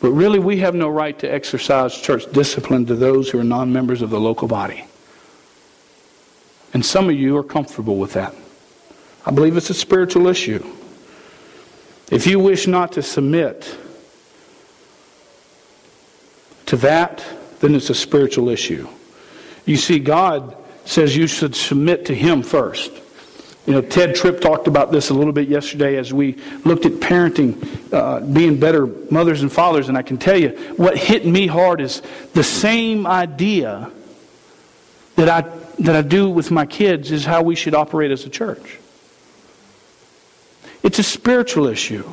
But 0.00 0.10
really, 0.10 0.40
we 0.40 0.58
have 0.58 0.74
no 0.74 0.88
right 0.88 1.16
to 1.20 1.32
exercise 1.32 1.96
church 1.96 2.30
discipline 2.32 2.86
to 2.86 2.96
those 2.96 3.30
who 3.30 3.38
are 3.38 3.44
non 3.44 3.72
members 3.72 4.02
of 4.02 4.10
the 4.10 4.18
local 4.18 4.48
body. 4.48 4.84
And 6.74 6.84
some 6.84 7.08
of 7.08 7.14
you 7.14 7.36
are 7.36 7.42
comfortable 7.42 7.96
with 7.96 8.14
that. 8.14 8.34
I 9.24 9.30
believe 9.30 9.56
it's 9.56 9.70
a 9.70 9.74
spiritual 9.74 10.26
issue. 10.26 10.64
If 12.10 12.26
you 12.26 12.38
wish 12.38 12.66
not 12.66 12.92
to 12.92 13.02
submit 13.02 13.78
to 16.66 16.76
that, 16.78 17.24
then 17.60 17.74
it's 17.74 17.90
a 17.90 17.94
spiritual 17.94 18.48
issue. 18.48 18.88
You 19.64 19.76
see, 19.76 19.98
God 19.98 20.56
says 20.84 21.16
you 21.16 21.26
should 21.26 21.54
submit 21.54 22.06
to 22.06 22.14
Him 22.14 22.42
first. 22.42 22.90
You 23.66 23.74
know, 23.74 23.82
Tedd 23.82 24.16
Tripp 24.16 24.40
talked 24.40 24.66
about 24.66 24.90
this 24.90 25.10
a 25.10 25.14
little 25.14 25.32
bit 25.32 25.48
yesterday 25.48 25.96
as 25.96 26.12
we 26.12 26.36
looked 26.64 26.84
at 26.84 26.92
parenting, 26.94 27.92
uh, 27.92 28.20
being 28.20 28.58
better 28.58 28.86
mothers 29.10 29.42
and 29.42 29.52
fathers. 29.52 29.88
And 29.88 29.96
I 29.96 30.02
can 30.02 30.18
tell 30.18 30.36
you, 30.36 30.48
what 30.76 30.98
hit 30.98 31.24
me 31.24 31.46
hard 31.46 31.80
is 31.80 32.02
the 32.34 32.42
same 32.42 33.06
idea 33.06 33.92
that 35.14 35.28
I, 35.28 35.61
that 35.78 35.96
I 35.96 36.02
do 36.02 36.28
with 36.28 36.50
my 36.50 36.66
kids 36.66 37.10
is 37.10 37.24
how 37.24 37.42
we 37.42 37.54
should 37.54 37.74
operate 37.74 38.10
as 38.10 38.24
a 38.24 38.30
church. 38.30 38.78
It's 40.82 40.98
a 40.98 41.02
spiritual 41.02 41.66
issue. 41.66 42.12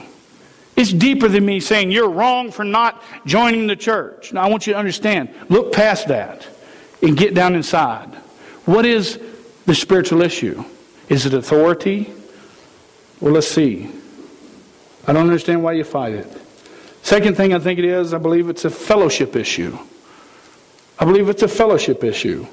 It's 0.76 0.94
deeper 0.94 1.28
than 1.28 1.46
me 1.46 1.60
saying 1.60 1.92
you're 1.92 2.10
wrong 2.10 2.52
for 2.52 2.64
not 2.64 3.04
joining 3.26 3.68
the 3.68 3.76
church. 3.76 4.32
Now, 4.32 4.44
I 4.44 4.50
want 4.50 4.66
you 4.66 4.74
to 4.74 4.80
understand, 4.80 5.30
look 5.50 5.74
past 5.74 6.08
that 6.08 6.48
and 7.02 7.18
get 7.18 7.34
down 7.34 7.56
inside. 7.56 8.14
What 8.66 8.86
is 8.86 9.20
the 9.66 9.76
spiritual 9.76 10.22
issue? 10.22 10.64
Is 11.10 11.26
it 11.26 11.34
authority? 11.34 12.14
Well, 13.20 13.34
let's 13.34 13.48
see. 13.48 13.92
I 15.08 15.14
don't 15.14 15.24
understand 15.24 15.64
why 15.64 15.74
you 15.74 15.84
fight 15.84 16.14
it. 16.14 16.28
Second 17.02 17.36
thing 17.36 17.54
I 17.54 17.60
think 17.60 17.80
it 17.80 17.86
is, 17.86 18.14
I 18.14 18.18
believe 18.18 18.50
it's 18.50 18.66
a 18.66 18.70
fellowship 18.70 19.36
issue. 19.36 19.78
I 21.00 21.06
believe 21.06 21.30
it's 21.30 21.44
a 21.44 21.48
fellowship 21.48 22.04
issue. 22.04 22.46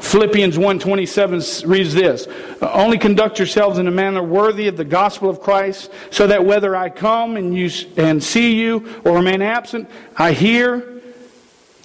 Philippians 0.00 0.56
1:27 0.56 1.64
reads 1.66 1.94
this, 1.94 2.26
uh, 2.62 2.70
"Only 2.72 2.98
conduct 2.98 3.38
yourselves 3.38 3.78
in 3.78 3.88
a 3.88 3.90
manner 3.90 4.22
worthy 4.22 4.68
of 4.68 4.76
the 4.76 4.84
gospel 4.84 5.28
of 5.28 5.40
Christ, 5.40 5.90
so 6.10 6.26
that 6.26 6.44
whether 6.44 6.76
I 6.76 6.88
come 6.88 7.36
and 7.36 7.56
you 7.56 7.70
and 7.96 8.22
see 8.22 8.54
you 8.54 8.84
or 9.04 9.12
remain 9.12 9.42
absent, 9.42 9.88
I 10.16 10.32
hear 10.32 10.84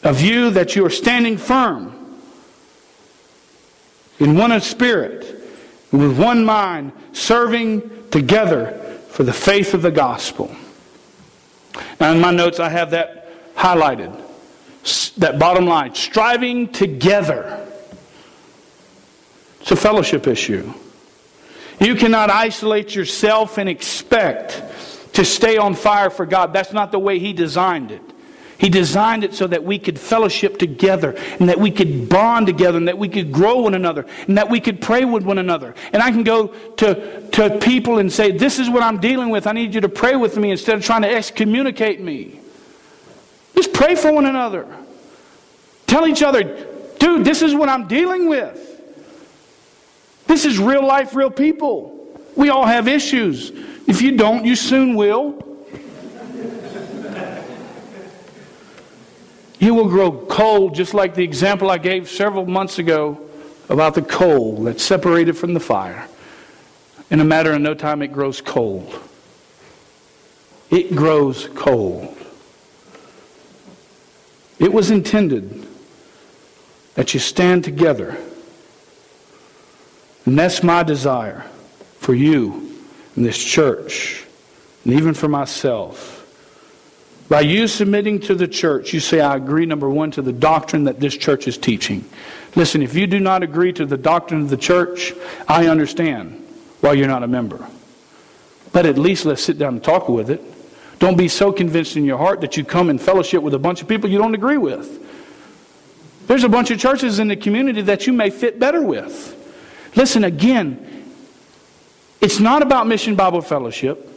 of 0.03 0.21
you 0.21 0.49
that 0.51 0.75
you 0.75 0.85
are 0.85 0.89
standing 0.89 1.37
firm 1.37 1.93
in 4.19 4.37
one 4.37 4.59
spirit, 4.61 5.25
with 5.91 6.17
one 6.17 6.45
mind, 6.45 6.91
serving 7.13 7.89
together 8.11 8.79
for 9.09 9.23
the 9.23 9.33
faith 9.33 9.73
of 9.73 9.81
the 9.81 9.91
gospel. 9.91 10.55
Now, 11.99 12.11
in 12.11 12.19
my 12.19 12.31
notes, 12.31 12.59
I 12.59 12.69
have 12.69 12.91
that 12.91 13.55
highlighted. 13.55 14.19
That 15.17 15.39
bottom 15.39 15.65
line 15.65 15.95
striving 15.95 16.67
together. 16.67 17.62
It's 19.63 19.71
a 19.71 19.77
fellowship 19.77 20.27
issue. 20.27 20.73
You 21.79 21.95
cannot 21.95 22.29
isolate 22.29 22.93
yourself 22.93 23.57
and 23.57 23.69
expect 23.69 24.61
to 25.13 25.23
stay 25.23 25.55
on 25.55 25.73
fire 25.73 26.09
for 26.09 26.25
God. 26.25 26.51
That's 26.51 26.73
not 26.73 26.91
the 26.91 26.99
way 26.99 27.17
He 27.17 27.31
designed 27.31 27.89
it. 27.91 28.01
He 28.57 28.67
designed 28.67 29.23
it 29.23 29.33
so 29.33 29.47
that 29.47 29.63
we 29.63 29.79
could 29.79 29.97
fellowship 29.97 30.57
together 30.57 31.15
and 31.39 31.47
that 31.47 31.61
we 31.61 31.71
could 31.71 32.09
bond 32.09 32.45
together 32.45 32.77
and 32.77 32.89
that 32.89 32.97
we 32.97 33.07
could 33.07 33.31
grow 33.31 33.61
one 33.61 33.73
another 33.73 34.05
and 34.27 34.37
that 34.37 34.49
we 34.49 34.59
could 34.59 34.81
pray 34.81 35.05
with 35.05 35.23
one 35.23 35.37
another. 35.37 35.75
And 35.93 36.03
I 36.03 36.11
can 36.11 36.23
go 36.23 36.47
to, 36.47 37.29
to 37.31 37.57
people 37.59 37.99
and 37.99 38.11
say, 38.11 38.31
This 38.31 38.59
is 38.59 38.69
what 38.69 38.83
I'm 38.83 38.99
dealing 38.99 39.29
with. 39.29 39.47
I 39.47 39.53
need 39.53 39.73
you 39.73 39.79
to 39.79 39.89
pray 39.89 40.17
with 40.17 40.35
me 40.35 40.51
instead 40.51 40.75
of 40.75 40.83
trying 40.83 41.03
to 41.03 41.09
excommunicate 41.09 42.01
me. 42.01 42.41
Just 43.55 43.71
pray 43.71 43.95
for 43.95 44.11
one 44.11 44.25
another. 44.25 44.67
Tell 45.87 46.05
each 46.05 46.21
other, 46.21 46.43
dude, 46.99 47.23
this 47.23 47.41
is 47.41 47.55
what 47.55 47.69
I'm 47.69 47.87
dealing 47.87 48.27
with. 48.27 48.72
This 50.33 50.45
is 50.45 50.57
real 50.57 50.83
life, 50.83 51.13
real 51.15 51.29
people. 51.29 52.09
We 52.35 52.49
all 52.49 52.65
have 52.65 52.87
issues. 52.87 53.51
If 53.85 54.01
you 54.01 54.17
don't, 54.17 54.43
you 54.43 54.55
soon 54.55 54.95
will. 54.95 55.37
You 59.59 59.75
will 59.75 59.87
grow 59.87 60.11
cold, 60.11 60.73
just 60.73 60.95
like 60.95 61.13
the 61.13 61.23
example 61.23 61.69
I 61.69 61.77
gave 61.77 62.09
several 62.09 62.47
months 62.47 62.79
ago 62.79 63.29
about 63.69 63.93
the 63.93 64.01
coal 64.01 64.63
that's 64.63 64.83
separated 64.83 65.37
from 65.37 65.53
the 65.53 65.59
fire. 65.59 66.07
In 67.11 67.19
a 67.19 67.23
matter 67.23 67.53
of 67.53 67.61
no 67.61 67.75
time, 67.75 68.01
it 68.01 68.11
grows 68.11 68.41
cold. 68.41 68.91
It 70.71 70.95
grows 70.95 71.47
cold. 71.53 72.17
It 74.57 74.73
was 74.73 74.89
intended 74.89 75.67
that 76.95 77.13
you 77.13 77.19
stand 77.19 77.63
together. 77.63 78.17
And 80.25 80.39
that's 80.39 80.63
my 80.63 80.83
desire 80.83 81.45
for 81.99 82.13
you 82.13 82.77
in 83.15 83.23
this 83.23 83.41
church, 83.43 84.25
and 84.85 84.93
even 84.93 85.13
for 85.13 85.27
myself. 85.27 86.19
By 87.29 87.41
you 87.41 87.67
submitting 87.67 88.19
to 88.21 88.35
the 88.35 88.47
church, 88.47 88.93
you 88.93 88.99
say, 88.99 89.19
I 89.19 89.35
agree, 89.35 89.65
number 89.65 89.89
one, 89.89 90.11
to 90.11 90.21
the 90.21 90.33
doctrine 90.33 90.85
that 90.85 90.99
this 90.99 91.15
church 91.15 91.47
is 91.47 91.57
teaching. 91.57 92.05
Listen, 92.55 92.81
if 92.81 92.95
you 92.95 93.07
do 93.07 93.19
not 93.19 93.43
agree 93.43 93.73
to 93.73 93.85
the 93.85 93.97
doctrine 93.97 94.41
of 94.41 94.49
the 94.49 94.57
church, 94.57 95.13
I 95.47 95.67
understand 95.67 96.45
why 96.81 96.93
you're 96.93 97.07
not 97.07 97.23
a 97.23 97.27
member. 97.27 97.65
But 98.71 98.85
at 98.85 98.97
least 98.97 99.25
let's 99.25 99.43
sit 99.43 99.57
down 99.57 99.75
and 99.75 99.83
talk 99.83 100.09
with 100.09 100.29
it. 100.29 100.41
Don't 100.99 101.17
be 101.17 101.27
so 101.27 101.51
convinced 101.51 101.95
in 101.95 102.05
your 102.05 102.17
heart 102.17 102.41
that 102.41 102.57
you 102.57 102.63
come 102.63 102.89
in 102.89 102.97
fellowship 102.97 103.41
with 103.41 103.53
a 103.53 103.59
bunch 103.59 103.81
of 103.81 103.87
people 103.87 104.09
you 104.09 104.17
don't 104.17 104.35
agree 104.35 104.57
with. 104.57 104.99
There's 106.27 106.43
a 106.43 106.49
bunch 106.49 106.71
of 106.71 106.79
churches 106.79 107.19
in 107.19 107.27
the 107.27 107.35
community 107.35 107.81
that 107.83 108.07
you 108.07 108.13
may 108.13 108.29
fit 108.29 108.59
better 108.59 108.81
with. 108.81 109.39
Listen, 109.95 110.23
again, 110.23 110.89
It's 112.23 112.39
not 112.39 112.61
about 112.61 112.87
Mission 112.87 113.15
Bible 113.15 113.41
Fellowship. 113.41 114.09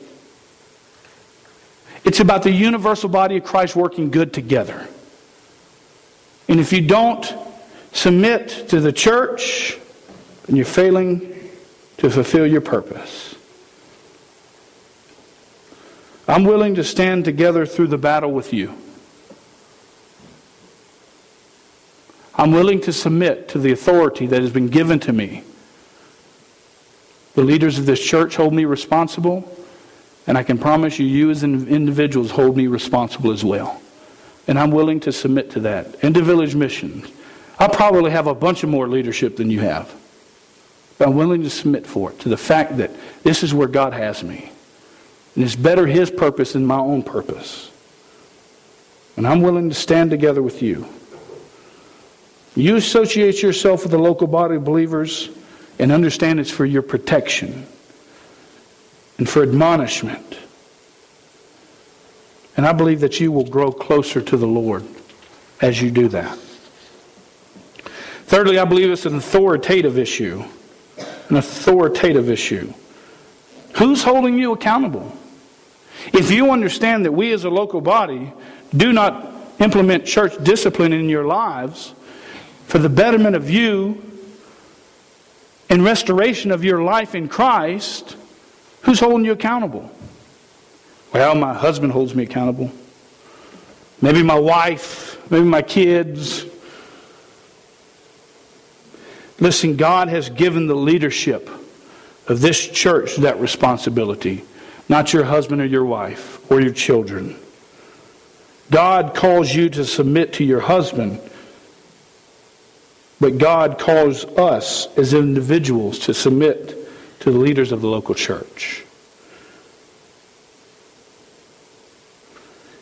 It's 2.05 2.21
about 2.21 2.45
the 2.45 2.53
universal 2.53 3.09
body 3.09 3.39
of 3.39 3.43
Christ 3.43 3.75
working 3.75 4.13
good 4.13 4.33
together. 4.33 4.87
And 6.47 6.61
if 6.61 6.73
you 6.73 6.83
don't 6.83 7.27
submit 7.91 8.69
to 8.69 8.79
the 8.79 8.93
church, 8.93 9.77
then 10.47 10.55
you're 10.55 10.65
failing 10.65 11.51
to 11.97 12.09
fulfill 12.09 12.47
your 12.47 12.61
purpose. 12.61 13.35
I'm 16.29 16.45
willing 16.45 16.77
to 16.77 16.85
stand 16.85 17.25
together 17.25 17.67
through 17.67 17.89
the 17.89 17.99
battle 17.99 18.31
with 18.31 18.53
you. 18.53 18.73
I'm 22.37 22.53
willing 22.53 22.81
to 22.83 22.93
submit 22.93 23.49
to 23.49 23.59
the 23.59 23.73
authority 23.73 24.29
that 24.29 24.43
has 24.43 24.53
been 24.53 24.69
given 24.69 25.01
to 25.01 25.13
me. 25.13 25.43
The 27.37 27.45
leaders 27.45 27.79
of 27.79 27.85
this 27.85 28.03
church 28.03 28.35
hold 28.35 28.55
me 28.55 28.65
responsible. 28.65 29.53
And 30.27 30.37
I 30.37 30.43
can 30.43 30.59
promise 30.59 30.99
you, 30.99 31.07
you 31.07 31.31
as 31.31 31.45
individuals 31.45 32.31
hold 32.31 32.57
me 32.57 32.67
responsible 32.67 33.31
as 33.31 33.45
well. 33.45 33.81
And 34.49 34.59
I'm 34.59 34.71
willing 34.71 35.01
to 35.01 35.13
submit 35.13 35.51
to 35.53 35.61
that. 35.61 36.03
And 36.03 36.15
to 36.15 36.23
Village 36.23 36.55
Missions. 36.55 37.07
I 37.59 37.69
probably 37.69 38.11
have 38.11 38.27
a 38.27 38.35
bunch 38.35 38.63
of 38.63 38.71
more 38.71 38.89
leadership 38.89 39.37
than 39.37 39.51
you 39.51 39.61
have. 39.61 39.95
But 40.99 41.09
I'm 41.09 41.15
willing 41.15 41.43
to 41.43 41.51
submit 41.51 41.87
for 41.87 42.11
it, 42.11 42.19
to 42.21 42.31
the 42.31 42.39
fact 42.39 42.79
that 42.79 42.91
this 43.23 43.43
is 43.43 43.53
where 43.53 43.69
God 43.69 43.93
has 43.93 44.25
me. 44.25 44.51
And 45.35 45.45
it's 45.45 45.57
better 45.57 45.87
His 45.87 46.11
purpose 46.11 46.55
than 46.55 46.65
my 46.65 46.79
own 46.79 47.03
purpose. 47.03 47.71
And 49.19 49.27
I'm 49.27 49.43
willing 49.43 49.69
to 49.69 49.75
stand 49.75 50.11
together 50.11 50.43
with 50.43 50.63
you. 50.63 50.89
You 52.55 52.77
associate 52.77 53.43
yourself 53.43 53.83
with 53.83 53.93
the 53.93 53.99
local 53.99 54.27
body 54.27 54.57
of 54.57 54.65
believers 54.65 55.29
and 55.79 55.93
understand 55.93 56.41
it's 56.41 56.51
for 56.51 56.65
your 56.65 56.83
protection 56.83 57.67
and 59.19 59.29
for 59.29 59.43
admonishment. 59.43 60.39
And 62.57 62.67
I 62.67 62.73
believe 62.73 63.01
that 63.01 63.21
you 63.21 63.31
will 63.33 63.45
grow 63.45 63.71
closer 63.71 64.21
to 64.23 64.37
the 64.37 64.47
Lord 64.47 64.85
as 65.61 65.81
you 65.81 65.91
do 65.91 66.09
that. 66.09 66.39
Thirdly, 68.27 68.59
I 68.59 68.65
believe 68.65 68.91
it's 68.91 69.07
an 69.07 69.17
authoritative 69.17 69.99
issue. 69.99 70.45
An 71.29 71.37
authoritative 71.37 72.31
issue. 72.31 72.73
Who's 73.77 74.03
holding 74.03 74.39
you 74.39 74.53
accountable? 74.53 75.17
If 76.13 76.31
you 76.31 76.51
understand 76.51 77.05
that 77.05 77.13
we 77.13 77.33
as 77.33 77.45
a 77.45 77.51
local 77.51 77.81
body 77.81 78.33
do 78.75 78.93
not 78.93 79.33
implement 79.59 80.07
church 80.07 80.43
discipline 80.43 80.93
in 80.93 81.09
your 81.09 81.25
lives 81.25 81.95
for 82.67 82.79
the 82.79 82.89
betterment 82.89 83.37
of 83.37 83.51
you 83.51 84.03
and 85.69 85.85
restoration 85.85 86.51
of 86.53 86.65
your 86.65 86.83
life 86.83 87.15
in 87.15 87.29
Christ, 87.29 88.17
Who's 88.87 89.01
holding 89.01 89.25
you 89.25 89.33
accountable? 89.33 89.91
Well, 91.13 91.35
my 91.35 91.53
husband 91.53 91.91
holds 91.91 92.15
me 92.15 92.23
accountable. 92.23 92.71
Maybe 94.01 94.23
my 94.23 94.39
wife, 94.39 95.19
maybe 95.29 95.45
my 95.45 95.63
kids. 95.63 96.45
Listen, 99.41 99.77
God 99.77 100.07
has 100.07 100.31
given 100.31 100.69
the 100.69 100.77
leadership 100.77 101.51
of 102.29 102.41
this 102.41 102.65
church 102.65 103.17
that 103.17 103.41
responsibility, 103.41 104.45
not 104.89 105.13
your 105.13 105.25
husband 105.25 105.61
or 105.61 105.67
your 105.67 105.85
wife 105.85 106.49
or 106.49 106.61
your 106.61 106.73
children. 106.73 107.35
God 108.71 109.17
calls 109.17 109.53
you 109.53 109.69
to 109.71 109.85
submit 109.85 110.35
to 110.35 110.45
your 110.45 110.61
husband, 110.61 111.19
but 113.21 113.39
God 113.39 113.79
calls 113.79 114.25
us 114.25 114.89
as 114.97 115.15
individuals 115.15 115.99
to 116.01 116.15
submit 116.15 116.77
to 117.21 117.31
the 117.31 117.39
leaders 117.39 117.73
of 117.73 117.81
the 117.81 117.89
local 117.89 118.15
church. 118.15 118.85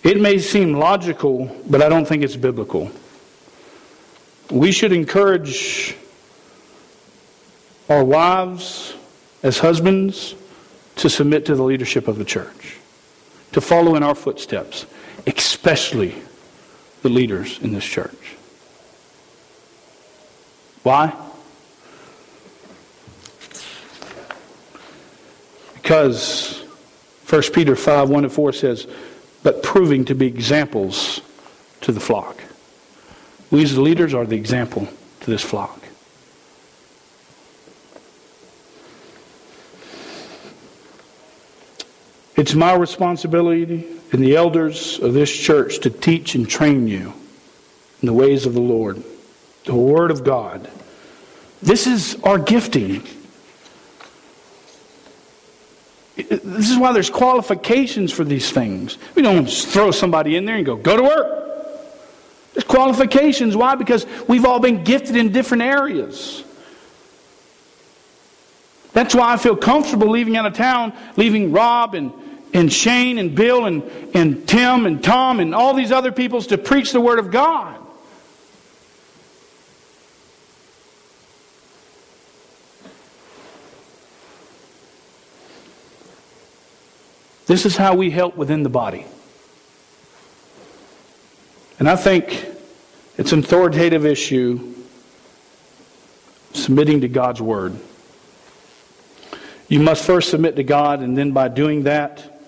It 0.03 0.20
may 0.20 0.39
seem 0.39 0.74
logical, 0.74 1.55
but 1.68 1.80
I 1.80 1.89
don't 1.89 2.05
think 2.05 2.22
it's 2.22 2.37
biblical. 2.37 2.91
We 4.51 4.70
should 4.70 4.93
encourage 4.93 5.97
our 7.89 8.05
wives 8.05 8.95
as 9.43 9.59
husbands 9.59 10.35
to 10.97 11.09
submit 11.09 11.47
to 11.47 11.55
the 11.55 11.62
leadership 11.62 12.09
of 12.09 12.18
the 12.18 12.24
church, 12.24 12.76
to 13.53 13.61
follow 13.61 13.95
in 13.95 14.03
our 14.03 14.14
footsteps, 14.14 14.87
especially 15.26 16.14
the 17.03 17.09
leaders 17.09 17.59
in 17.61 17.72
this 17.72 17.85
church. 17.85 18.24
Why? 20.85 21.12
Because 25.74 26.62
1 27.28 27.43
Peter 27.53 27.74
5 27.74 28.11
1 28.11 28.24
and 28.24 28.32
4 28.32 28.53
says, 28.53 28.87
but 29.43 29.62
proving 29.62 30.05
to 30.05 30.14
be 30.14 30.26
examples 30.26 31.20
to 31.80 31.91
the 31.91 32.01
flock. 32.01 32.43
We 33.51 33.62
as 33.62 33.74
the 33.74 33.80
leaders 33.80 34.14
are 34.14 34.26
the 34.26 34.37
example 34.37 34.89
to 35.20 35.30
this 35.30 35.43
flock. 35.43 35.80
It's 42.37 42.55
my 42.55 42.74
responsibility 42.74 43.87
and 44.12 44.22
the 44.22 44.37
elders 44.37 44.99
of 44.99 45.14
this 45.14 45.30
church 45.30 45.78
to 45.80 45.91
teach 45.91 46.35
and 46.35 46.49
train 46.49 46.89
you 46.89 47.14
in 48.03 48.07
the 48.07 48.12
ways 48.12 48.45
of 48.45 48.55
the 48.55 48.61
Lord, 48.61 49.03
the 49.65 49.75
Word 49.75 50.11
of 50.11 50.25
God. 50.25 50.71
This 51.62 51.87
is 51.87 52.17
our 52.23 52.39
gifting. 52.39 53.03
This 56.17 56.71
is 56.71 56.77
why 56.79 56.93
there's 56.93 57.11
qualifications 57.11 58.12
for 58.12 58.23
these 58.23 58.51
things. 58.51 58.99
We 59.15 59.23
don't 59.23 59.51
throw 59.51 59.91
somebody 59.91 60.37
in 60.37 60.45
there 60.45 60.57
and 60.57 60.65
go, 60.67 60.77
go 60.77 60.97
to 60.97 61.03
work. 61.03 61.45
There's 62.53 62.65
qualifications. 62.65 63.57
Why? 63.57 63.75
Because 63.75 64.07
we've 64.29 64.45
all 64.45 64.61
been 64.61 64.85
gifted 64.85 65.17
in 65.17 65.33
different 65.33 65.65
areas. 65.65 66.45
That's 68.93 69.12
why 69.12 69.33
I 69.33 69.39
feel 69.39 69.57
comfortable 69.57 70.09
leaving 70.09 70.37
out 70.37 70.47
of 70.47 70.53
town, 70.53 70.93
leaving 71.17 71.51
Rob 71.51 71.95
and, 71.95 72.12
and 72.53 72.73
Shane 72.73 73.19
and 73.19 73.35
Bill 73.35 73.65
and, 73.65 73.83
and 74.15 74.47
Tim 74.47 74.87
and 74.87 75.03
Tom 75.03 75.41
and 75.41 75.53
all 75.53 75.75
these 75.75 75.91
other 75.91 76.12
peoples 76.12 76.47
to 76.49 76.59
preach 76.59 76.93
the 76.93 77.01
Word 77.01 77.19
of 77.19 77.33
God. 77.33 77.84
This 87.47 87.66
is 87.66 87.76
how 87.76 87.95
we 87.95 88.11
help 88.11 88.36
within 88.36 88.62
the 88.62 88.68
body. 88.68 89.05
And 91.78 91.88
I 91.88 91.97
think 91.97 92.47
it's 93.18 93.32
an 93.32 93.40
authoritative 93.40 94.07
issue 94.07 94.74
submitting 96.53 97.01
to 97.03 97.09
God's 97.09 97.42
word. 97.42 97.76
You 99.68 99.80
must 99.80 100.05
first 100.05 100.30
submit 100.30 100.57
to 100.57 100.62
God, 100.62 101.01
and 101.01 101.16
then 101.16 101.32
by 101.32 101.49
doing 101.49 101.82
that, 101.84 102.40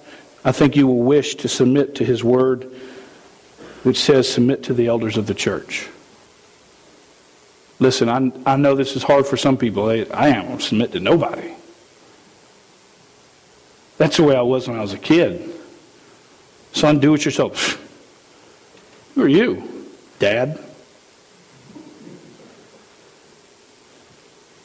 I 0.44 0.52
think 0.52 0.76
you 0.76 0.86
will 0.86 1.02
wish 1.02 1.34
to 1.36 1.48
submit 1.48 1.96
to 1.96 2.04
His 2.04 2.22
word, 2.22 2.70
which 3.82 3.98
says, 3.98 4.32
Submit 4.32 4.62
to 4.64 4.74
the 4.74 4.86
elders 4.86 5.16
of 5.16 5.26
the 5.26 5.34
church. 5.34 5.88
Listen, 7.78 8.08
I, 8.08 8.52
I 8.52 8.56
know 8.56 8.74
this 8.74 8.96
is 8.96 9.02
hard 9.02 9.26
for 9.26 9.36
some 9.36 9.56
people. 9.56 9.90
I, 9.90 10.06
I 10.14 10.28
am 10.28 10.60
submit 10.60 10.92
to 10.92 11.00
nobody. 11.00 11.52
That's 13.98 14.16
the 14.18 14.22
way 14.22 14.36
I 14.36 14.42
was 14.42 14.68
when 14.68 14.78
I 14.78 14.82
was 14.82 14.92
a 14.92 14.98
kid. 14.98 15.50
Son, 16.72 17.00
do 17.00 17.14
it 17.14 17.24
yourself. 17.24 17.82
Who 19.14 19.22
are 19.22 19.28
you, 19.28 19.86
Dad? 20.18 20.62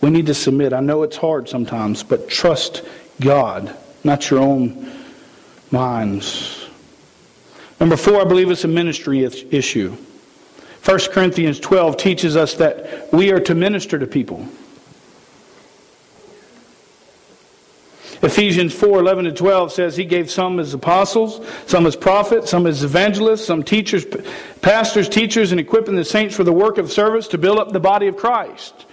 We 0.01 0.09
need 0.09 0.25
to 0.25 0.33
submit. 0.33 0.73
I 0.73 0.79
know 0.79 1.03
it's 1.03 1.15
hard 1.15 1.47
sometimes, 1.47 2.03
but 2.03 2.27
trust 2.27 2.83
God, 3.21 3.75
not 4.03 4.29
your 4.29 4.41
own 4.41 4.91
minds. 5.69 6.67
Number 7.79 7.95
four, 7.95 8.19
I 8.21 8.25
believe 8.25 8.51
it's 8.51 8.63
a 8.63 8.67
ministry 8.67 9.23
issue. 9.23 9.95
1 10.83 10.99
Corinthians 11.11 11.59
12 11.59 11.97
teaches 11.97 12.35
us 12.35 12.55
that 12.55 13.13
we 13.13 13.31
are 13.31 13.39
to 13.39 13.53
minister 13.53 13.99
to 13.99 14.07
people. 14.07 14.45
Ephesians 18.23 18.73
4 18.73 18.99
11 18.99 19.25
to 19.25 19.31
12 19.31 19.71
says 19.71 19.97
he 19.97 20.05
gave 20.05 20.29
some 20.29 20.59
as 20.59 20.73
apostles, 20.73 21.41
some 21.65 21.87
as 21.87 21.95
prophets, 21.95 22.51
some 22.51 22.67
as 22.67 22.83
evangelists, 22.83 23.45
some 23.45 23.63
teachers, 23.63 24.05
pastors, 24.61 25.09
teachers, 25.09 25.51
and 25.51 25.59
equipping 25.59 25.95
the 25.95 26.05
saints 26.05 26.35
for 26.35 26.43
the 26.43 26.53
work 26.53 26.77
of 26.77 26.91
service 26.91 27.27
to 27.29 27.37
build 27.37 27.57
up 27.57 27.71
the 27.71 27.79
body 27.79 28.07
of 28.07 28.17
Christ. 28.17 28.85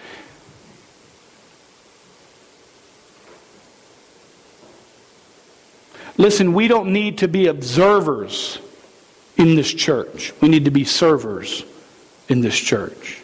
Listen, 6.16 6.52
we 6.52 6.66
don't 6.66 6.92
need 6.92 7.18
to 7.18 7.28
be 7.28 7.46
observers 7.46 8.58
in 9.36 9.54
this 9.54 9.72
church. 9.72 10.32
We 10.40 10.48
need 10.48 10.64
to 10.64 10.70
be 10.70 10.84
servers 10.84 11.64
in 12.28 12.40
this 12.40 12.58
church. 12.58 13.22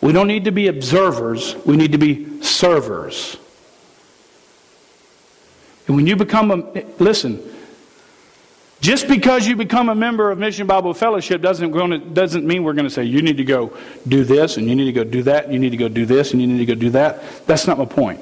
We 0.00 0.12
don't 0.12 0.28
need 0.28 0.44
to 0.44 0.52
be 0.52 0.68
observers, 0.68 1.56
we 1.64 1.76
need 1.76 1.92
to 1.92 1.98
be 1.98 2.42
servers. 2.42 3.38
And 5.86 5.96
when 5.96 6.06
you 6.06 6.16
become 6.16 6.50
a, 6.50 6.84
listen, 6.98 7.40
just 8.80 9.08
because 9.08 9.46
you 9.46 9.56
become 9.56 9.88
a 9.88 9.94
member 9.94 10.30
of 10.30 10.38
Mission 10.38 10.66
Bible 10.66 10.92
Fellowship 10.94 11.40
doesn't, 11.40 12.14
doesn't 12.14 12.46
mean 12.46 12.62
we're 12.62 12.74
going 12.74 12.86
to 12.86 12.90
say, 12.90 13.04
you 13.04 13.22
need 13.22 13.38
to 13.38 13.44
go 13.44 13.76
do 14.06 14.24
this, 14.24 14.56
and 14.56 14.68
you 14.68 14.74
need 14.74 14.84
to 14.84 14.92
go 14.92 15.04
do 15.04 15.22
that, 15.22 15.44
and 15.44 15.54
you 15.54 15.58
need 15.58 15.70
to 15.70 15.76
go 15.76 15.88
do 15.88 16.04
this, 16.04 16.32
and 16.32 16.40
you 16.40 16.46
need 16.46 16.58
to 16.58 16.66
go 16.66 16.74
do 16.74 16.90
that. 16.90 17.22
That's 17.46 17.66
not 17.66 17.78
my 17.78 17.84
point. 17.84 18.20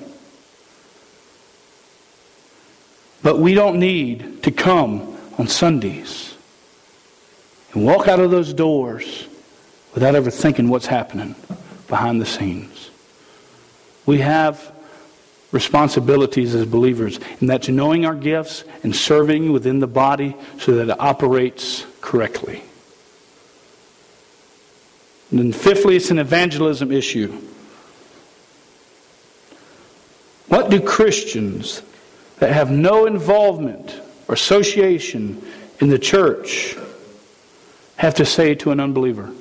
But 3.23 3.39
we 3.39 3.55
don't 3.55 3.81
need 3.81 4.43
to 4.43 4.51
come 4.51 5.19
on 5.39 5.49
Sundays 5.49 6.35
and 7.73 7.85
walk 7.85 8.07
out 8.07 8.21
of 8.21 8.31
those 8.31 8.53
doors 8.53 9.27
without 9.95 10.15
ever 10.15 10.31
thinking 10.31 10.69
what's 10.69 10.87
happening 10.87 11.35
behind 11.89 12.21
the 12.21 12.27
scenes. 12.27 12.91
We 14.07 14.19
have 14.19 14.74
responsibilities 15.55 16.53
as 16.53 16.67
believers, 16.67 17.21
and 17.39 17.49
that's 17.49 17.69
knowing 17.69 18.05
our 18.05 18.17
gifts 18.17 18.65
and 18.83 18.95
serving 18.95 19.53
within 19.53 19.79
the 19.79 19.87
body 19.87 20.37
so 20.59 20.73
that 20.73 20.91
it 20.91 21.01
operates 21.01 21.87
correctly. 22.01 22.63
And 25.31 25.39
then, 25.39 25.53
fifthly, 25.53 25.95
it's 25.95 26.11
an 26.11 26.19
evangelism 26.19 26.91
issue. 26.91 27.33
What 30.49 30.71
do 30.71 30.81
Christians 30.81 31.83
that 32.41 32.53
have 32.53 32.71
no 32.71 33.07
involvement 33.07 34.01
or 34.27 34.35
association 34.35 35.41
in 35.81 35.89
the 35.89 35.99
church 35.99 36.77
have 37.97 38.17
to 38.17 38.27
say 38.27 38.57
to 38.57 38.73
an 38.73 38.81
unbeliever? 38.81 39.33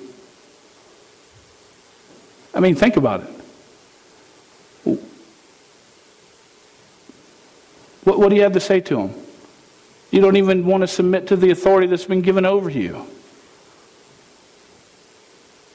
I 2.53 2.59
mean, 2.59 2.75
think 2.75 2.97
about 2.97 3.21
it. 3.21 3.42
What, 8.03 8.19
what 8.19 8.29
do 8.29 8.35
you 8.35 8.41
have 8.43 8.53
to 8.53 8.59
say 8.59 8.81
to 8.81 8.95
them? 8.95 9.13
You 10.11 10.21
don't 10.21 10.35
even 10.35 10.65
want 10.65 10.81
to 10.81 10.87
submit 10.87 11.27
to 11.27 11.35
the 11.35 11.51
authority 11.51 11.87
that's 11.87 12.05
been 12.05 12.21
given 12.21 12.45
over 12.45 12.69
you. 12.69 13.07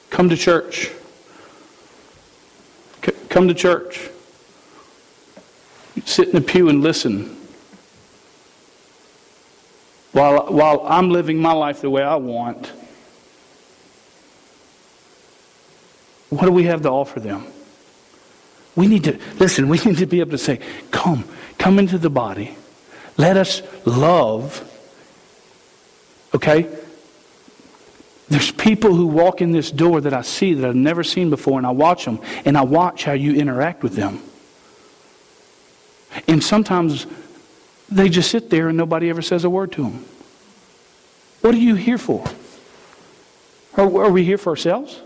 Come 0.09 0.29
to 0.29 0.37
church. 0.37 0.89
C- 3.03 3.11
come 3.29 3.47
to 3.47 3.53
church. 3.53 4.09
Sit 6.05 6.29
in 6.29 6.35
the 6.35 6.41
pew 6.41 6.69
and 6.69 6.81
listen. 6.81 7.35
While, 10.11 10.47
while 10.47 10.81
I'm 10.85 11.09
living 11.09 11.37
my 11.37 11.51
life 11.51 11.81
the 11.81 11.89
way 11.89 12.01
I 12.01 12.15
want, 12.15 12.71
what 16.29 16.45
do 16.45 16.51
we 16.51 16.63
have 16.63 16.81
to 16.83 16.89
offer 16.89 17.19
them? 17.19 17.45
We 18.75 18.87
need 18.87 19.03
to, 19.03 19.19
listen, 19.39 19.67
we 19.67 19.77
need 19.79 19.97
to 19.97 20.05
be 20.05 20.19
able 20.19 20.31
to 20.31 20.37
say, 20.37 20.59
come, 20.91 21.25
come 21.59 21.77
into 21.77 21.99
the 21.99 22.09
body. 22.09 22.55
Let 23.17 23.37
us 23.37 23.61
love. 23.85 24.65
Okay? 26.33 26.67
There's 28.29 28.51
people 28.51 28.95
who 28.95 29.07
walk 29.07 29.41
in 29.41 29.51
this 29.51 29.69
door 29.69 30.01
that 30.01 30.13
I 30.13 30.21
see 30.21 30.53
that 30.55 30.67
I've 30.67 30.75
never 30.75 31.03
seen 31.03 31.29
before, 31.29 31.57
and 31.59 31.67
I 31.67 31.71
watch 31.71 32.05
them, 32.05 32.19
and 32.45 32.57
I 32.57 32.61
watch 32.61 33.03
how 33.03 33.11
you 33.11 33.35
interact 33.35 33.83
with 33.83 33.95
them. 33.95 34.21
And 36.27 36.43
sometimes 36.43 37.05
they 37.89 38.09
just 38.09 38.31
sit 38.31 38.49
there 38.49 38.69
and 38.69 38.77
nobody 38.77 39.09
ever 39.09 39.21
says 39.21 39.43
a 39.43 39.49
word 39.49 39.71
to 39.73 39.83
them. 39.83 40.05
What 41.41 41.53
are 41.53 41.59
you 41.59 41.75
here 41.75 41.97
for? 41.97 42.25
Are, 43.75 44.05
are 44.05 44.11
we 44.11 44.23
here 44.23 44.37
for 44.37 44.51
ourselves? 44.51 44.99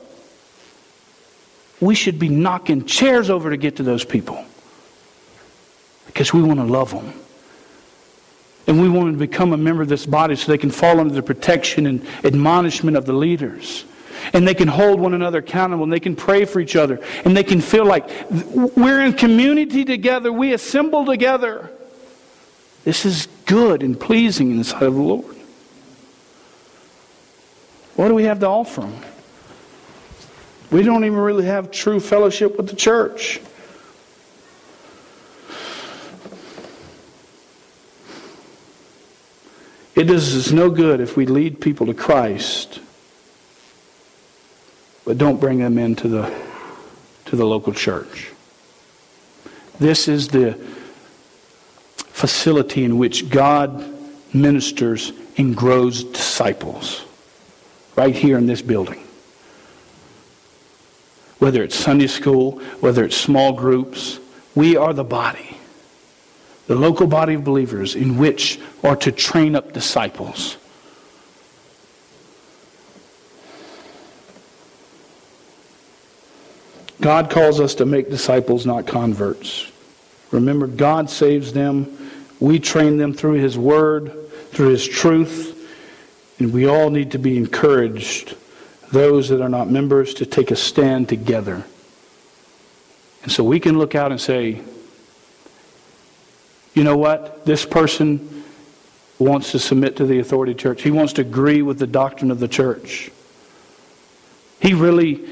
We 1.79 1.95
should 1.95 2.19
be 2.19 2.29
knocking 2.29 2.85
chairs 2.85 3.29
over 3.29 3.49
to 3.49 3.57
get 3.57 3.77
to 3.77 3.83
those 3.83 4.05
people 4.05 4.45
because 6.05 6.33
we 6.33 6.41
want 6.41 6.59
to 6.59 6.65
love 6.65 6.91
them. 6.91 7.13
And 8.65 8.81
we 8.81 8.89
want 8.89 9.11
to 9.11 9.17
become 9.17 9.51
a 9.53 9.57
member 9.57 9.81
of 9.81 9.89
this 9.89 10.05
body 10.05 10.35
so 10.35 10.51
they 10.51 10.57
can 10.57 10.71
fall 10.71 10.99
under 10.99 11.13
the 11.13 11.23
protection 11.23 11.85
and 11.85 12.05
admonishment 12.23 12.95
of 12.95 13.05
the 13.05 13.13
leaders. 13.13 13.83
And 14.31 14.47
they 14.47 14.53
can 14.53 14.69
hold 14.69 15.01
one 15.01 15.13
another 15.13 15.39
accountable 15.39 15.83
and 15.83 15.91
they 15.91 15.99
can 15.99 16.15
pray 16.15 16.45
for 16.45 16.61
each 16.61 16.75
other. 16.75 17.01
And 17.25 17.35
they 17.35 17.43
can 17.43 17.59
feel 17.59 17.85
like 17.85 18.09
we're 18.29 19.01
in 19.01 19.13
community 19.13 19.83
together. 19.83 20.31
We 20.31 20.53
assemble 20.53 21.05
together. 21.05 21.69
This 22.85 23.05
is 23.05 23.27
good 23.45 23.83
and 23.83 23.99
pleasing 23.99 24.51
in 24.51 24.57
the 24.57 24.63
sight 24.63 24.83
of 24.83 24.93
the 24.93 25.01
Lord. 25.01 25.35
What 27.95 28.07
do 28.07 28.15
we 28.15 28.23
have 28.23 28.39
to 28.39 28.47
offer 28.47 28.81
them? 28.81 28.95
We 30.71 30.83
don't 30.83 31.05
even 31.05 31.19
really 31.19 31.45
have 31.45 31.69
true 31.69 31.99
fellowship 31.99 32.57
with 32.57 32.67
the 32.67 32.75
church. 32.75 33.39
It 39.95 40.05
does 40.05 40.35
us 40.35 40.51
no 40.51 40.69
good 40.69 40.99
if 40.99 41.15
we 41.15 41.27
lead 41.27 41.61
people 41.61 41.85
to 41.85 41.93
Christ, 41.93 42.79
but 45.05 45.17
don't 45.17 45.39
bring 45.39 45.59
them 45.59 45.77
into 45.77 46.07
the, 46.07 46.33
to 47.25 47.35
the 47.35 47.45
local 47.45 47.73
church. 47.73 48.31
This 49.79 50.07
is 50.07 50.29
the 50.29 50.53
facility 52.07 52.83
in 52.83 52.97
which 52.97 53.29
God 53.29 53.93
ministers 54.33 55.11
and 55.37 55.55
grows 55.55 56.03
disciples, 56.03 57.03
right 57.95 58.15
here 58.15 58.37
in 58.37 58.47
this 58.47 58.61
building. 58.63 59.05
Whether 61.37 61.63
it's 61.63 61.75
Sunday 61.75 62.07
school, 62.07 62.59
whether 62.79 63.03
it's 63.03 63.17
small 63.17 63.53
groups, 63.53 64.19
we 64.55 64.75
are 64.75 64.93
the 64.93 65.03
body 65.03 65.57
the 66.67 66.75
local 66.75 67.07
body 67.07 67.33
of 67.33 67.43
believers 67.43 67.95
in 67.95 68.17
which 68.17 68.59
are 68.83 68.95
to 68.95 69.11
train 69.11 69.55
up 69.55 69.73
disciples. 69.73 70.57
God 77.01 77.29
calls 77.29 77.59
us 77.59 77.75
to 77.75 77.85
make 77.85 78.09
disciples, 78.09 78.65
not 78.65 78.87
converts. 78.87 79.69
Remember, 80.31 80.67
God 80.67 81.09
saves 81.09 81.51
them. 81.51 81.97
We 82.39 82.59
train 82.59 82.97
them 82.97 83.13
through 83.13 83.33
His 83.33 83.57
Word, 83.57 84.31
through 84.51 84.69
His 84.69 84.87
truth. 84.87 85.49
And 86.39 86.53
we 86.53 86.65
all 86.65 86.89
need 86.89 87.11
to 87.11 87.19
be 87.19 87.35
encouraged, 87.35 88.37
those 88.91 89.27
that 89.29 89.41
are 89.41 89.49
not 89.49 89.69
members, 89.69 90.13
to 90.15 90.25
take 90.25 90.49
a 90.49 90.55
stand 90.55 91.09
together. 91.09 91.65
And 93.23 93.31
so 93.31 93.43
we 93.43 93.59
can 93.59 93.77
look 93.77 93.95
out 93.95 94.11
and 94.11 94.19
say, 94.19 94.61
you 96.73 96.83
know 96.83 96.97
what? 96.97 97.45
This 97.45 97.65
person 97.65 98.43
wants 99.19 99.51
to 99.51 99.59
submit 99.59 99.95
to 99.97 100.05
the 100.05 100.19
authority 100.19 100.53
church. 100.53 100.81
He 100.81 100.91
wants 100.91 101.13
to 101.13 101.21
agree 101.21 101.61
with 101.61 101.79
the 101.79 101.87
doctrine 101.87 102.31
of 102.31 102.39
the 102.39 102.47
church. 102.47 103.11
He 104.59 104.73
really 104.73 105.23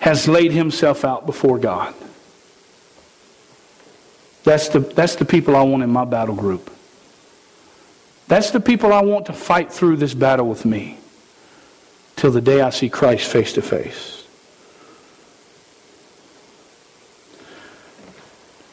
has 0.00 0.28
laid 0.28 0.52
himself 0.52 1.04
out 1.04 1.26
before 1.26 1.58
God. 1.58 1.94
That's 4.44 4.68
the, 4.68 4.80
that's 4.80 5.16
the 5.16 5.24
people 5.24 5.56
I 5.56 5.62
want 5.62 5.82
in 5.82 5.90
my 5.90 6.04
battle 6.04 6.34
group. 6.34 6.70
That's 8.28 8.50
the 8.50 8.60
people 8.60 8.92
I 8.92 9.02
want 9.02 9.26
to 9.26 9.32
fight 9.32 9.72
through 9.72 9.96
this 9.96 10.14
battle 10.14 10.48
with 10.48 10.64
me 10.64 10.98
till 12.16 12.30
the 12.30 12.40
day 12.40 12.60
I 12.60 12.70
see 12.70 12.88
Christ 12.88 13.30
face 13.30 13.54
to 13.54 13.62
face. 13.62 14.17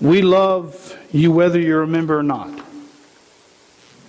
We 0.02 0.22
love 0.22 0.98
you 1.12 1.32
whether 1.32 1.60
you're 1.60 1.84
a 1.84 1.88
member 1.88 2.18
or 2.18 2.24
not. 2.24 2.50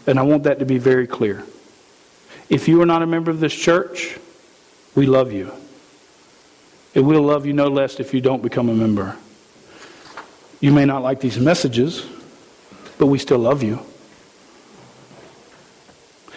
And 0.06 0.18
I 0.18 0.22
want 0.22 0.44
that 0.44 0.58
to 0.58 0.64
be 0.64 0.78
very 0.78 1.06
clear. 1.06 1.44
If 2.48 2.68
you 2.68 2.80
are 2.82 2.86
not 2.86 3.02
a 3.02 3.06
member 3.06 3.30
of 3.30 3.40
this 3.40 3.54
church, 3.54 4.18
we 4.94 5.06
love 5.06 5.32
you. 5.32 5.52
And 6.94 7.06
we'll 7.06 7.22
love 7.22 7.44
you 7.44 7.52
no 7.52 7.68
less 7.68 8.00
if 8.00 8.14
you 8.14 8.20
don't 8.20 8.42
become 8.42 8.68
a 8.68 8.74
member. 8.74 9.16
You 10.60 10.72
may 10.72 10.84
not 10.84 11.02
like 11.02 11.20
these 11.20 11.38
messages, 11.38 12.06
but 12.98 13.06
we 13.06 13.18
still 13.18 13.38
love 13.38 13.62
you. 13.62 13.80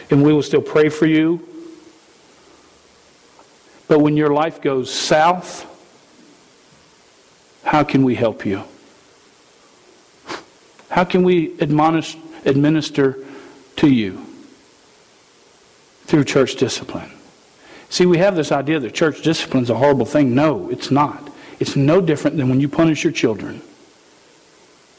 And 0.09 0.23
we 0.23 0.34
will 0.34 0.43
still 0.43 0.61
pray 0.61 0.89
for 0.89 1.05
you. 1.05 1.47
But 3.88 3.99
when 3.99 4.17
your 4.17 4.34
life 4.34 4.61
goes 4.61 4.91
south, 4.91 5.65
how 7.63 7.84
can 7.84 8.03
we 8.03 8.15
help 8.15 8.45
you? 8.45 8.63
How 10.89 11.03
can 11.03 11.23
we 11.23 11.59
admonish, 11.61 12.17
administer 12.45 13.17
to 13.77 13.89
you? 13.89 14.25
Through 16.05 16.25
church 16.25 16.55
discipline. 16.55 17.11
See, 17.89 18.05
we 18.05 18.17
have 18.17 18.35
this 18.35 18.51
idea 18.51 18.79
that 18.79 18.93
church 18.93 19.21
discipline 19.21 19.63
is 19.63 19.69
a 19.69 19.75
horrible 19.75 20.05
thing. 20.05 20.35
No, 20.35 20.69
it's 20.69 20.91
not. 20.91 21.31
It's 21.59 21.75
no 21.75 22.01
different 22.01 22.37
than 22.37 22.49
when 22.49 22.59
you 22.59 22.69
punish 22.69 23.03
your 23.03 23.13
children. 23.13 23.61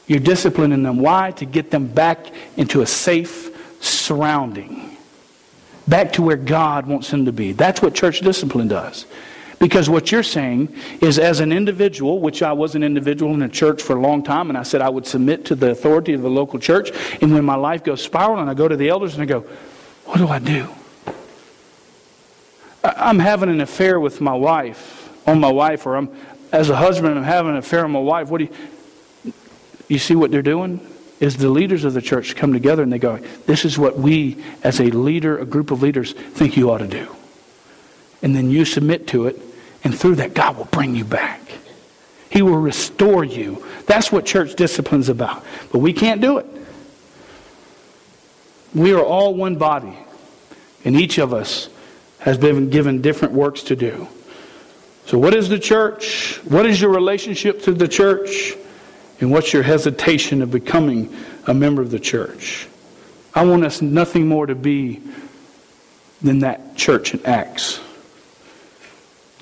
You're 0.07 0.19
disciplining 0.19 0.83
them. 0.83 0.97
Why? 0.97 1.31
To 1.31 1.45
get 1.45 1.71
them 1.71 1.87
back 1.87 2.27
into 2.57 2.81
a 2.81 2.85
safe 2.85 3.49
surrounding. 3.81 4.97
Back 5.87 6.13
to 6.13 6.21
where 6.21 6.37
God 6.37 6.85
wants 6.85 7.09
them 7.09 7.25
to 7.25 7.31
be. 7.31 7.53
That's 7.53 7.81
what 7.81 7.95
church 7.95 8.19
discipline 8.19 8.67
does. 8.67 9.05
Because 9.61 9.91
what 9.91 10.11
you're 10.11 10.23
saying 10.23 10.75
is, 11.01 11.19
as 11.19 11.39
an 11.39 11.51
individual, 11.51 12.17
which 12.17 12.41
I 12.41 12.51
was 12.51 12.73
an 12.73 12.81
individual 12.81 13.31
in 13.35 13.43
a 13.43 13.47
church 13.47 13.83
for 13.83 13.95
a 13.95 14.01
long 14.01 14.23
time, 14.23 14.49
and 14.49 14.57
I 14.57 14.63
said 14.63 14.81
I 14.81 14.89
would 14.89 15.05
submit 15.05 15.45
to 15.45 15.55
the 15.55 15.69
authority 15.69 16.13
of 16.13 16.23
the 16.23 16.31
local 16.31 16.57
church, 16.57 16.89
and 17.21 17.31
when 17.31 17.45
my 17.45 17.53
life 17.53 17.83
goes 17.83 18.01
spiraling, 18.01 18.49
I 18.49 18.55
go 18.55 18.67
to 18.67 18.75
the 18.75 18.89
elders 18.89 19.13
and 19.13 19.21
I 19.21 19.27
go, 19.27 19.41
What 20.05 20.17
do 20.17 20.27
I 20.29 20.39
do? 20.39 20.67
I'm 22.83 23.19
having 23.19 23.51
an 23.51 23.61
affair 23.61 23.99
with 23.99 24.19
my 24.19 24.33
wife, 24.33 25.15
on 25.27 25.39
my 25.39 25.51
wife, 25.51 25.85
or 25.85 25.95
I'm, 25.95 26.09
as 26.51 26.71
a 26.71 26.75
husband, 26.75 27.15
I'm 27.15 27.23
having 27.23 27.51
an 27.51 27.57
affair 27.57 27.85
on 27.85 27.91
my 27.91 27.99
wife. 27.99 28.29
What 28.29 28.39
do 28.39 28.45
you, 29.25 29.33
you 29.89 29.99
see 29.99 30.15
what 30.15 30.31
they're 30.31 30.41
doing? 30.41 30.79
Is 31.19 31.37
the 31.37 31.49
leaders 31.49 31.85
of 31.85 31.93
the 31.93 32.01
church 32.01 32.35
come 32.35 32.51
together 32.51 32.81
and 32.81 32.91
they 32.91 32.97
go, 32.97 33.19
This 33.45 33.63
is 33.63 33.77
what 33.77 33.99
we, 33.99 34.43
as 34.63 34.79
a 34.79 34.85
leader, 34.85 35.37
a 35.37 35.45
group 35.45 35.69
of 35.69 35.83
leaders, 35.83 36.13
think 36.13 36.57
you 36.57 36.71
ought 36.71 36.79
to 36.79 36.87
do. 36.87 37.15
And 38.23 38.35
then 38.35 38.49
you 38.49 38.65
submit 38.65 39.05
to 39.09 39.27
it, 39.27 39.39
and 39.83 39.97
through 39.97 40.15
that, 40.15 40.33
God 40.33 40.57
will 40.57 40.65
bring 40.65 40.95
you 40.95 41.05
back. 41.05 41.41
He 42.29 42.41
will 42.41 42.57
restore 42.57 43.23
you. 43.23 43.65
That's 43.87 44.11
what 44.11 44.25
church 44.25 44.55
discipline 44.55 45.01
is 45.01 45.09
about. 45.09 45.43
But 45.71 45.79
we 45.79 45.91
can't 45.91 46.21
do 46.21 46.37
it. 46.37 46.45
We 48.73 48.93
are 48.93 49.03
all 49.03 49.35
one 49.35 49.57
body, 49.57 49.97
and 50.85 50.95
each 50.95 51.17
of 51.17 51.33
us 51.33 51.67
has 52.19 52.37
been 52.37 52.69
given 52.69 53.01
different 53.01 53.33
works 53.33 53.63
to 53.63 53.75
do. 53.75 54.07
So, 55.07 55.17
what 55.17 55.33
is 55.33 55.49
the 55.49 55.59
church? 55.59 56.37
What 56.45 56.65
is 56.65 56.79
your 56.79 56.91
relationship 56.91 57.63
to 57.63 57.73
the 57.73 57.87
church? 57.87 58.53
And 59.19 59.29
what's 59.29 59.51
your 59.51 59.63
hesitation 59.63 60.41
of 60.41 60.51
becoming 60.51 61.13
a 61.45 61.53
member 61.53 61.81
of 61.81 61.91
the 61.91 61.99
church? 61.99 62.67
I 63.33 63.45
want 63.45 63.65
us 63.65 63.81
nothing 63.81 64.27
more 64.27 64.45
to 64.45 64.55
be 64.55 65.01
than 66.21 66.39
that 66.39 66.75
church 66.77 67.13
in 67.13 67.25
Acts. 67.25 67.79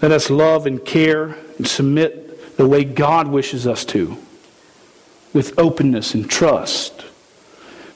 Let 0.01 0.11
us 0.11 0.29
love 0.29 0.65
and 0.65 0.83
care 0.83 1.35
and 1.57 1.67
submit 1.67 2.57
the 2.57 2.67
way 2.67 2.83
God 2.83 3.27
wishes 3.27 3.67
us 3.67 3.83
to, 3.85 4.17
with 5.33 5.57
openness 5.59 6.13
and 6.13 6.29
trust. 6.29 7.01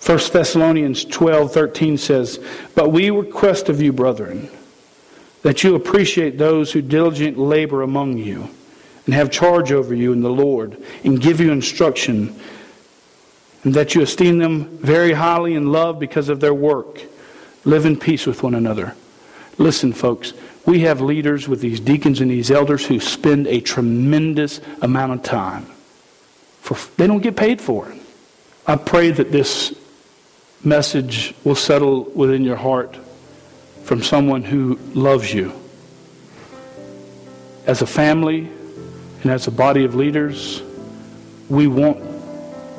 1 0.06 0.20
Thessalonians 0.34 1.06
12 1.06 1.54
13 1.54 1.98
says, 1.98 2.40
But 2.76 2.92
we 2.92 3.10
request 3.10 3.70
of 3.70 3.82
you, 3.82 3.94
brethren, 3.94 4.50
that 5.44 5.64
you 5.64 5.76
appreciate 5.76 6.38
those 6.38 6.74
who 6.74 6.82
diligently 6.82 7.44
labor 7.44 7.82
among 7.82 8.18
you 8.18 8.50
and 9.06 9.14
have 9.14 9.32
charge 9.32 9.72
over 9.72 9.94
you 9.94 10.12
in 10.12 10.22
the 10.22 10.30
Lord 10.30 10.82
and 11.06 11.22
give 11.22 11.40
you 11.40 11.52
instruction, 11.52 12.38
and 13.64 13.74
that 13.74 13.96
you 13.96 14.02
esteem 14.02 14.40
them 14.40 14.78
very 14.78 15.14
highly 15.14 15.56
in 15.56 15.72
love 15.72 16.00
because 16.00 16.28
of 16.28 16.42
their 16.42 16.54
work. 16.54 17.02
Live 17.64 17.86
in 17.86 17.98
peace 17.98 18.26
with 18.26 18.44
one 18.44 18.56
another. 18.56 18.96
Listen, 19.58 19.94
folks, 19.94 20.34
we 20.66 20.82
have 20.82 21.02
leaders 21.02 21.48
with 21.48 21.62
these 21.62 21.80
deacons 21.80 22.22
and 22.22 22.32
these 22.32 22.50
elders 22.50 22.86
who 22.86 23.00
spend 23.00 23.48
a 23.48 23.60
tremendous 23.60 24.62
amount 24.82 25.12
of 25.14 25.24
time. 25.24 25.66
For, 26.62 26.78
they 26.98 27.08
don't 27.08 27.22
get 27.22 27.36
paid 27.36 27.62
for 27.62 27.90
it. 27.90 28.02
I 28.66 28.78
pray 28.78 29.12
that 29.12 29.32
this 29.32 29.76
message 30.64 31.36
will 31.44 31.56
settle 31.56 32.04
within 32.04 32.44
your 32.44 32.56
heart 32.56 32.98
from 33.84 34.02
someone 34.02 34.44
who 34.44 34.80
loves 34.94 35.34
you. 35.34 35.54
As 37.66 37.82
a 37.82 37.88
family 37.88 38.50
and 39.22 39.32
as 39.32 39.48
a 39.48 39.52
body 39.52 39.84
of 39.84 39.96
leaders, 39.96 40.62
we 41.50 41.68
want 41.68 42.02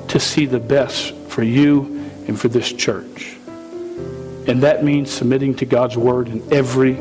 to 0.09 0.19
see 0.19 0.47
the 0.47 0.59
best 0.59 1.15
for 1.29 1.43
you 1.43 2.11
and 2.27 2.41
for 2.41 2.49
this 2.49 2.73
church. 2.73 3.34
And 4.47 4.63
that 4.63 4.85
means 4.85 5.11
submitting 5.11 5.55
to 5.57 5.65
God's 5.65 5.97
word 5.97 6.29
in 6.29 6.53
every 6.53 6.95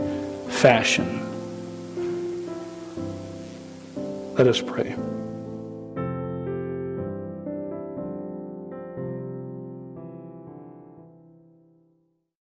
fashion. 0.50 1.20
Let 4.36 4.48
us 4.48 4.62
pray. 4.62 4.96